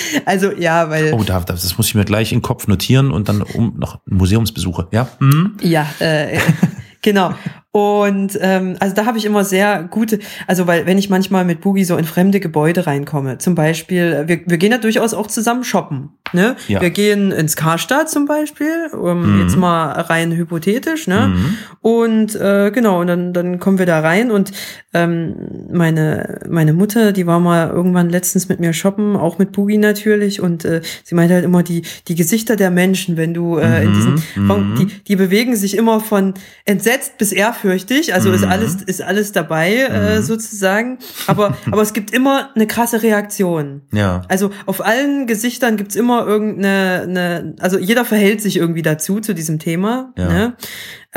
also 0.24 0.52
ja, 0.52 0.90
weil. 0.90 1.12
Oh, 1.12 1.22
da, 1.24 1.40
das 1.40 1.62
das 1.62 1.76
muss 1.76 1.88
ich 1.88 1.94
mir 1.94 2.04
gleich 2.04 2.32
in 2.32 2.38
den 2.38 2.42
Kopf 2.42 2.66
notieren 2.66 3.10
und 3.10 3.28
dann 3.28 3.42
um 3.42 3.74
noch 3.78 4.00
Museumsbesuche. 4.06 4.88
Ja. 4.92 5.08
Mhm. 5.18 5.56
Ja, 5.60 5.86
äh, 5.98 6.38
genau. 7.02 7.34
Und 7.76 8.38
ähm, 8.40 8.76
also 8.80 8.94
da 8.94 9.04
habe 9.04 9.18
ich 9.18 9.26
immer 9.26 9.44
sehr 9.44 9.82
gute, 9.82 10.18
also 10.46 10.66
weil 10.66 10.86
wenn 10.86 10.96
ich 10.96 11.10
manchmal 11.10 11.44
mit 11.44 11.60
Boogie 11.60 11.84
so 11.84 11.98
in 11.98 12.06
fremde 12.06 12.40
Gebäude 12.40 12.86
reinkomme, 12.86 13.36
zum 13.36 13.54
Beispiel, 13.54 14.24
wir, 14.26 14.40
wir 14.46 14.56
gehen 14.56 14.72
ja 14.72 14.78
durchaus 14.78 15.12
auch 15.12 15.26
zusammen 15.26 15.62
shoppen. 15.62 16.08
Ne? 16.36 16.54
Ja. 16.68 16.82
Wir 16.82 16.90
gehen 16.90 17.32
ins 17.32 17.56
Karstadt 17.56 18.10
zum 18.10 18.26
Beispiel, 18.26 18.88
um, 18.92 19.34
Mhm. 19.36 19.40
jetzt 19.40 19.56
mal 19.56 19.90
rein 19.92 20.32
hypothetisch, 20.32 21.06
ne? 21.06 21.28
Mhm. 21.34 21.58
Und 21.80 22.34
äh, 22.36 22.70
genau, 22.70 23.00
und 23.00 23.06
dann, 23.06 23.32
dann 23.32 23.58
kommen 23.58 23.78
wir 23.78 23.86
da 23.86 24.00
rein 24.00 24.30
und 24.30 24.52
ähm, 24.92 25.34
meine, 25.72 26.40
meine 26.48 26.72
Mutter, 26.74 27.12
die 27.12 27.26
war 27.26 27.40
mal 27.40 27.70
irgendwann 27.70 28.10
letztens 28.10 28.48
mit 28.50 28.60
mir 28.60 28.72
shoppen, 28.74 29.16
auch 29.16 29.38
mit 29.38 29.52
Boogie 29.52 29.78
natürlich, 29.78 30.40
und 30.42 30.64
äh, 30.66 30.82
sie 31.04 31.14
meinte 31.14 31.34
halt 31.34 31.44
immer, 31.44 31.62
die, 31.62 31.82
die 32.08 32.14
Gesichter 32.14 32.56
der 32.56 32.70
Menschen, 32.70 33.16
wenn 33.16 33.32
du 33.32 33.56
äh, 33.56 33.82
in 33.84 33.92
diesen 33.94 34.14
Mhm, 34.34 34.46
mhm. 34.46 34.74
die, 34.78 34.86
die 35.08 35.16
bewegen 35.16 35.56
sich 35.56 35.76
immer 35.76 36.00
von 36.00 36.34
entsetzt 36.66 37.16
bis 37.18 37.32
ehrfürchtig, 37.32 38.12
also 38.14 38.30
ist 38.30 38.44
Mhm. 38.44 38.50
alles, 38.50 38.74
ist 38.82 39.00
alles 39.02 39.32
dabei, 39.32 39.74
äh, 39.90 40.18
Mhm. 40.18 40.22
sozusagen. 40.22 40.98
Aber, 41.26 41.56
aber 41.70 41.80
es 41.82 41.92
gibt 41.94 42.10
immer 42.12 42.50
eine 42.54 42.66
krasse 42.66 43.02
Reaktion. 43.02 43.82
Ja. 43.92 44.22
Also 44.28 44.50
auf 44.66 44.84
allen 44.84 45.26
Gesichtern 45.26 45.76
gibt's 45.76 45.96
immer 45.96 46.25
irgendeine, 46.26 47.02
eine, 47.02 47.56
also 47.60 47.78
jeder 47.78 48.04
verhält 48.04 48.40
sich 48.42 48.56
irgendwie 48.56 48.82
dazu, 48.82 49.20
zu 49.20 49.34
diesem 49.34 49.58
Thema. 49.58 50.12
Ja. 50.18 50.28
Ne? 50.28 50.56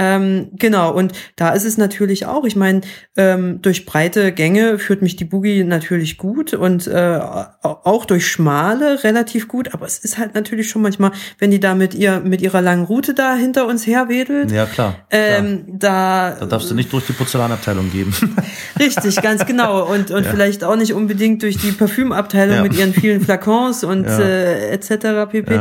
Ähm, 0.02 0.47
genau, 0.54 0.93
und 0.93 1.12
da 1.36 1.50
ist 1.50 1.66
es 1.66 1.78
natürlich 1.78 2.26
auch, 2.26 2.45
ich 2.45 2.56
meine, 2.56 2.80
ähm, 3.18 3.62
durch 3.62 3.86
breite 3.86 4.32
Gänge 4.32 4.80
führt 4.80 5.02
mich 5.02 5.18
die 5.18 5.26
Boogie 5.26 5.66
natürlich 5.66 6.18
gut 6.18 6.54
und 6.54 6.88
äh, 6.88 7.20
auch 7.62 8.06
durch 8.06 8.26
schmale 8.28 9.04
relativ 9.04 9.50
gut, 9.50 9.74
aber 9.74 9.86
es 9.86 10.00
ist 10.00 10.18
halt 10.18 10.36
natürlich 10.36 10.70
schon 10.70 10.82
manchmal, 10.82 11.12
wenn 11.38 11.52
die 11.52 11.60
da 11.60 11.76
mit 11.76 11.93
ihr 11.93 12.22
mit 12.22 12.41
ihrer 12.41 12.62
langen 12.62 12.86
Route 12.86 13.14
da 13.14 13.36
hinter 13.36 13.68
uns 13.68 13.86
herwedelt, 13.86 14.52
Ja, 14.52 14.66
klar. 14.68 14.95
klar. 15.10 15.22
ähm, 15.22 15.66
da, 15.68 16.38
Da 16.39 16.45
darfst 16.45 16.72
du 16.72 16.76
nicht 16.76 16.93
durch 16.93 17.06
die 17.06 17.14
Porzellanabteilung 17.14 17.91
gehen. 17.91 18.14
Richtig, 18.80 19.22
ganz 19.22 19.45
genau. 19.45 19.86
Und, 19.91 20.12
und 20.12 20.24
Ja. 20.24 20.32
vielleicht 20.32 20.64
auch 20.64 20.78
nicht 20.78 20.93
unbedingt 20.93 21.43
durch 21.43 21.58
die 21.58 21.74
Parfümabteilung 21.74 22.56
Ja. 22.56 22.64
mit 22.64 22.74
ihren 22.74 22.93
vielen 22.93 23.20
Flakons 23.20 23.84
und 23.84 24.06
Ja. 24.08 24.20
äh, 24.20 24.70
etc. 24.70 25.30
pp. 25.30 25.60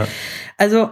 Also 0.56 0.90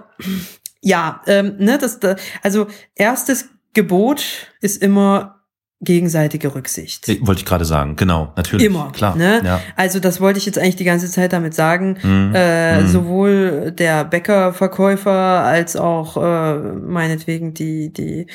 ja, 0.87 1.21
ähm, 1.27 1.57
ne, 1.59 1.79
das, 1.79 1.99
da, 1.99 2.15
also 2.43 2.69
erstes 2.95 3.49
Gebot 3.75 4.23
ist 4.61 4.81
immer 4.81 5.43
gegenseitige 5.81 6.55
Rücksicht. 6.55 7.09
Wollte 7.27 7.41
ich 7.41 7.45
gerade 7.45 7.65
sagen. 7.67 7.97
Genau, 7.97 8.33
natürlich. 8.37 8.65
Immer, 8.65 8.93
Klar. 8.93 9.15
ne? 9.17 9.43
Ja. 9.45 9.61
Also 9.75 10.01
das 10.01 10.21
wollte 10.21 10.39
ich 10.39 10.47
jetzt 10.47 10.59
eigentlich 10.59 10.77
die 10.77 10.85
ganze 10.85 11.11
Zeit 11.11 11.33
damit 11.33 11.55
sagen. 11.55 11.99
Mhm. 12.03 12.33
Äh, 12.35 12.83
Mhm. 12.83 12.87
Sowohl 12.89 13.73
der 13.73 14.05
Bäckerverkäufer 14.05 15.11
als 15.11 15.77
auch 15.77 16.17
äh, 16.17 16.55
meinetwegen 16.73 17.53
die 17.53 17.93
die 17.93 18.27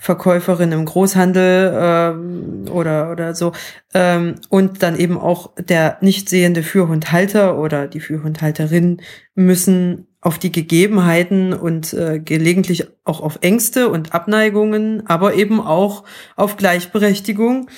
Verkäuferin 0.00 0.72
im 0.72 0.84
Großhandel 0.84 1.72
ähm, 1.76 2.64
oder 2.70 3.10
oder 3.12 3.34
so 3.34 3.52
ähm, 3.94 4.36
und 4.48 4.82
dann 4.82 4.96
eben 4.96 5.18
auch 5.18 5.50
der 5.58 5.98
nicht 6.00 6.28
sehende 6.28 6.62
Führhundhalter 6.62 7.58
oder 7.58 7.86
die 7.88 8.00
Führhundhalterin 8.00 9.02
müssen 9.34 10.07
auf 10.28 10.38
die 10.38 10.52
Gegebenheiten 10.52 11.54
und 11.54 11.94
äh, 11.94 12.20
gelegentlich 12.22 12.86
auch 13.04 13.22
auf 13.22 13.38
Ängste 13.40 13.88
und 13.88 14.12
Abneigungen, 14.12 15.06
aber 15.06 15.32
eben 15.32 15.58
auch 15.58 16.04
auf 16.36 16.58
Gleichberechtigung 16.58 17.70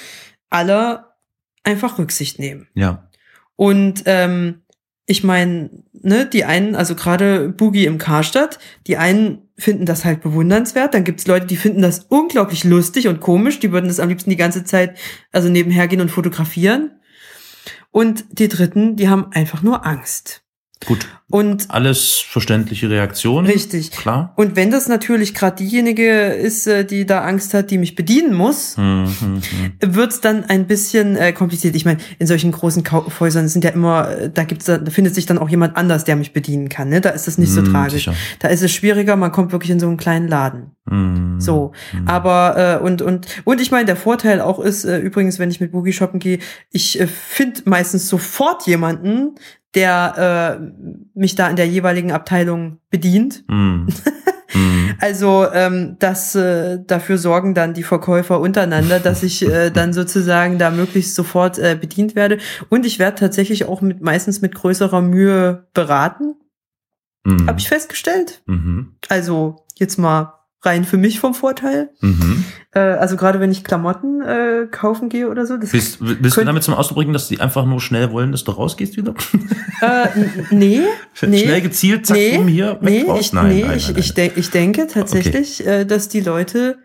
aller 0.49 1.15
einfach 1.63 2.01
Rücksicht 2.01 2.41
nehmen. 2.41 2.67
Ja. 2.75 3.09
Und 3.55 4.03
ähm, 4.07 4.63
ich 5.07 5.23
meine, 5.23 5.71
ne, 5.93 6.27
die 6.27 6.45
einen, 6.45 6.75
also 6.75 6.97
gerade 6.97 7.51
Boogie 7.51 7.87
im 7.87 7.99
Karstadt, 7.99 8.59
die 8.89 8.97
einen 8.97 9.43
finden 9.57 9.87
das 9.87 10.05
halt 10.05 10.21
bewundernswert. 10.21 10.93
Dann 10.93 11.05
gibt's 11.05 11.29
Leute, 11.29 11.47
die 11.47 11.57
finden 11.57 11.83
das 11.83 12.07
unglaublich 12.09 12.65
lustig 12.65 13.07
und 13.07 13.21
komisch. 13.21 13.61
Die 13.61 13.71
würden 13.71 13.87
das 13.87 14.01
am 14.01 14.09
liebsten 14.09 14.31
die 14.31 14.37
ganze 14.37 14.65
Zeit 14.65 14.99
also 15.31 15.49
nebenher 15.49 15.87
gehen 15.87 16.01
und 16.01 16.11
fotografieren. 16.11 16.99
Und 17.93 18.25
die 18.33 18.49
Dritten, 18.49 18.97
die 18.97 19.09
haben 19.09 19.31
einfach 19.31 19.63
nur 19.63 19.87
Angst. 19.87 20.40
Gut. 20.87 21.07
Und 21.29 21.71
Alles 21.71 22.17
verständliche 22.27 22.91
Reaktionen. 22.91 23.47
Richtig. 23.47 23.93
Klar. 23.93 24.33
Und 24.37 24.57
wenn 24.57 24.71
das 24.73 24.89
natürlich 24.89 25.33
gerade 25.35 25.57
diejenige 25.57 26.09
ist, 26.31 26.67
äh, 26.67 26.85
die 26.85 27.07
da 27.07 27.21
Angst 27.21 27.55
hat, 27.55 27.71
die 27.71 27.79
mich 27.79 27.95
bedienen 27.95 28.35
muss, 28.35 28.77
Hm, 28.77 29.07
hm, 29.21 29.43
hm. 29.81 29.95
wird's 29.95 30.21
dann 30.21 30.45
ein 30.45 30.67
bisschen 30.67 31.17
äh, 31.17 31.33
kompliziert. 31.33 31.77
Ich 31.77 31.85
meine, 31.85 31.99
in 32.19 32.27
solchen 32.27 32.51
großen 32.51 32.83
Kaufhäusern 32.83 33.47
sind 33.47 33.63
ja 33.65 33.71
immer, 33.71 34.11
äh, 34.11 34.31
da 34.31 34.43
gibt's, 34.45 34.65
da 34.65 34.81
findet 34.87 35.15
sich 35.15 35.27
dann 35.27 35.39
auch 35.39 35.49
jemand 35.51 35.77
anders, 35.77 36.05
der 36.05 36.17
mich 36.17 36.33
bedienen 36.33 36.69
kann. 36.69 36.89
Ne? 36.89 37.01
Da 37.01 37.11
ist 37.11 37.27
das 37.29 37.39
nicht 37.39 37.53
so 37.53 37.61
Hm, 37.61 37.71
tragisch. 37.73 38.07
sicher. 38.07 38.15
Da 38.41 38.49
ist 38.49 38.63
es 38.63 38.73
schwieriger. 38.73 39.15
Man 39.17 39.31
kommt 39.31 39.53
wirklich 39.53 39.71
in 39.71 39.79
so 39.81 39.87
einen 39.87 39.99
kleinen 39.99 40.27
Laden. 40.27 40.71
Hm, 40.89 41.41
So, 41.41 41.73
hm. 41.93 42.09
aber 42.09 42.81
äh, 42.81 42.85
und 42.85 43.03
und 43.03 43.27
und 43.45 43.61
ich 43.61 43.71
meine, 43.71 43.85
der 43.85 43.97
Vorteil 43.97 44.41
auch 44.41 44.59
ist 44.59 44.85
äh, 44.85 44.99
übrigens, 44.99 45.39
wenn 45.39 45.51
ich 45.51 45.61
mit 45.61 45.71
Boogie 45.73 45.93
shoppen 45.93 46.19
gehe, 46.19 46.39
ich 46.71 46.99
äh, 46.99 47.07
finde 47.07 47.63
meistens 47.67 48.09
sofort 48.09 48.67
jemanden, 48.67 49.35
der 49.75 50.59
äh, 50.61 51.19
mich 51.19 51.35
da 51.35 51.49
in 51.49 51.57
der 51.57 51.69
jeweiligen 51.69 52.13
Abteilung 52.13 52.79
bedient. 52.91 53.45
Hm. 53.49 53.87
Hm. 54.49 54.77
Also 54.99 55.47
ähm, 55.53 55.97
das 56.01 56.35
äh, 56.35 56.79
dafür 56.85 57.17
sorgen 57.17 57.55
dann 57.55 57.73
die 57.73 57.85
Verkäufer 57.85 58.41
untereinander, 58.41 58.99
dass 58.99 59.23
ich 59.23 59.47
äh, 59.49 59.71
dann 59.75 59.93
sozusagen 59.93 60.59
da 60.59 60.71
möglichst 60.71 61.15
sofort 61.15 61.59
äh, 61.59 61.79
bedient 61.81 62.17
werde. 62.17 62.39
Und 62.69 62.85
ich 62.85 62.99
werde 62.99 63.21
tatsächlich 63.21 63.67
auch 63.67 63.81
mit 63.81 64.03
meistens 64.03 64.43
mit 64.43 64.55
größerer 64.55 65.01
Mühe 65.03 65.69
beraten, 65.73 66.35
Hm. 67.27 67.47
habe 67.47 67.59
ich 67.61 67.69
festgestellt. 67.69 68.43
Mhm. 68.47 68.95
Also 69.09 69.65
jetzt 69.79 69.99
mal 69.99 70.40
rein 70.63 70.85
für 70.85 70.97
mich 70.99 71.21
vom 71.21 71.33
Vorteil. 71.35 71.91
Mhm. 72.01 72.45
Äh, 72.73 72.81
also 72.81 73.17
gerade 73.17 73.41
wenn 73.41 73.51
ich 73.51 73.65
Klamotten 73.65 74.21
äh, 74.21 74.67
kaufen 74.71 75.09
gehe 75.09 75.29
oder 75.29 75.47
so. 75.47 75.57
Das, 75.57 75.73
Willst, 75.73 75.99
willst 76.01 76.37
du 76.37 76.45
damit 76.45 76.63
zum 76.63 76.75
Ausdruck 76.75 76.97
bringen, 76.99 77.13
dass 77.13 77.29
die 77.29 77.41
einfach 77.41 77.65
nur 77.65 77.81
schnell 77.81 78.13
wollen, 78.13 78.31
dass 78.33 78.45
du 78.45 78.53
rausgehst 78.53 78.97
wieder? 78.97 79.15
äh, 79.81 80.07
nee, 80.51 80.83
nee. 81.23 81.39
Schnell 81.45 81.61
gezielt, 81.63 82.07
zack, 82.07 82.17
Nee, 82.17 82.37
um 82.39 82.47
hier, 82.49 82.73
weg 82.73 82.83
nee, 82.83 83.03
raus? 83.09 83.21
ich, 83.21 83.33
nein, 83.33 83.49
nee 83.49 83.63
nein, 83.65 83.77
ich, 83.79 83.89
nein, 83.89 83.97
ich, 83.99 84.15
denk, 84.15 84.37
ich 84.37 84.51
denke 84.51 84.87
tatsächlich, 84.87 85.67
äh, 85.67 85.85
dass 85.85 86.09
die 86.09 86.21
Leute 86.21 86.79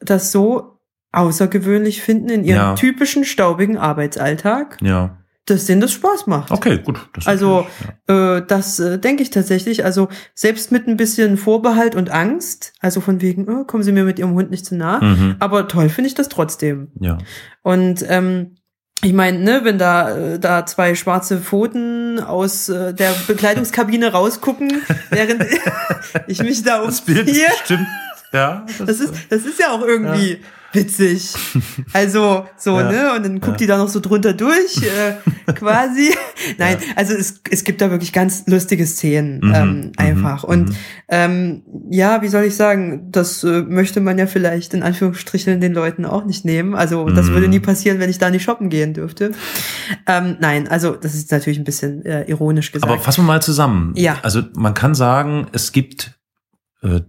das 0.00 0.32
so 0.32 0.80
außergewöhnlich 1.12 2.02
finden 2.02 2.28
in 2.28 2.44
ihrem 2.44 2.56
Ja. 2.58 2.74
typischen 2.74 3.24
staubigen 3.24 3.78
Arbeitsalltag, 3.78 4.78
nein. 4.82 4.90
Ja, 4.90 5.18
dass 5.46 5.66
denen 5.66 5.80
das 5.80 5.92
Spaß 5.92 6.26
macht. 6.26 6.50
okay, 6.50 6.78
gut. 6.78 6.98
Das 7.14 7.26
Also, 7.26 7.66
natürlich, 8.08 8.38
Äh, 8.40 8.42
das 8.46 8.78
äh, 8.80 8.98
denke 8.98 9.22
ich 9.22 9.30
tatsächlich. 9.30 9.84
Also 9.84 10.08
selbst 10.34 10.72
mit 10.72 10.86
ein 10.86 10.96
bisschen 10.96 11.36
Vorbehalt 11.36 11.94
und 11.94 12.10
Angst, 12.10 12.72
also 12.80 13.00
von 13.00 13.20
wegen, 13.20 13.48
oh, 13.48 13.64
kommen 13.64 13.82
Sie 13.82 13.92
mir 13.92 14.04
mit 14.04 14.18
Ihrem 14.18 14.34
Hund 14.34 14.50
nicht 14.50 14.66
zu 14.66 14.74
nah. 14.74 15.00
ja. 15.00 15.08
Mhm. 15.08 15.36
Aber 15.38 15.68
toll 15.68 15.88
finde 15.88 16.08
ich 16.08 16.14
das 16.14 16.28
trotzdem. 16.28 16.88
ja. 17.00 17.18
Und 17.62 18.04
ähm, 18.08 18.56
ich 19.02 19.12
meine, 19.12 19.38
ne, 19.38 19.60
wenn 19.64 19.78
da 19.78 20.16
äh, 20.16 20.38
da 20.38 20.64
zwei 20.64 20.94
schwarze 20.94 21.38
Pfoten 21.38 22.20
aus 22.20 22.68
äh, 22.68 22.94
der 22.94 23.14
Bekleidungskabine 23.26 24.08
rausgucken, 24.12 24.82
während 25.10 25.44
ich 26.26 26.42
mich 26.42 26.62
da 26.62 26.82
Das 26.82 27.02
Bild 27.02 27.18
ist 27.18 27.28
umziehe, 27.28 27.48
bestimmt, 27.58 27.86
ja. 28.32 28.64
das 28.78 29.00
ist 29.00 29.12
das 29.28 29.44
ist 29.44 29.58
ja 29.58 29.72
auch 29.72 29.82
irgendwie 29.82 30.40
witzig. 30.74 31.32
Also 31.92 32.46
so, 32.56 32.78
Ja. 32.78 32.90
ne, 32.90 33.12
und 33.16 33.22
dann 33.24 33.34
guckt 33.40 33.52
Ja. 33.52 33.56
die 33.58 33.66
da 33.66 33.78
noch 33.78 33.88
so 33.88 34.00
drunter 34.00 34.32
durch, 34.32 34.82
äh, 34.82 35.52
quasi. 35.54 36.12
Nein, 36.58 36.78
also 36.96 37.14
es, 37.14 37.40
es 37.50 37.64
gibt 37.64 37.80
da 37.80 37.90
wirklich 37.90 38.12
ganz 38.12 38.44
lustige 38.46 38.86
Szenen 38.86 39.38
Mhm, 39.42 39.54
ähm, 39.54 39.80
mhm, 39.80 39.92
einfach. 39.96 40.44
Und 40.44 40.70
mhm. 40.70 40.76
ähm, 41.08 41.62
ja, 41.90 42.22
wie 42.22 42.28
soll 42.28 42.44
ich 42.44 42.56
sagen, 42.56 43.08
das 43.10 43.44
äh, 43.44 43.62
möchte 43.62 44.00
man 44.00 44.18
ja 44.18 44.26
vielleicht 44.26 44.74
in 44.74 44.82
Anführungsstrichen 44.82 45.60
den 45.60 45.72
Leuten 45.72 46.04
auch 46.04 46.24
nicht 46.24 46.44
nehmen. 46.44 46.74
Also 46.74 47.08
das 47.08 47.26
Mhm. 47.26 47.32
würde 47.34 47.48
nie 47.48 47.60
passieren, 47.60 47.98
wenn 48.00 48.10
ich 48.10 48.18
da 48.18 48.30
nicht 48.30 48.42
shoppen 48.44 48.68
gehen 48.68 48.94
dürfte. 48.94 49.32
Ähm, 50.06 50.36
nein, 50.40 50.68
also 50.68 50.92
das 50.96 51.14
ist 51.14 51.30
natürlich 51.32 51.58
ein 51.58 51.64
bisschen 51.64 52.04
äh, 52.04 52.24
ironisch 52.24 52.72
gesagt. 52.72 52.90
Aber 52.92 53.00
fassen 53.00 53.22
wir 53.22 53.26
mal 53.28 53.42
zusammen. 53.42 53.92
Ja. 53.96 54.18
Also 54.22 54.42
man 54.56 54.74
kann 54.74 54.94
sagen, 54.94 55.46
es 55.52 55.72
gibt 55.72 56.18
äh, 56.82 57.00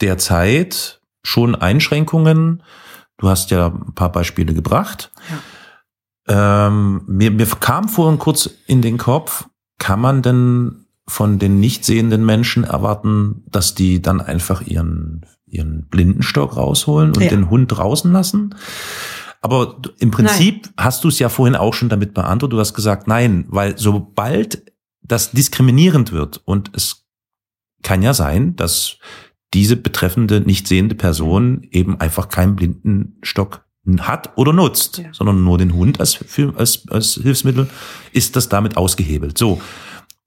derzeit 0.00 1.00
schon 1.22 1.54
Einschränkungen. 1.54 2.62
Du 3.18 3.28
hast 3.28 3.50
ja 3.50 3.66
ein 3.66 3.94
paar 3.94 4.10
Beispiele 4.12 4.54
gebracht. 4.54 5.10
Ähm, 6.26 7.02
mir, 7.06 7.30
mir 7.30 7.46
kam 7.46 7.88
vorhin 7.88 8.18
kurz 8.18 8.48
in 8.66 8.82
den 8.82 8.98
Kopf, 8.98 9.48
kann 9.78 10.00
man 10.00 10.22
denn 10.22 10.86
von 11.06 11.38
den 11.38 11.58
nicht 11.58 11.84
sehenden 11.84 12.24
Menschen 12.24 12.64
erwarten, 12.64 13.42
dass 13.46 13.74
die 13.74 14.02
dann 14.02 14.20
einfach 14.20 14.60
ihren, 14.62 15.24
ihren 15.46 15.88
Blindenstock 15.88 16.56
rausholen 16.56 17.12
und 17.14 17.22
Ja. 17.22 17.28
den 17.30 17.48
Hund 17.50 17.68
draußen 17.72 18.12
lassen? 18.12 18.54
Aber 19.40 19.80
im 19.98 20.10
Prinzip 20.10 20.68
hast 20.76 21.04
du 21.04 21.08
es 21.08 21.18
ja 21.18 21.28
vorhin 21.28 21.56
auch 21.56 21.72
schon 21.72 21.88
damit 21.88 22.12
beantwortet. 22.12 22.52
Du 22.56 22.60
hast 22.60 22.74
gesagt, 22.74 23.06
nein, 23.08 23.46
weil 23.48 23.78
sobald 23.78 24.62
das 25.00 25.30
diskriminierend 25.30 26.12
wird 26.12 26.42
und 26.44 26.70
es 26.74 27.06
kann 27.82 28.02
ja 28.02 28.12
sein, 28.14 28.54
dass 28.56 28.96
diese 29.54 29.76
betreffende 29.76 30.40
nicht 30.40 30.68
sehende 30.68 30.94
Person 30.94 31.66
eben 31.70 32.00
einfach 32.00 32.28
keinen 32.28 32.56
Blindenstock 32.56 33.64
hat 34.00 34.36
oder 34.36 34.52
nutzt, 34.52 34.98
Ja. 34.98 35.06
sondern 35.12 35.42
nur 35.42 35.56
den 35.56 35.72
Hund 35.74 35.98
als, 36.00 36.18
als, 36.56 36.86
als 36.88 37.14
Hilfsmittel, 37.22 37.68
ist 38.12 38.36
das 38.36 38.48
damit 38.50 38.76
ausgehebelt. 38.76 39.38
So. 39.38 39.60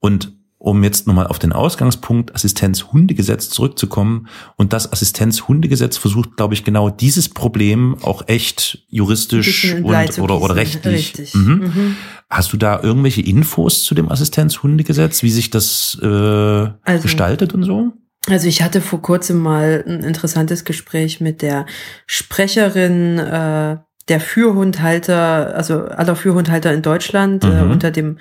Und 0.00 0.32
um 0.58 0.84
jetzt 0.84 1.08
nochmal 1.08 1.26
auf 1.26 1.40
den 1.40 1.52
Ausgangspunkt 1.52 2.34
Assistenzhundegesetz 2.36 3.50
zurückzukommen. 3.50 4.28
Und 4.56 4.72
das 4.72 4.92
Assistenzhundegesetz 4.92 5.96
versucht, 5.96 6.36
glaube 6.36 6.54
ich, 6.54 6.62
genau 6.62 6.88
dieses 6.88 7.28
Problem 7.28 7.96
auch 8.02 8.28
echt 8.28 8.84
juristisch 8.88 9.74
und, 9.74 10.18
oder, 10.20 10.40
oder 10.40 10.54
rechtlich. 10.54 11.34
Mhm. 11.34 11.52
Mhm. 11.74 11.96
Hast 12.30 12.52
du 12.52 12.56
da 12.56 12.80
irgendwelche 12.80 13.22
Infos 13.22 13.82
zu 13.82 13.96
dem 13.96 14.08
Assistenzhundegesetz, 14.08 15.24
wie 15.24 15.30
sich 15.30 15.50
das 15.50 15.98
äh, 16.00 16.06
Also- 16.06 17.02
gestaltet 17.02 17.54
und 17.54 17.64
so? 17.64 17.92
Also 18.28 18.46
ich 18.48 18.62
hatte 18.62 18.80
vor 18.80 19.02
kurzem 19.02 19.38
mal 19.38 19.82
ein 19.86 20.00
interessantes 20.04 20.64
Gespräch 20.64 21.20
mit 21.20 21.42
der 21.42 21.66
Sprecherin 22.06 23.18
äh, 23.18 23.78
der 24.08 24.20
Fürhundhalter, 24.20 25.54
also 25.54 25.84
aller 25.86 26.16
Fürhundhalter 26.16 26.72
in 26.72 26.82
Deutschland 26.82 27.44
äh, 27.44 27.48
Mhm. 27.64 27.70
unter 27.70 27.90
dem 27.90 28.18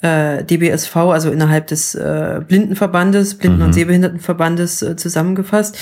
äh, 0.00 0.42
DBSV, 0.44 0.96
also 0.96 1.30
innerhalb 1.30 1.66
des 1.68 1.94
äh, 1.94 2.40
Blindenverbandes, 2.46 3.38
Blinden- 3.38 3.58
Mhm. 3.60 3.64
und 3.66 3.72
Sehbehindertenverbandes 3.72 4.82
äh, 4.82 4.96
zusammengefasst. 4.96 5.78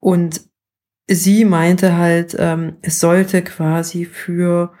Und 0.00 0.42
sie 1.08 1.44
meinte 1.44 1.96
halt, 1.96 2.36
ähm, 2.38 2.76
es 2.82 3.00
sollte 3.00 3.42
quasi 3.42 4.04
für 4.04 4.72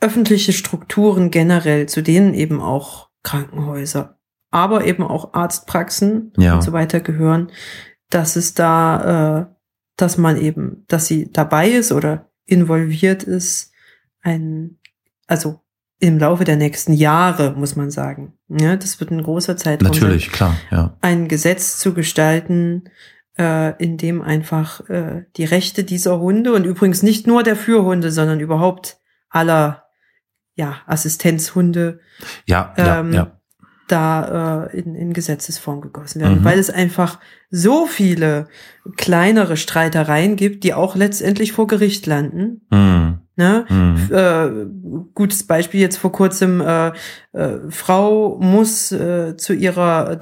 öffentliche 0.00 0.52
Strukturen 0.52 1.30
generell, 1.30 1.86
zu 1.88 2.02
denen 2.02 2.34
eben 2.34 2.60
auch 2.60 3.08
Krankenhäuser, 3.22 4.13
aber 4.54 4.84
eben 4.84 5.02
auch 5.02 5.34
Arztpraxen 5.34 6.32
Ja. 6.36 6.54
und 6.54 6.62
so 6.62 6.72
weiter 6.72 7.00
gehören, 7.00 7.50
dass 8.08 8.36
es 8.36 8.54
da, 8.54 9.40
äh, 9.40 9.54
dass 9.96 10.16
man 10.16 10.36
eben, 10.36 10.84
dass 10.86 11.06
sie 11.06 11.30
dabei 11.32 11.68
ist 11.70 11.90
oder 11.90 12.30
involviert 12.46 13.24
ist, 13.24 13.72
ein, 14.22 14.78
also 15.26 15.60
im 15.98 16.18
Laufe 16.18 16.44
der 16.44 16.56
nächsten 16.56 16.92
Jahre, 16.92 17.54
muss 17.56 17.76
man 17.76 17.90
sagen. 17.90 18.34
Ja, 18.48 18.76
das 18.76 19.00
wird 19.00 19.10
ein 19.10 19.22
großer 19.22 19.56
Zeitraum. 19.56 19.90
Natürlich, 19.90 20.30
klar, 20.30 20.56
ja. 20.70 20.96
ein 21.00 21.28
Gesetz 21.28 21.78
zu 21.78 21.94
gestalten, 21.94 22.84
äh, 23.38 23.76
in 23.82 23.96
dem 23.96 24.22
einfach 24.22 24.88
äh, 24.88 25.24
die 25.36 25.44
Rechte 25.44 25.82
dieser 25.82 26.20
Hunde 26.20 26.52
und 26.52 26.64
übrigens 26.64 27.02
nicht 27.02 27.26
nur 27.26 27.42
der 27.42 27.56
Fürhunde, 27.56 28.12
sondern 28.12 28.38
überhaupt 28.40 28.98
aller 29.30 29.84
ja, 30.54 30.76
Assistenzhunde 30.86 32.00
Ja, 32.46 32.72
ja, 32.76 33.00
Ähm, 33.00 33.12
ja. 33.12 33.40
Da 33.94 34.66
äh, 34.72 34.78
in, 34.78 34.94
in 34.94 35.12
Gesetzesform 35.12 35.80
gegossen 35.80 36.20
werden, 36.20 36.40
Mhm. 36.40 36.44
weil 36.44 36.58
es 36.58 36.70
einfach 36.70 37.18
so 37.50 37.86
viele 37.86 38.48
kleinere 38.96 39.56
Streitereien 39.56 40.36
gibt, 40.36 40.64
die 40.64 40.74
auch 40.74 40.96
letztendlich 40.96 41.52
vor 41.52 41.66
Gericht 41.66 42.06
landen. 42.06 42.60
Hm, 42.70 43.18
Ne? 43.36 43.64
hm. 43.66 44.10
Äh, 44.12 45.06
gutes 45.12 45.42
Beispiel 45.44 45.80
jetzt 45.80 45.96
vor 45.96 46.12
kurzem, 46.12 46.60
äh, 46.60 46.92
äh, 47.32 47.58
Frau 47.68 48.38
muss 48.40 48.92
äh, 48.92 49.36
zu 49.36 49.52
ihrer 49.54 50.14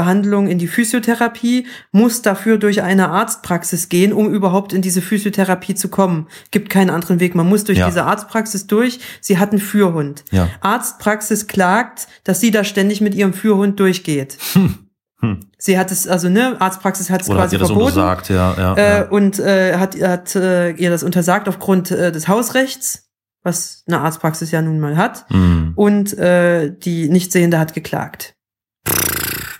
Behandlung 0.00 0.46
in 0.46 0.58
die 0.58 0.66
Physiotherapie, 0.68 1.66
muss 1.90 2.20
dafür 2.20 2.58
durch 2.58 2.82
eine 2.82 3.08
Arztpraxis 3.08 3.88
gehen, 3.88 4.12
um 4.12 4.28
überhaupt 4.30 4.74
in 4.74 4.82
diese 4.82 5.00
Physiotherapie 5.00 5.74
zu 5.74 5.88
kommen. 5.88 6.26
Gibt 6.50 6.68
keinen 6.68 6.90
anderen 6.90 7.18
Weg. 7.18 7.34
Man 7.34 7.48
muss 7.48 7.64
durch 7.64 7.78
Ja. 7.78 7.86
diese 7.86 8.04
Arztpraxis 8.04 8.66
durch. 8.66 9.00
Sie 9.22 9.38
hat 9.38 9.52
einen 9.52 9.60
Führhund. 9.60 10.22
Ja. 10.30 10.48
Arztpraxis 10.60 11.46
klagt, 11.46 12.08
dass 12.24 12.40
sie 12.40 12.50
da 12.50 12.62
ständig 12.64 13.00
mit 13.00 13.14
ihrem 13.14 13.32
Führhund 13.32 13.80
durchgeht. 13.80 14.36
Hm. 15.20 15.46
Sie 15.56 15.78
hat 15.78 15.90
es, 15.90 16.06
also 16.06 16.28
ne, 16.28 16.56
Arztpraxis 16.60 17.08
hat 17.08 17.22
es 17.22 17.30
hat 17.30 17.36
quasi 17.36 17.56
das 17.56 17.68
verboten. 17.68 17.86
untersagt? 17.88 18.28
Ja, 18.28 18.54
ja, 18.58 18.74
Äh, 18.74 18.96
ja. 18.98 19.02
und 19.08 19.38
äh, 19.38 19.78
hat, 19.78 19.98
hat 19.98 20.36
äh, 20.36 20.72
ihr 20.72 20.90
das 20.90 21.02
untersagt 21.02 21.48
aufgrund 21.48 21.90
äh, 21.90 22.12
des 22.12 22.28
Hausrechts, 22.28 23.08
was 23.42 23.82
eine 23.86 24.00
Arztpraxis 24.00 24.50
ja 24.50 24.60
nun 24.60 24.78
mal 24.78 24.98
hat. 24.98 25.24
Hm. 25.30 25.72
Und 25.74 26.12
äh, 26.18 26.70
die 26.70 27.08
Nichtsehende 27.08 27.58
hat 27.58 27.72
geklagt. 27.72 28.34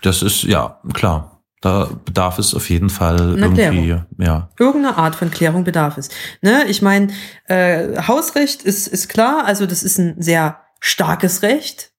Das 0.01 0.21
ist, 0.21 0.43
ja, 0.43 0.79
klar. 0.93 1.33
Da 1.61 1.89
bedarf 2.05 2.37
es 2.37 2.53
auf 2.53 2.69
jeden 2.69 2.91
Fall 2.91 3.33
Eine 3.35 3.59
irgendwie, 3.59 3.95
ja. 4.19 4.49
Irgendeine 4.59 4.95
Art 4.97 5.15
von 5.15 5.31
Klärung 5.31 5.63
bedarf 5.63 5.97
es. 5.97 6.09
Ne? 6.41 6.65
Ich 6.67 6.83
meine, 6.83 7.07
äh, 7.45 7.99
Hausrecht 8.03 8.61
ist, 8.61 8.87
ist 8.87 9.09
klar, 9.09 9.43
also 9.45 9.65
das 9.65 9.81
ist 9.81 9.97
ein 9.97 10.21
sehr 10.21 10.59
starkes 10.79 11.41
Recht. 11.41 11.91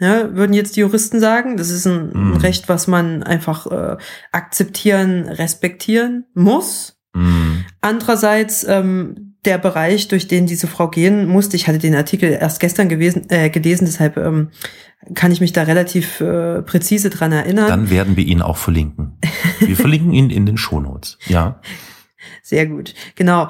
Ja, 0.00 0.34
würden 0.34 0.52
jetzt 0.52 0.74
die 0.74 0.80
Juristen 0.80 1.20
sagen. 1.20 1.56
Das 1.56 1.70
ist 1.70 1.86
ein, 1.86 2.10
Mhm. 2.12 2.36
Recht, 2.38 2.68
was 2.68 2.88
man 2.88 3.22
einfach 3.22 3.66
äh, 3.70 3.96
akzeptieren, 4.32 5.28
respektieren 5.28 6.26
muss. 6.34 6.98
Hm. 7.14 7.64
Andererseits 7.80 8.64
ähm, 8.64 9.33
der 9.44 9.58
Bereich, 9.58 10.08
durch 10.08 10.28
den 10.28 10.46
diese 10.46 10.66
Frau 10.66 10.88
gehen 10.88 11.26
musste, 11.26 11.56
ich 11.56 11.68
hatte 11.68 11.78
den 11.78 11.94
Artikel 11.94 12.30
erst 12.30 12.60
gestern 12.60 12.88
gewesen, 12.88 13.26
äh, 13.30 13.50
gelesen, 13.50 13.84
deshalb 13.84 14.16
ähm, 14.16 14.50
kann 15.14 15.32
ich 15.32 15.40
mich 15.40 15.52
da 15.52 15.62
relativ 15.62 16.20
äh, 16.20 16.62
präzise 16.62 17.10
dran 17.10 17.32
erinnern. 17.32 17.68
Dann 17.68 17.90
werden 17.90 18.16
wir 18.16 18.24
ihn 18.24 18.42
auch 18.42 18.56
verlinken. 18.56 19.18
Wir 19.60 19.76
verlinken 19.76 20.12
ihn 20.12 20.30
in 20.30 20.46
den 20.46 20.56
Shownotes. 20.56 21.18
Ja. 21.26 21.60
Sehr 22.42 22.66
gut, 22.66 22.94
genau. 23.14 23.48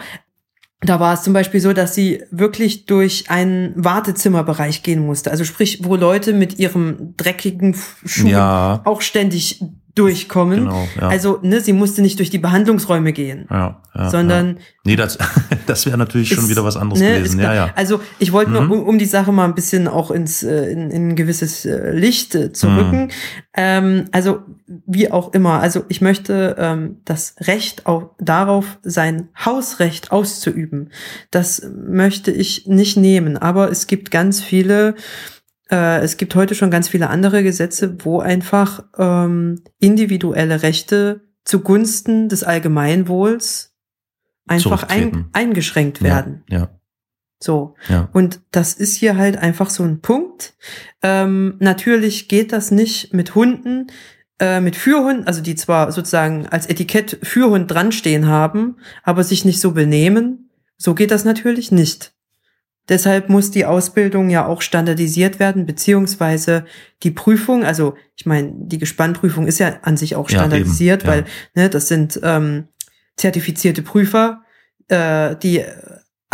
Da 0.80 1.00
war 1.00 1.14
es 1.14 1.22
zum 1.22 1.32
Beispiel 1.32 1.60
so, 1.60 1.72
dass 1.72 1.94
sie 1.94 2.22
wirklich 2.30 2.84
durch 2.84 3.30
einen 3.30 3.72
Wartezimmerbereich 3.76 4.82
gehen 4.82 5.06
musste. 5.06 5.30
Also 5.30 5.44
sprich, 5.44 5.80
wo 5.84 5.96
Leute 5.96 6.32
mit 6.34 6.58
ihrem 6.58 7.14
dreckigen 7.16 7.74
Schuh 8.04 8.28
Ja. 8.28 8.82
auch 8.84 9.00
ständig 9.00 9.62
durchkommen. 9.94 10.60
Genau, 10.64 10.88
ja. 11.00 11.08
Also, 11.08 11.38
ne, 11.42 11.60
sie 11.60 11.72
musste 11.72 12.02
nicht 12.02 12.18
durch 12.18 12.30
die 12.30 12.38
Behandlungsräume 12.38 13.12
gehen, 13.12 13.46
ja, 13.50 13.80
ja, 13.94 14.10
sondern 14.10 14.48
Ja. 14.56 14.62
Nee, 14.86 14.96
das, 14.96 15.18
das 15.66 15.86
wäre 15.86 15.96
natürlich 15.96 16.28
schon 16.28 16.44
Ist- 16.44 16.50
wieder 16.50 16.64
was 16.64 16.76
anderes 16.76 17.00
ne, 17.00 17.18
gewesen. 17.18 17.40
Ja, 17.40 17.54
ja. 17.54 17.70
Also 17.76 18.00
ich 18.18 18.32
wollte 18.32 18.50
nur, 18.50 18.62
Mhm. 18.62 18.70
um, 18.72 18.82
um 18.88 18.98
die 18.98 19.04
Sache 19.06 19.30
mal 19.32 19.44
ein 19.44 19.54
bisschen 19.54 19.86
auch 19.88 20.10
ins 20.10 20.42
äh, 20.42 20.70
in, 20.72 20.90
in 20.90 21.08
ein 21.10 21.16
gewisses 21.16 21.64
äh, 21.64 21.92
Licht 21.92 22.34
äh, 22.34 22.52
zu 22.52 22.68
Mhm. 22.68 22.78
rücken. 22.78 23.08
Ähm, 23.56 24.04
also 24.12 24.40
wie 24.86 25.10
auch 25.10 25.32
immer. 25.32 25.60
Also 25.60 25.84
ich 25.88 26.00
möchte 26.00 26.56
ähm, 26.58 26.96
das 27.04 27.36
Recht 27.42 27.86
auch 27.86 28.10
darauf, 28.18 28.78
sein 28.82 29.28
Hausrecht 29.44 30.10
auszuüben. 30.10 30.90
Das 31.30 31.62
möchte 31.76 32.30
ich 32.32 32.66
nicht 32.66 32.96
nehmen. 32.96 33.36
Aber 33.36 33.70
es 33.70 33.86
gibt 33.86 34.10
ganz 34.10 34.42
viele 34.42 34.94
äh, 35.70 36.00
es 36.00 36.16
gibt 36.16 36.34
heute 36.34 36.54
schon 36.54 36.70
ganz 36.70 36.88
viele 36.88 37.10
andere 37.10 37.42
Gesetze, 37.42 37.96
wo 38.04 38.20
einfach 38.20 38.84
ähm, 38.98 39.62
individuelle 39.78 40.62
Rechte 40.62 41.22
zugunsten 41.44 42.28
des 42.28 42.42
Allgemeinwohls 42.42 43.74
einfach 44.46 44.84
ein, 44.84 45.26
eingeschränkt 45.32 46.02
werden. 46.02 46.44
Ja, 46.48 46.70
So. 47.40 47.74
ja. 47.88 48.08
Und 48.12 48.40
das 48.50 48.74
ist 48.74 48.96
hier 48.96 49.16
halt 49.16 49.36
einfach 49.36 49.70
so 49.70 49.82
ein 49.82 50.00
Punkt. 50.00 50.54
Ähm, 51.02 51.56
natürlich 51.60 52.28
geht 52.28 52.52
das 52.52 52.70
nicht 52.70 53.12
mit 53.12 53.34
Hunden, 53.34 53.88
äh, 54.38 54.60
mit 54.60 54.76
Führhunden, 54.76 55.26
also 55.26 55.42
die 55.42 55.54
zwar 55.54 55.92
sozusagen 55.92 56.46
als 56.46 56.66
Etikett 56.66 57.18
Führhund 57.22 57.70
dran 57.70 57.92
stehen 57.92 58.26
haben, 58.26 58.76
aber 59.02 59.24
sich 59.24 59.44
nicht 59.44 59.60
so 59.60 59.72
benehmen. 59.72 60.50
So 60.76 60.94
geht 60.94 61.10
das 61.10 61.24
natürlich 61.24 61.70
nicht. 61.70 62.13
Deshalb 62.88 63.30
muss 63.30 63.50
die 63.50 63.64
Ausbildung 63.64 64.28
ja 64.28 64.46
auch 64.46 64.60
standardisiert 64.60 65.38
werden, 65.38 65.64
beziehungsweise 65.64 66.64
die 67.02 67.10
Prüfung, 67.10 67.64
also 67.64 67.94
ich 68.14 68.26
meine, 68.26 68.52
die 68.54 68.78
Gespannprüfung 68.78 69.46
ist 69.46 69.58
ja 69.58 69.78
an 69.82 69.96
sich 69.96 70.16
auch 70.16 70.28
Ja, 70.28 70.40
standardisiert, 70.40 71.02
eben, 71.02 71.10
ja. 71.10 71.16
weil 71.16 71.24
ne, 71.54 71.70
das 71.70 71.88
sind 71.88 72.20
ähm, 72.22 72.68
zertifizierte 73.16 73.82
Prüfer, 73.82 74.42
äh, 74.88 75.34
die 75.36 75.64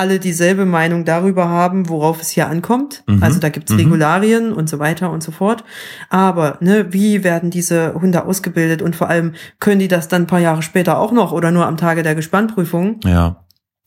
alle 0.01 0.19
dieselbe 0.19 0.65
Meinung 0.65 1.05
darüber 1.05 1.49
haben, 1.51 1.91
worauf 1.91 2.23
es 2.23 2.31
hier 2.31 2.49
ankommt. 2.49 3.05
Mhm, 3.07 3.23
Also 3.23 3.39
da 3.39 3.51
gibt's 3.51 3.71
mhm. 3.71 3.81
Regularien 3.81 4.53
und 4.53 4.67
so 4.69 4.79
weiter 4.79 5.11
und 5.11 5.23
so 5.23 5.31
fort. 5.31 5.63
Aber 6.09 6.57
ne, 6.61 6.87
wie 6.91 7.23
werden 7.23 7.51
diese 7.51 7.93
Hunde 7.95 8.25
ausgebildet 8.25 8.81
und 8.81 8.97
vor 8.97 9.11
allem 9.11 9.35
können 9.59 9.79
die 9.79 9.89
das 9.89 10.09
dann 10.09 10.23
ein 10.23 10.27
paar 10.27 10.41
Jahre 10.41 10.63
später 10.63 10.99
auch 10.99 11.13
noch 11.13 11.33
oder 11.33 11.51
nur 11.51 11.67
am 11.67 11.77
Tage 11.77 12.03
der 12.03 12.15
Gespannprüfung? 12.15 13.01
Ja, 13.05 13.45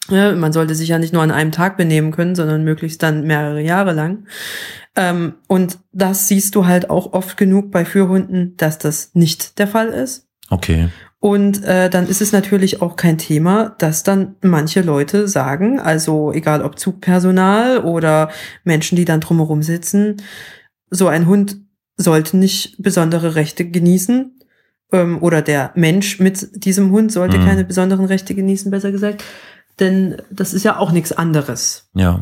Ja, 0.10 0.34
man 0.34 0.51
sollte 0.51 0.76
sich 0.76 0.89
ja 0.89 0.99
nicht 0.99 1.14
nur 1.14 1.22
an 1.24 1.32
einem 1.32 1.51
Tag 1.51 1.78
benehmen 1.78 2.12
können, 2.12 2.36
sondern 2.36 2.64
möglichst 2.64 3.01
dann 3.01 3.26
mehrere 3.26 3.62
Jahre 3.62 3.93
lang. 3.93 4.26
Ähm, 4.95 5.36
und 5.47 5.80
das 5.93 6.28
siehst 6.28 6.56
du 6.56 6.66
halt 6.66 6.89
auch 6.89 7.14
oft 7.14 7.38
genug 7.38 7.72
bei 7.72 7.86
Führhunden, 7.86 8.56
dass 8.58 8.78
das 8.78 9.12
nicht 9.14 9.60
der 9.60 9.68
Fall 9.68 9.88
ist. 9.89 10.28
okay. 10.49 10.89
Und 11.20 11.64
äh, 11.64 11.89
dann 11.89 12.10
ist 12.10 12.22
es 12.22 12.34
natürlich 12.34 12.82
auch 12.82 12.97
kein 12.97 13.18
Thema, 13.18 13.76
dass 13.80 14.04
dann 14.04 14.36
manche 14.41 14.82
Leute 14.82 15.30
sagen, 15.30 15.80
also 15.80 16.34
egal 16.34 16.62
ob 16.62 16.78
Zugpersonal 16.78 17.80
oder 17.80 18.30
Menschen, 18.66 18.97
die 18.97 19.06
dann 19.06 19.22
drumherum 19.22 19.64
sitzen, 19.64 20.18
so 20.89 21.08
ein 21.08 21.26
Hund 21.26 21.62
sollte 21.95 22.36
nicht 22.36 22.76
besondere 22.84 23.36
Rechte 23.36 23.64
genießen. 23.64 24.38
Ähm, 24.91 25.24
oder 25.24 25.41
der 25.41 25.72
Mensch 25.76 26.20
mit 26.20 26.66
diesem 26.66 26.91
Hund 26.91 27.10
sollte 27.14 27.38
Mhm. 27.39 27.45
keine 27.45 27.64
besonderen 27.64 28.04
Rechte 28.06 28.36
genießen, 28.36 28.70
besser 28.70 28.91
gesagt. 28.91 29.24
Denn 29.80 30.17
das 30.32 30.53
ist 30.53 30.63
ja 30.63 30.78
auch 30.78 30.91
nichts 30.91 31.11
anderes. 31.11 31.89
Ja, 31.95 32.19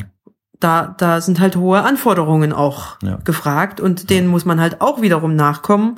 Da, 0.60 0.94
da 0.98 1.20
sind 1.20 1.40
halt 1.40 1.56
hohe 1.56 1.82
Anforderungen 1.82 2.52
auch 2.52 2.96
Ja. 3.02 3.16
gefragt 3.24 3.80
und 3.80 4.10
denen 4.10 4.28
muss 4.28 4.44
man 4.44 4.60
halt 4.60 4.80
auch 4.80 5.02
wiederum 5.02 5.34
nachkommen, 5.34 5.96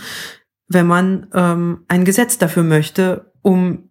wenn 0.68 0.86
man 0.86 1.26
ähm, 1.34 1.84
ein 1.88 2.04
Gesetz 2.04 2.38
dafür 2.38 2.62
möchte, 2.62 3.32
um 3.42 3.90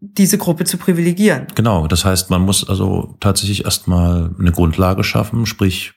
diese 0.00 0.36
Gruppe 0.38 0.64
zu 0.64 0.76
privilegieren. 0.78 1.46
genau. 1.54 1.86
Das 1.86 2.04
heißt, 2.04 2.30
man 2.30 2.42
muss 2.42 2.68
also 2.68 3.16
tatsächlich 3.20 3.64
erstmal 3.64 4.30
eine 4.38 4.52
Grundlage 4.52 5.02
schaffen, 5.04 5.46
sprich, 5.46 5.94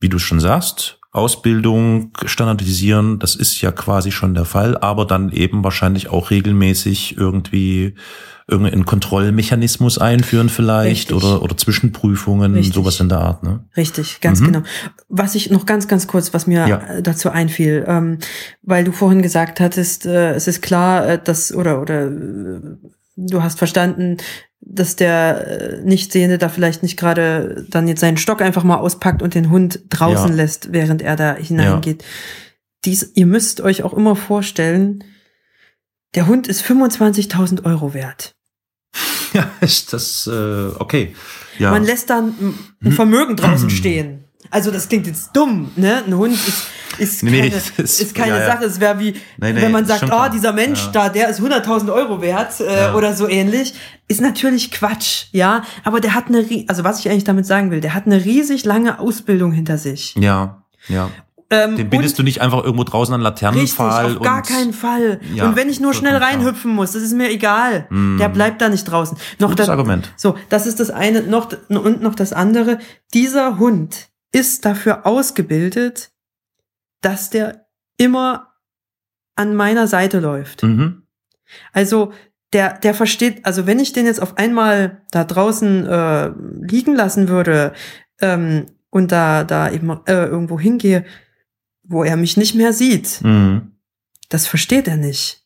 wie 0.00 0.08
du 0.08 0.18
schon 0.18 0.40
sagst, 0.40 0.98
Ausbildung 1.14 2.10
standardisieren, 2.26 3.18
das 3.20 3.36
ist 3.36 3.60
ja 3.60 3.70
quasi 3.70 4.10
schon 4.10 4.34
der 4.34 4.44
Fall, 4.44 4.76
aber 4.76 5.06
dann 5.06 5.30
eben 5.30 5.62
wahrscheinlich 5.62 6.08
auch 6.10 6.30
regelmäßig 6.30 7.16
irgendwie 7.16 7.94
irgendeinen 8.48 8.84
Kontrollmechanismus 8.84 9.96
einführen 9.96 10.48
vielleicht 10.50 11.12
Richtig. 11.12 11.16
oder 11.16 11.40
oder 11.42 11.56
Zwischenprüfungen, 11.56 12.54
Richtig. 12.54 12.74
sowas 12.74 13.00
in 13.00 13.08
der 13.08 13.20
Art, 13.20 13.42
ne? 13.42 13.64
Richtig, 13.76 14.20
ganz 14.20 14.40
Mhm. 14.40 14.46
genau. 14.46 14.62
Was 15.08 15.34
ich 15.34 15.50
noch 15.50 15.64
ganz, 15.66 15.88
ganz 15.88 16.06
kurz, 16.06 16.34
was 16.34 16.46
mir 16.46 16.66
Ja. 16.66 17.00
dazu 17.00 17.30
einfiel, 17.30 17.84
ähm, 17.88 18.18
weil 18.62 18.84
du 18.84 18.92
vorhin 18.92 19.22
gesagt 19.22 19.60
hattest, 19.60 20.04
äh, 20.04 20.32
es 20.34 20.46
ist 20.48 20.60
klar, 20.62 21.06
äh, 21.08 21.18
dass 21.22 21.54
oder 21.54 21.80
oder 21.80 22.06
äh, 22.08 22.60
du 23.16 23.42
hast 23.42 23.56
verstanden, 23.58 24.18
dass 24.66 24.96
der 24.96 25.46
äh, 25.46 25.80
Nichtsehende 25.82 26.38
da 26.38 26.48
vielleicht 26.48 26.82
nicht 26.82 26.96
gerade 26.98 27.66
dann 27.68 27.86
jetzt 27.86 28.00
seinen 28.00 28.16
Stock 28.16 28.40
einfach 28.42 28.64
mal 28.64 28.76
auspackt 28.76 29.22
und 29.22 29.34
den 29.34 29.50
Hund 29.50 29.80
draußen 29.90 30.30
Ja. 30.30 30.34
lässt, 30.34 30.72
während 30.72 31.02
er 31.02 31.16
da 31.16 31.34
hineingeht. 31.34 32.02
Dies, 32.84 33.12
ihr 33.14 33.26
müsst 33.26 33.60
euch 33.60 33.82
auch 33.82 33.92
immer 33.94 34.16
vorstellen, 34.16 35.04
der 36.14 36.26
Hund 36.26 36.48
ist 36.48 36.62
25.000 36.64 37.64
Euro 37.64 37.94
wert. 37.94 38.34
Ja, 39.32 39.50
ist 39.60 39.92
das 39.92 40.28
äh, 40.28 40.68
okay. 40.78 41.12
Ja. 41.58 41.72
Man 41.72 41.82
lässt 41.82 42.08
dann 42.08 42.54
ein 42.84 42.92
Vermögen 42.92 43.34
draußen 43.34 43.68
stehen. 43.70 44.23
Also 44.50 44.70
das 44.70 44.88
klingt 44.88 45.06
jetzt 45.06 45.30
dumm, 45.34 45.70
ne? 45.76 46.02
Ein 46.06 46.14
Hund 46.16 46.34
ist, 46.34 46.66
ist 46.98 47.20
keine, 47.22 47.30
nee, 47.32 47.50
das- 47.76 48.00
ist 48.00 48.14
keine 48.14 48.38
ja. 48.38 48.46
Sache. 48.46 48.64
Es 48.64 48.78
wäre 48.80 48.98
wie, 49.00 49.12
nee, 49.12 49.54
wenn 49.56 49.72
man 49.72 49.82
ist 49.84 49.88
sagt, 49.88 50.12
oh, 50.12 50.30
dieser 50.32 50.52
Mensch 50.52 50.84
Ja. 50.86 50.90
da, 50.92 51.08
der 51.08 51.28
ist 51.28 51.40
100.000 51.40 51.92
Euro 51.92 52.20
wert 52.22 52.60
äh, 52.60 52.82
Ja. 52.82 52.94
oder 52.94 53.14
so 53.14 53.28
ähnlich. 53.28 53.74
Ist 54.06 54.20
natürlich 54.20 54.70
Quatsch, 54.70 55.26
ja. 55.32 55.62
Aber 55.82 56.00
der 56.00 56.14
hat 56.14 56.28
eine, 56.28 56.44
also 56.68 56.84
was 56.84 57.00
ich 57.00 57.08
eigentlich 57.10 57.24
damit 57.24 57.46
sagen 57.46 57.70
will, 57.70 57.80
der 57.80 57.94
hat 57.94 58.06
eine 58.06 58.24
riesig 58.24 58.64
lange 58.64 58.98
Ausbildung 59.00 59.52
hinter 59.52 59.78
sich. 59.78 60.14
ja, 60.18 60.62
ja. 60.88 61.10
Ähm, 61.50 61.76
Den 61.76 61.90
bindest 61.90 62.18
du 62.18 62.22
nicht 62.22 62.40
einfach 62.40 62.64
irgendwo 62.64 62.84
draußen 62.84 63.14
an 63.14 63.20
Richtig, 63.20 63.42
Laternenpfahl 63.42 64.16
auf 64.16 64.22
gar 64.22 64.42
keinen 64.42 64.72
Fall. 64.72 65.20
Ja, 65.34 65.44
und 65.46 65.56
wenn 65.56 65.68
ich 65.68 65.78
nur 65.78 65.92
schnell 65.92 66.16
reinhüpfen 66.16 66.70
muss, 66.74 66.92
das 66.92 67.02
ist 67.02 67.12
mir 67.12 67.30
egal. 67.30 67.86
Mm. 67.90 68.16
Der 68.16 68.30
bleibt 68.30 68.62
da 68.62 68.70
nicht 68.70 68.84
draußen. 68.84 69.16
Noch 69.38 69.50
Gutes 69.50 69.66
das, 69.66 69.68
Argument. 69.68 70.10
So, 70.16 70.36
das 70.48 70.66
ist 70.66 70.80
das 70.80 70.90
eine. 70.90 71.20
Noch 71.22 71.50
und 71.68 72.00
noch 72.02 72.14
das 72.14 72.32
andere. 72.32 72.78
Dieser 73.12 73.58
Hund 73.58 74.08
ist 74.34 74.64
dafür 74.64 75.06
ausgebildet, 75.06 76.12
dass 77.00 77.30
der 77.30 77.66
immer 77.96 78.54
an 79.36 79.54
meiner 79.54 79.86
Seite 79.86 80.20
läuft. 80.20 80.62
Mhm. 80.62 81.02
Also 81.72 82.12
der, 82.52 82.78
der 82.78 82.94
versteht, 82.94 83.44
also 83.44 83.66
wenn 83.66 83.78
ich 83.78 83.92
den 83.92 84.06
jetzt 84.06 84.20
auf 84.20 84.38
einmal 84.38 85.02
da 85.10 85.24
draußen 85.24 85.86
äh, 85.86 86.28
liegen 86.60 86.94
lassen 86.94 87.28
würde 87.28 87.72
ähm, 88.20 88.66
und 88.90 89.12
da, 89.12 89.44
da 89.44 89.70
eben 89.70 89.90
äh, 90.06 90.24
irgendwo 90.24 90.58
hingehe, 90.58 91.04
wo 91.82 92.04
er 92.04 92.16
mich 92.16 92.36
nicht 92.36 92.54
mehr 92.54 92.72
sieht, 92.72 93.20
Mhm. 93.22 93.70
Das 94.28 94.48
versteht 94.48 94.88
er 94.88 94.96
nicht. 94.96 95.43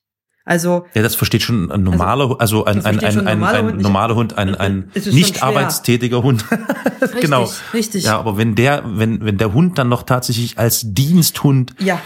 Also 0.49 0.87
ja, 0.95 1.03
das 1.03 1.15
versteht 1.15 1.43
schon 1.43 1.71
ein 1.71 1.83
normaler, 1.83 2.41
also, 2.41 2.65
ein, 2.65 2.83
ein, 2.87 2.99
ein, 3.01 3.27
ein, 3.27 3.45
ein, 3.45 3.77
normaler 3.77 4.15
Hund, 4.15 4.39
ein, 4.39 4.55
ein 4.55 4.91
nicht 4.95 5.43
arbeitstätiger 5.43 6.23
Hund. 6.23 6.43
richtig, 7.03 7.21
genau. 7.21 7.51
Richtig. 7.75 8.05
Ja, 8.05 8.19
aber 8.19 8.39
wenn 8.39 8.55
der, 8.55 8.83
wenn, 8.87 9.23
wenn 9.23 9.37
der 9.37 9.53
Hund 9.53 9.77
dann 9.77 9.91
noch 9.91 10.05
tatsächlich 10.05 10.59
als 10.59 10.83
Diensthund 10.87 11.75
ja 11.79 12.01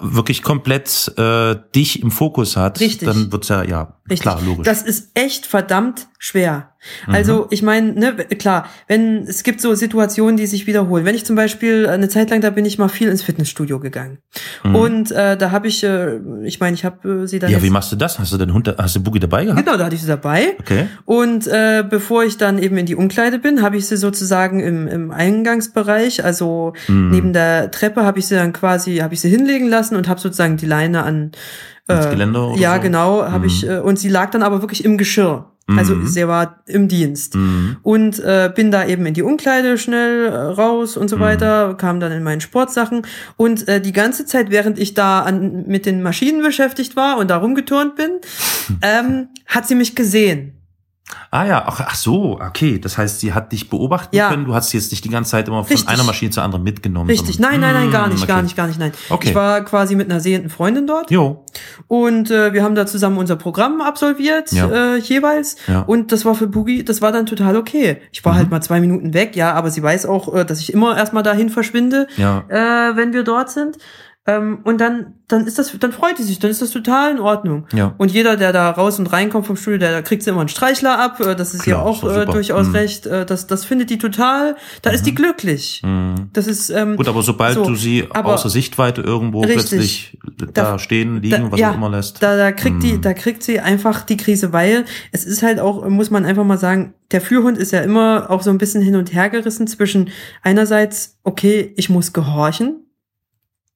wirklich 0.00 0.42
komplett 0.42 1.12
äh, 1.16 1.56
dich 1.74 2.02
im 2.02 2.10
Fokus 2.10 2.56
hat, 2.56 2.80
Richtig. 2.80 3.08
dann 3.08 3.32
wird's 3.32 3.48
ja, 3.48 3.62
ja, 3.62 3.94
Richtig. 4.02 4.20
klar, 4.20 4.40
logisch. 4.42 4.64
Das 4.64 4.82
ist 4.82 5.10
echt 5.14 5.46
verdammt 5.46 6.08
schwer. 6.18 6.73
Also 7.06 7.42
Mhm. 7.42 7.46
ich 7.50 7.62
meine, 7.62 7.92
ne, 7.92 8.14
klar, 8.38 8.66
wenn 8.88 9.24
es 9.24 9.42
gibt 9.42 9.60
so 9.60 9.74
Situationen, 9.74 10.36
die 10.36 10.46
sich 10.46 10.66
wiederholen. 10.66 11.04
Wenn 11.04 11.14
ich 11.14 11.24
zum 11.24 11.36
Beispiel 11.36 11.86
eine 11.88 12.08
Zeit 12.08 12.30
lang, 12.30 12.40
da 12.40 12.50
bin 12.50 12.64
ich 12.64 12.78
mal 12.78 12.88
viel 12.88 13.08
ins 13.08 13.22
Fitnessstudio 13.22 13.78
gegangen 13.80 14.18
Mhm. 14.64 14.74
und 14.76 15.10
äh, 15.12 15.36
da 15.36 15.50
habe 15.50 15.66
ich, 15.68 15.82
äh, 15.84 16.18
ich 16.44 16.60
meine, 16.60 16.74
ich 16.74 16.84
habe 16.84 17.22
äh, 17.24 17.26
sie 17.26 17.38
dann 17.38 17.50
ja, 17.50 17.62
wie 17.62 17.70
machst 17.70 17.90
du 17.92 17.96
das? 17.96 18.18
Hast 18.18 18.32
du 18.32 18.38
den 18.38 18.52
Hund, 18.52 18.72
hast 18.78 18.96
du 18.96 19.02
Boogie 19.02 19.20
dabei 19.20 19.44
gehabt? 19.44 19.64
genau, 19.64 19.76
da 19.78 19.84
hatte 19.86 19.94
ich 19.94 20.02
sie 20.02 20.08
dabei. 20.08 20.56
Okay. 20.60 20.86
Und 21.04 21.46
äh, 21.46 21.84
bevor 21.88 22.24
ich 22.24 22.36
dann 22.38 22.58
eben 22.58 22.76
in 22.76 22.86
die 22.86 22.94
Umkleide 22.96 23.38
bin, 23.38 23.62
habe 23.62 23.76
ich 23.76 23.86
sie 23.86 23.96
sozusagen 23.96 24.60
im, 24.60 24.86
im 24.88 25.10
Eingangsbereich, 25.10 26.24
also 26.24 26.72
Mhm. 26.88 27.10
neben 27.10 27.32
der 27.32 27.70
Treppe, 27.70 28.04
habe 28.04 28.18
ich 28.18 28.26
sie 28.26 28.34
dann 28.34 28.52
quasi, 28.52 28.96
habe 28.98 29.14
ich 29.14 29.20
sie 29.20 29.28
hinlegen 29.30 29.68
lassen 29.68 29.96
und 29.96 30.08
habe 30.08 30.20
sozusagen 30.20 30.56
die 30.56 30.66
Leine 30.66 31.02
an 31.02 31.32
äh, 31.88 32.10
Geländer 32.10 32.48
oder 32.48 32.60
Ja, 32.60 32.76
so? 32.76 32.80
genau, 32.82 33.22
habe 33.24 33.40
Mhm. 33.40 33.44
ich 33.44 33.68
äh, 33.68 33.78
und 33.78 33.98
sie 33.98 34.08
lag 34.08 34.30
dann 34.30 34.42
aber 34.42 34.62
wirklich 34.62 34.84
im 34.84 34.96
Geschirr. 34.98 35.50
Also 35.66 35.94
Mhm. 35.94 36.06
sie 36.06 36.28
war 36.28 36.62
im 36.66 36.88
Dienst. 36.88 37.36
Mhm. 37.36 37.76
Und 37.82 38.18
äh, 38.20 38.52
bin 38.54 38.70
da 38.70 38.86
eben 38.86 39.06
in 39.06 39.14
die 39.14 39.22
Umkleide 39.22 39.78
schnell 39.78 40.26
äh, 40.26 40.30
raus 40.30 40.96
und 40.98 41.08
so 41.08 41.16
Mhm. 41.16 41.20
weiter, 41.20 41.74
kam 41.74 42.00
dann 42.00 42.12
in 42.12 42.22
meinen 42.22 42.42
Sportsachen. 42.42 43.06
Und 43.36 43.66
äh, 43.66 43.80
die 43.80 43.92
ganze 43.92 44.26
Zeit, 44.26 44.50
während 44.50 44.78
ich 44.78 44.92
da 44.94 45.20
an, 45.20 45.64
mit 45.66 45.86
den 45.86 46.02
Maschinen 46.02 46.42
beschäftigt 46.42 46.96
war 46.96 47.16
und 47.16 47.30
da 47.30 47.38
rumgeturnt 47.38 47.96
bin, 47.96 48.10
ähm, 48.82 49.28
hat 49.46 49.66
sie 49.66 49.74
mich 49.74 49.94
gesehen. 49.94 50.52
Ah 51.30 51.44
ja, 51.44 51.62
ach, 51.66 51.80
ach 51.86 51.94
so, 51.94 52.40
okay. 52.40 52.78
Das 52.78 52.96
heißt, 52.96 53.20
sie 53.20 53.34
hat 53.34 53.52
dich 53.52 53.68
beobachten 53.68 54.16
Ja. 54.16 54.30
können. 54.30 54.46
Du 54.46 54.54
hast 54.54 54.70
sie 54.70 54.78
jetzt 54.78 54.90
nicht 54.90 55.04
die 55.04 55.10
ganze 55.10 55.32
Zeit 55.32 55.46
immer 55.48 55.62
von 55.62 55.70
Richtig. 55.70 55.88
einer 55.88 56.02
Maschine 56.02 56.30
zur 56.30 56.42
anderen 56.42 56.64
mitgenommen. 56.64 57.10
Richtig, 57.10 57.38
nein, 57.38 57.60
nein, 57.60 57.74
nein, 57.74 57.90
gar 57.90 58.06
Mm, 58.06 58.12
nicht, 58.12 58.26
gar 58.26 58.36
okay. 58.38 58.42
nicht, 58.44 58.56
gar 58.56 58.66
nicht, 58.68 58.78
nein. 58.78 58.92
Okay. 59.10 59.28
Ich 59.28 59.34
war 59.34 59.60
quasi 59.66 59.96
mit 59.96 60.10
einer 60.10 60.20
sehenden 60.20 60.48
Freundin 60.50 60.86
dort 60.86 61.10
Jo, 61.10 61.44
und 61.88 62.30
äh, 62.30 62.54
wir 62.54 62.62
haben 62.62 62.74
da 62.74 62.86
zusammen 62.86 63.18
unser 63.18 63.36
Programm 63.36 63.82
absolviert, 63.82 64.50
Ja. 64.52 64.94
äh, 64.94 64.96
jeweils. 64.98 65.56
Ja. 65.66 65.80
Und 65.82 66.10
das 66.10 66.24
war 66.24 66.34
für 66.34 66.46
Boogie, 66.46 66.84
das 66.84 67.02
war 67.02 67.12
dann 67.12 67.26
total 67.26 67.56
okay. 67.58 67.98
Ich 68.10 68.24
war 68.24 68.32
Mhm. 68.32 68.36
halt 68.38 68.50
mal 68.50 68.62
zwei 68.62 68.80
Minuten 68.80 69.12
weg, 69.12 69.36
ja, 69.36 69.52
aber 69.52 69.70
sie 69.70 69.82
weiß 69.82 70.06
auch, 70.06 70.34
äh, 70.34 70.44
dass 70.46 70.60
ich 70.60 70.72
immer 70.72 70.96
erstmal 70.96 71.22
dahin 71.22 71.50
verschwinde, 71.50 72.06
ja. 72.16 72.44
äh, 72.48 72.96
wenn 72.96 73.12
wir 73.12 73.24
dort 73.24 73.50
sind. 73.50 73.76
Ähm, 74.26 74.60
und 74.64 74.80
dann, 74.80 75.14
dann 75.28 75.46
ist 75.46 75.58
das, 75.58 75.78
dann 75.78 75.92
freut 75.92 76.16
sie 76.16 76.22
sich, 76.22 76.38
dann 76.38 76.50
ist 76.50 76.62
das 76.62 76.70
total 76.70 77.10
in 77.10 77.20
Ordnung. 77.20 77.66
Ja. 77.74 77.94
Und 77.98 78.10
jeder, 78.10 78.36
der 78.38 78.54
da 78.54 78.70
raus 78.70 78.98
und 78.98 79.06
reinkommt 79.12 79.46
vom 79.46 79.56
Studio, 79.56 79.78
der, 79.78 79.90
der 79.90 80.02
kriegt 80.02 80.22
sie 80.22 80.30
immer 80.30 80.40
einen 80.40 80.48
Streichler 80.48 80.98
ab. 80.98 81.20
Äh, 81.20 81.34
Das 81.36 81.52
ist 81.52 81.64
Klar, 81.64 81.80
ja 81.80 81.82
auch 81.84 82.02
äh, 82.04 82.24
durchaus 82.24 82.68
Mhm. 82.68 82.74
recht. 82.74 83.04
Äh, 83.06 83.26
das, 83.26 83.46
das 83.46 83.66
findet 83.66 83.90
die 83.90 83.98
total, 83.98 84.56
da 84.80 84.90
ist 84.90 85.04
die 85.04 85.14
glücklich. 85.14 85.82
Mhm. 85.84 86.30
Das 86.32 86.46
ist, 86.46 86.70
ähm, 86.70 86.96
Gut, 86.96 87.06
aber 87.06 87.22
sobald 87.22 87.54
so, 87.54 87.64
du 87.66 87.74
sie 87.74 88.08
außer 88.10 88.48
Sichtweite 88.48 89.02
irgendwo 89.02 89.42
Richtig. 89.42 89.56
plötzlich 89.68 90.18
da, 90.54 90.62
Da- 90.72 90.78
stehen, 90.78 91.20
liegen, 91.20 91.44
da, 91.44 91.52
was 91.52 91.60
ja, 91.60 91.70
auch 91.72 91.74
immer 91.74 91.90
lässt. 91.90 92.22
Da, 92.22 92.38
da 92.38 92.50
kriegt 92.52 92.82
die, 92.82 92.94
Mhm. 92.94 93.00
da 93.02 93.12
kriegt 93.12 93.42
sie 93.42 93.60
einfach 93.60 94.02
die 94.04 94.16
Krise, 94.16 94.54
weil 94.54 94.86
es 95.12 95.26
ist 95.26 95.42
halt 95.42 95.60
auch, 95.60 95.86
muss 95.88 96.10
man 96.10 96.24
einfach 96.24 96.44
mal 96.44 96.56
sagen, 96.56 96.94
der 97.10 97.20
Führhund 97.20 97.58
ist 97.58 97.72
ja 97.72 97.80
immer 97.82 98.30
auch 98.30 98.40
so 98.40 98.48
ein 98.48 98.56
bisschen 98.56 98.80
hin 98.80 98.96
und 98.96 99.12
her 99.12 99.28
gerissen 99.28 99.66
zwischen 99.66 100.08
einerseits, 100.42 101.18
okay, 101.24 101.74
ich 101.76 101.90
muss 101.90 102.12
gehorchen 102.14 102.80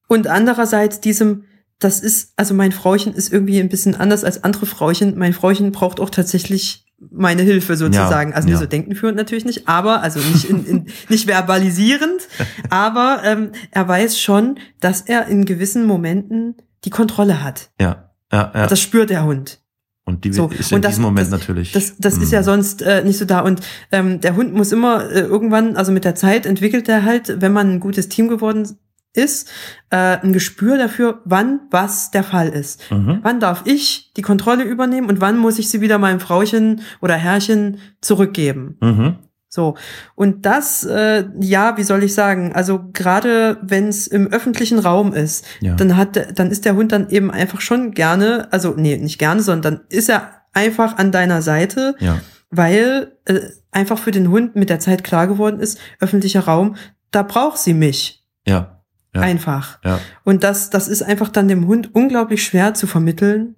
und 0.08 0.26
andererseits 0.26 1.00
diesem, 1.00 1.44
das 1.78 2.00
ist, 2.00 2.32
also 2.36 2.54
mein 2.54 2.72
Frauchen 2.72 3.14
ist 3.14 3.32
irgendwie 3.32 3.60
ein 3.60 3.68
bisschen 3.68 3.94
anders 3.94 4.24
als 4.24 4.42
andere 4.42 4.66
Frauchen. 4.66 5.16
Mein 5.16 5.32
Frauchen 5.32 5.70
braucht 5.70 6.00
auch 6.00 6.10
tatsächlich 6.10 6.84
meine 7.10 7.42
Hilfe 7.42 7.76
sozusagen. 7.76 8.30
Ja, 8.30 8.36
also 8.36 8.48
ja. 8.48 8.56
so 8.56 8.66
denken 8.66 8.96
führend 8.96 9.16
natürlich 9.16 9.44
nicht, 9.44 9.68
aber, 9.68 10.02
also 10.02 10.18
nicht, 10.18 10.50
in, 10.50 10.66
in, 10.66 10.86
nicht 11.08 11.28
verbalisierend, 11.28 12.22
aber 12.70 13.20
ähm, 13.24 13.50
er 13.70 13.86
weiß 13.86 14.18
schon, 14.20 14.58
dass 14.80 15.02
er 15.02 15.26
in 15.28 15.44
gewissen 15.44 15.86
Momenten 15.86 16.56
die 16.84 16.90
Kontrolle 16.90 17.42
hat. 17.44 17.70
ja, 17.80 18.10
ja, 18.32 18.52
ja. 18.54 18.66
Das 18.66 18.80
spürt 18.80 19.10
der 19.10 19.24
Hund. 19.24 19.60
und 20.04 20.24
die 20.24 20.32
so, 20.32 20.48
ist 20.48 20.72
in 20.72 20.82
das- 20.82 20.92
diesem 20.92 21.04
Moment 21.04 21.30
das- 21.32 21.40
natürlich. 21.40 21.70
Das, 21.72 21.94
das 21.98 22.14
ist 22.14 22.26
Mhm. 22.28 22.32
ja 22.34 22.42
sonst 22.42 22.82
äh, 22.82 23.04
nicht 23.04 23.18
so 23.18 23.24
da. 23.24 23.40
Und 23.40 23.60
ähm, 23.92 24.20
der 24.20 24.34
Hund 24.36 24.52
muss 24.52 24.72
immer 24.72 25.08
äh, 25.10 25.20
irgendwann, 25.20 25.76
also 25.76 25.92
mit 25.92 26.04
der 26.04 26.14
Zeit 26.16 26.46
entwickelt 26.46 26.88
er 26.88 27.04
halt, 27.04 27.40
wenn 27.40 27.52
man 27.52 27.70
ein 27.74 27.80
gutes 27.80 28.08
Team 28.08 28.28
geworden 28.28 28.66
ist, 29.14 29.48
äh, 29.90 30.18
ein 30.18 30.32
Gespür 30.32 30.76
dafür, 30.78 31.20
wann 31.24 31.60
was 31.70 32.10
der 32.10 32.22
Fall 32.24 32.48
ist. 32.48 32.90
Mhm. 32.90 33.20
Wann 33.22 33.40
darf 33.40 33.62
ich 33.64 34.12
die 34.16 34.22
Kontrolle 34.22 34.64
übernehmen 34.64 35.08
und 35.08 35.20
wann 35.20 35.38
muss 35.38 35.58
ich 35.58 35.70
sie 35.70 35.80
wieder 35.80 35.98
meinem 35.98 36.20
Frauchen 36.20 36.82
oder 37.00 37.14
Herrchen 37.14 37.78
zurückgeben? 38.00 38.76
Mhm. 38.80 39.16
So. 39.50 39.76
Und 40.14 40.44
das, 40.44 40.84
äh, 40.84 41.24
ja, 41.40 41.78
wie 41.78 41.82
soll 41.82 42.02
ich 42.04 42.12
sagen, 42.14 42.52
also 42.54 42.80
gerade 42.92 43.56
wenn 43.62 43.88
es 43.88 44.06
im 44.06 44.26
öffentlichen 44.28 44.78
Raum 44.78 45.14
ist, 45.14 45.46
Ja. 45.60 45.74
dann 45.74 45.96
hat, 45.96 46.38
dann 46.38 46.50
ist 46.50 46.66
der 46.66 46.76
Hund 46.76 46.92
dann 46.92 47.08
eben 47.08 47.30
einfach 47.30 47.62
schon 47.62 47.92
gerne, 47.92 48.48
also 48.52 48.74
nee, 48.76 48.98
nicht 48.98 49.18
gerne, 49.18 49.40
sondern 49.42 49.76
dann 49.78 49.86
ist 49.88 50.10
er 50.10 50.42
einfach 50.52 50.98
an 50.98 51.12
deiner 51.12 51.40
Seite, 51.40 51.94
Ja. 51.98 52.20
weil 52.50 53.16
äh, 53.24 53.40
einfach 53.72 53.98
für 53.98 54.10
den 54.10 54.28
Hund 54.30 54.54
mit 54.54 54.68
der 54.68 54.80
Zeit 54.80 55.02
klar 55.02 55.26
geworden 55.26 55.60
ist, 55.60 55.78
öffentlicher 55.98 56.40
Raum, 56.40 56.76
da 57.10 57.22
braucht 57.22 57.58
sie 57.58 57.74
mich 57.74 58.24
Ja. 58.46 58.77
Ja. 59.18 59.24
einfach. 59.24 59.78
Ja. 59.84 60.00
Und 60.24 60.44
das, 60.44 60.70
das 60.70 60.88
ist 60.88 61.02
einfach 61.02 61.28
dann 61.28 61.48
dem 61.48 61.66
Hund 61.66 61.94
unglaublich 61.94 62.44
schwer 62.44 62.74
zu 62.74 62.86
vermitteln. 62.86 63.56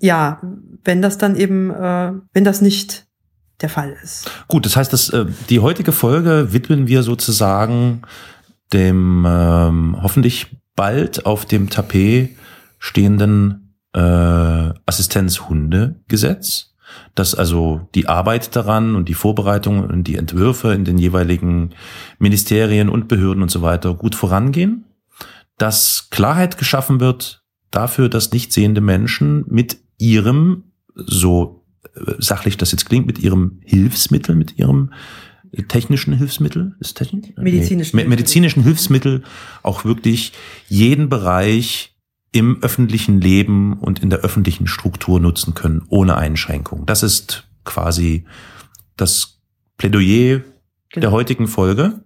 Ja, 0.00 0.40
wenn 0.84 1.02
das 1.02 1.18
dann 1.18 1.36
eben, 1.36 1.70
äh, 1.70 2.12
wenn 2.32 2.44
das 2.44 2.60
nicht 2.60 3.06
der 3.60 3.68
Fall 3.68 3.94
ist. 4.02 4.30
Gut, 4.48 4.66
das 4.66 4.76
heißt, 4.76 4.92
dass, 4.92 5.10
äh, 5.10 5.26
die 5.48 5.60
heutige 5.60 5.92
Folge 5.92 6.52
widmen 6.52 6.88
wir 6.88 7.02
sozusagen 7.02 8.02
dem 8.72 9.26
ähm, 9.28 9.96
hoffentlich 10.00 10.56
bald 10.76 11.26
auf 11.26 11.44
dem 11.44 11.68
Tapet 11.68 12.30
stehenden 12.78 13.74
äh, 13.92 14.00
Assistenzhundegesetz, 14.86 16.74
das 17.14 17.34
also 17.34 17.88
die 17.94 18.08
Arbeit 18.08 18.54
daran 18.56 18.94
und 18.96 19.08
die 19.08 19.14
Vorbereitung 19.14 19.84
und 19.84 20.04
die 20.04 20.16
Entwürfe 20.16 20.72
in 20.72 20.84
den 20.84 20.98
jeweiligen 20.98 21.70
Ministerien 22.18 22.88
und 22.88 23.08
Behörden 23.08 23.42
und 23.42 23.50
so 23.50 23.62
weiter 23.62 23.94
gut 23.94 24.14
vorangehen, 24.14 24.84
dass 25.60 26.08
Klarheit 26.10 26.56
geschaffen 26.58 27.00
wird 27.00 27.42
dafür, 27.70 28.08
dass 28.08 28.32
nicht 28.32 28.52
sehende 28.52 28.80
Menschen 28.80 29.44
mit 29.46 29.78
ihrem, 29.98 30.64
so 30.94 31.64
äh, 31.94 32.14
sachlich 32.18 32.56
das 32.56 32.72
jetzt 32.72 32.86
klingt, 32.86 33.06
mit 33.06 33.18
ihrem 33.18 33.60
Hilfsmittel, 33.64 34.34
mit 34.34 34.58
ihrem 34.58 34.92
äh, 35.52 35.62
technischen 35.64 36.14
Hilfsmittel, 36.14 36.74
ist 36.80 36.96
Technik? 36.96 37.36
Medizinischen 37.38 37.96
Nee, 37.96 38.04
me- 38.04 38.08
medizinischen 38.08 38.62
Hilfsmittel 38.62 39.22
auch 39.62 39.84
wirklich 39.84 40.32
jeden 40.68 41.08
Bereich 41.10 41.94
im 42.32 42.62
öffentlichen 42.62 43.20
Leben 43.20 43.74
und 43.74 43.98
in 44.02 44.08
der 44.08 44.20
öffentlichen 44.20 44.66
Struktur 44.66 45.20
nutzen 45.20 45.52
können, 45.54 45.82
ohne 45.88 46.16
Einschränkung. 46.16 46.86
Das 46.86 47.02
ist 47.02 47.44
quasi 47.64 48.24
das 48.96 49.40
Plädoyer 49.76 50.38
der 50.38 50.44
Genau. 51.02 51.10
heutigen 51.12 51.46
Folge. 51.48 52.02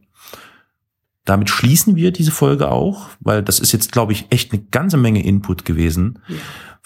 Damit 1.25 1.49
schließen 1.49 1.97
wir 1.97 2.13
diese 2.13 2.31
Folge 2.31 2.71
auch, 2.71 3.09
weil 3.21 3.43
das 3.43 3.59
ist 3.59 3.73
jetzt, 3.73 3.93
glaube 3.93 4.13
ich, 4.13 4.27
echt 4.31 4.53
eine 4.53 4.63
ganze 4.63 4.99
Menge 4.99 5.25
Input 5.25 5.65
gewesen. 5.65 6.19
Ja. 6.29 6.37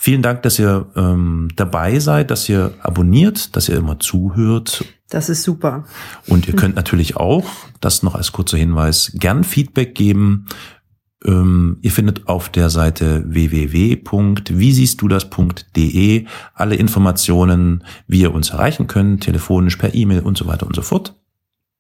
Vielen 0.01 0.23
Dank, 0.23 0.43
dass 0.43 0.61
ihr 0.61 0.87
ähm, 0.95 1.49
dabei 1.57 1.99
seid, 1.99 2.31
dass 2.31 2.49
ihr 2.49 2.73
abonniert, 2.81 3.57
dass 3.57 3.69
ihr 3.69 3.77
immer 3.77 3.99
zuhört. 3.99 4.85
Das 5.11 5.29
ist 5.29 5.43
super. 5.43 5.87
Und 6.29 6.47
ihr 6.47 6.55
könnt 6.55 6.77
natürlich 6.77 7.17
auch, 7.17 7.45
das 7.81 8.05
noch 8.05 8.15
als 8.15 8.31
kurzer 8.31 8.59
Hinweis, 8.59 9.11
gern 9.17 9.43
Feedback 9.43 9.97
geben. 9.97 10.47
Ähm, 11.25 11.79
ihr 11.83 11.91
findet 11.91 12.29
auf 12.29 12.49
der 12.49 12.71
Seite 12.71 13.25
www.wiesiehstdudas.de 13.27 16.27
alle 16.55 16.77
Informationen, 16.77 17.83
wie 18.07 18.21
ihr 18.21 18.33
uns 18.33 18.51
erreichen 18.51 18.87
könnt, 18.87 19.25
telefonisch, 19.25 19.79
per 19.79 19.97
E-Mail 19.97 20.21
und 20.21 20.39
so 20.39 20.47
weiter 20.47 20.69
und 20.69 20.77
so 20.77 20.83
fort. 20.83 21.17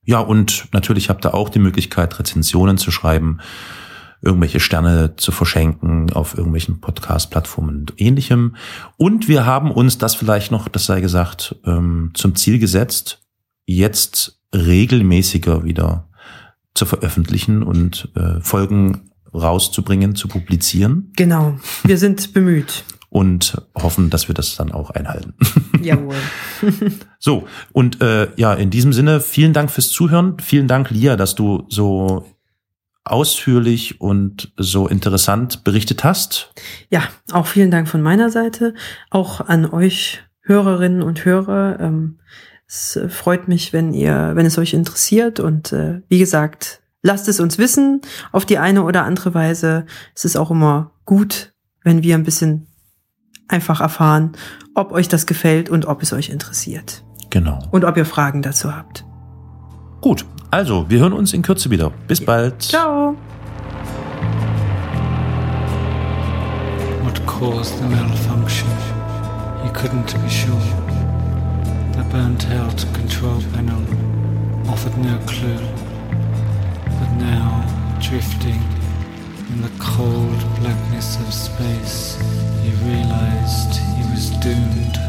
Ja, 0.08 0.20
und 0.20 0.68
natürlich 0.72 1.10
habt 1.10 1.26
ihr 1.26 1.34
auch 1.34 1.50
die 1.50 1.58
Möglichkeit, 1.58 2.18
Rezensionen 2.18 2.78
zu 2.78 2.90
schreiben, 2.90 3.40
irgendwelche 4.22 4.58
Sterne 4.58 5.16
zu 5.16 5.32
verschenken 5.32 6.10
auf 6.14 6.34
irgendwelchen 6.34 6.80
Podcast-Plattformen 6.80 7.80
und 7.80 8.00
ähnlichem. 8.00 8.56
Und 8.96 9.28
wir 9.28 9.44
haben 9.44 9.70
uns 9.70 9.98
das 9.98 10.14
vielleicht 10.14 10.50
noch, 10.50 10.68
das 10.68 10.86
sei 10.86 11.02
gesagt, 11.02 11.56
ähm, 11.66 12.12
zum 12.14 12.34
Ziel 12.36 12.58
gesetzt, 12.58 13.20
jetzt 13.66 14.40
regelmäßiger 14.54 15.64
wieder 15.64 16.08
zu 16.72 16.86
veröffentlichen 16.86 17.62
und 17.62 18.08
äh, 18.16 18.40
Folgen 18.40 19.10
rauszubringen, 19.34 20.16
zu 20.16 20.26
publizieren 20.26 21.12
Genau. 21.16 21.58
Wir 21.84 21.98
sind 21.98 22.32
bemüht. 22.32 22.82
Und 23.10 23.62
hoffen, 23.74 24.10
dass 24.10 24.28
wir 24.28 24.34
das 24.34 24.56
dann 24.56 24.72
auch 24.72 24.90
einhalten. 24.90 25.34
Jawohl. 25.82 26.16
So, 27.20 27.48
und 27.72 28.00
äh, 28.00 28.28
ja, 28.36 28.54
in 28.54 28.70
diesem 28.70 28.92
Sinne, 28.92 29.20
vielen 29.20 29.52
Dank 29.52 29.72
fürs 29.72 29.90
Zuhören. 29.90 30.36
Vielen 30.40 30.68
Dank, 30.68 30.90
Lia, 30.90 31.16
dass 31.16 31.34
du 31.34 31.64
so 31.68 32.24
ausführlich 33.04 34.00
und 34.00 34.52
so 34.56 34.86
interessant 34.86 35.64
berichtet 35.64 36.04
hast. 36.04 36.52
Ja, 36.90 37.02
auch 37.32 37.46
vielen 37.46 37.72
Dank 37.72 37.88
von 37.88 38.02
meiner 38.02 38.30
Seite, 38.30 38.74
auch 39.10 39.40
an 39.40 39.66
euch 39.66 40.22
Hörerinnen 40.42 41.02
und 41.02 41.24
Hörer. 41.24 41.80
Ähm, 41.80 42.18
es 42.68 43.00
freut 43.08 43.48
mich, 43.48 43.72
wenn 43.72 43.92
ihr, 43.92 44.32
wenn 44.34 44.46
es 44.46 44.58
euch 44.58 44.74
interessiert 44.74 45.40
und 45.40 45.72
äh, 45.72 46.02
wie 46.08 46.18
gesagt, 46.18 46.82
lasst 47.02 47.28
es 47.28 47.40
uns 47.40 47.58
wissen 47.58 48.00
auf 48.30 48.44
die 48.46 48.58
eine 48.58 48.84
oder 48.84 49.04
andere 49.04 49.34
Weise. 49.34 49.86
Es 50.14 50.24
ist 50.24 50.36
auch 50.36 50.50
immer 50.50 50.92
gut, 51.04 51.52
wenn 51.82 52.02
wir 52.02 52.14
ein 52.14 52.24
bisschen 52.24 52.68
einfach 53.48 53.80
erfahren, 53.80 54.32
ob 54.74 54.92
euch 54.92 55.08
das 55.08 55.26
gefällt 55.26 55.68
und 55.70 55.86
ob 55.86 56.02
es 56.02 56.12
euch 56.12 56.28
interessiert. 56.28 57.02
Genau. 57.30 57.58
Und 57.70 57.84
ob 57.84 57.96
ihr 57.96 58.06
Fragen 58.06 58.42
dazu 58.42 58.74
habt. 58.74 59.04
Gut, 60.00 60.24
also 60.50 60.88
wir 60.88 61.00
hören 61.00 61.12
uns 61.12 61.32
in 61.32 61.42
Kürze 61.42 61.70
wieder. 61.70 61.90
Bis 62.06 62.24
bald. 62.24 62.62
Ciao. 62.62 63.16
What 67.02 67.26
caused 67.26 67.76
the 67.78 67.88
malfunction? 67.88 68.68
He 69.64 69.70
couldn't 69.70 70.14
be 70.22 70.30
sure. 70.30 70.54
The 71.96 72.04
burnt 72.10 72.46
out 72.50 72.86
control 72.94 73.42
panel 73.52 73.82
offered 74.68 74.96
no 74.98 75.18
clue. 75.26 75.58
But 76.98 77.10
now, 77.18 77.64
drifting 78.00 78.62
in 79.50 79.62
the 79.62 79.70
cold 79.78 80.38
blackness 80.60 81.16
of 81.20 81.32
space, 81.32 82.18
he 82.68 82.74
realized 82.84 83.76
he 83.96 84.02
was 84.10 84.30
doomed. 84.40 85.07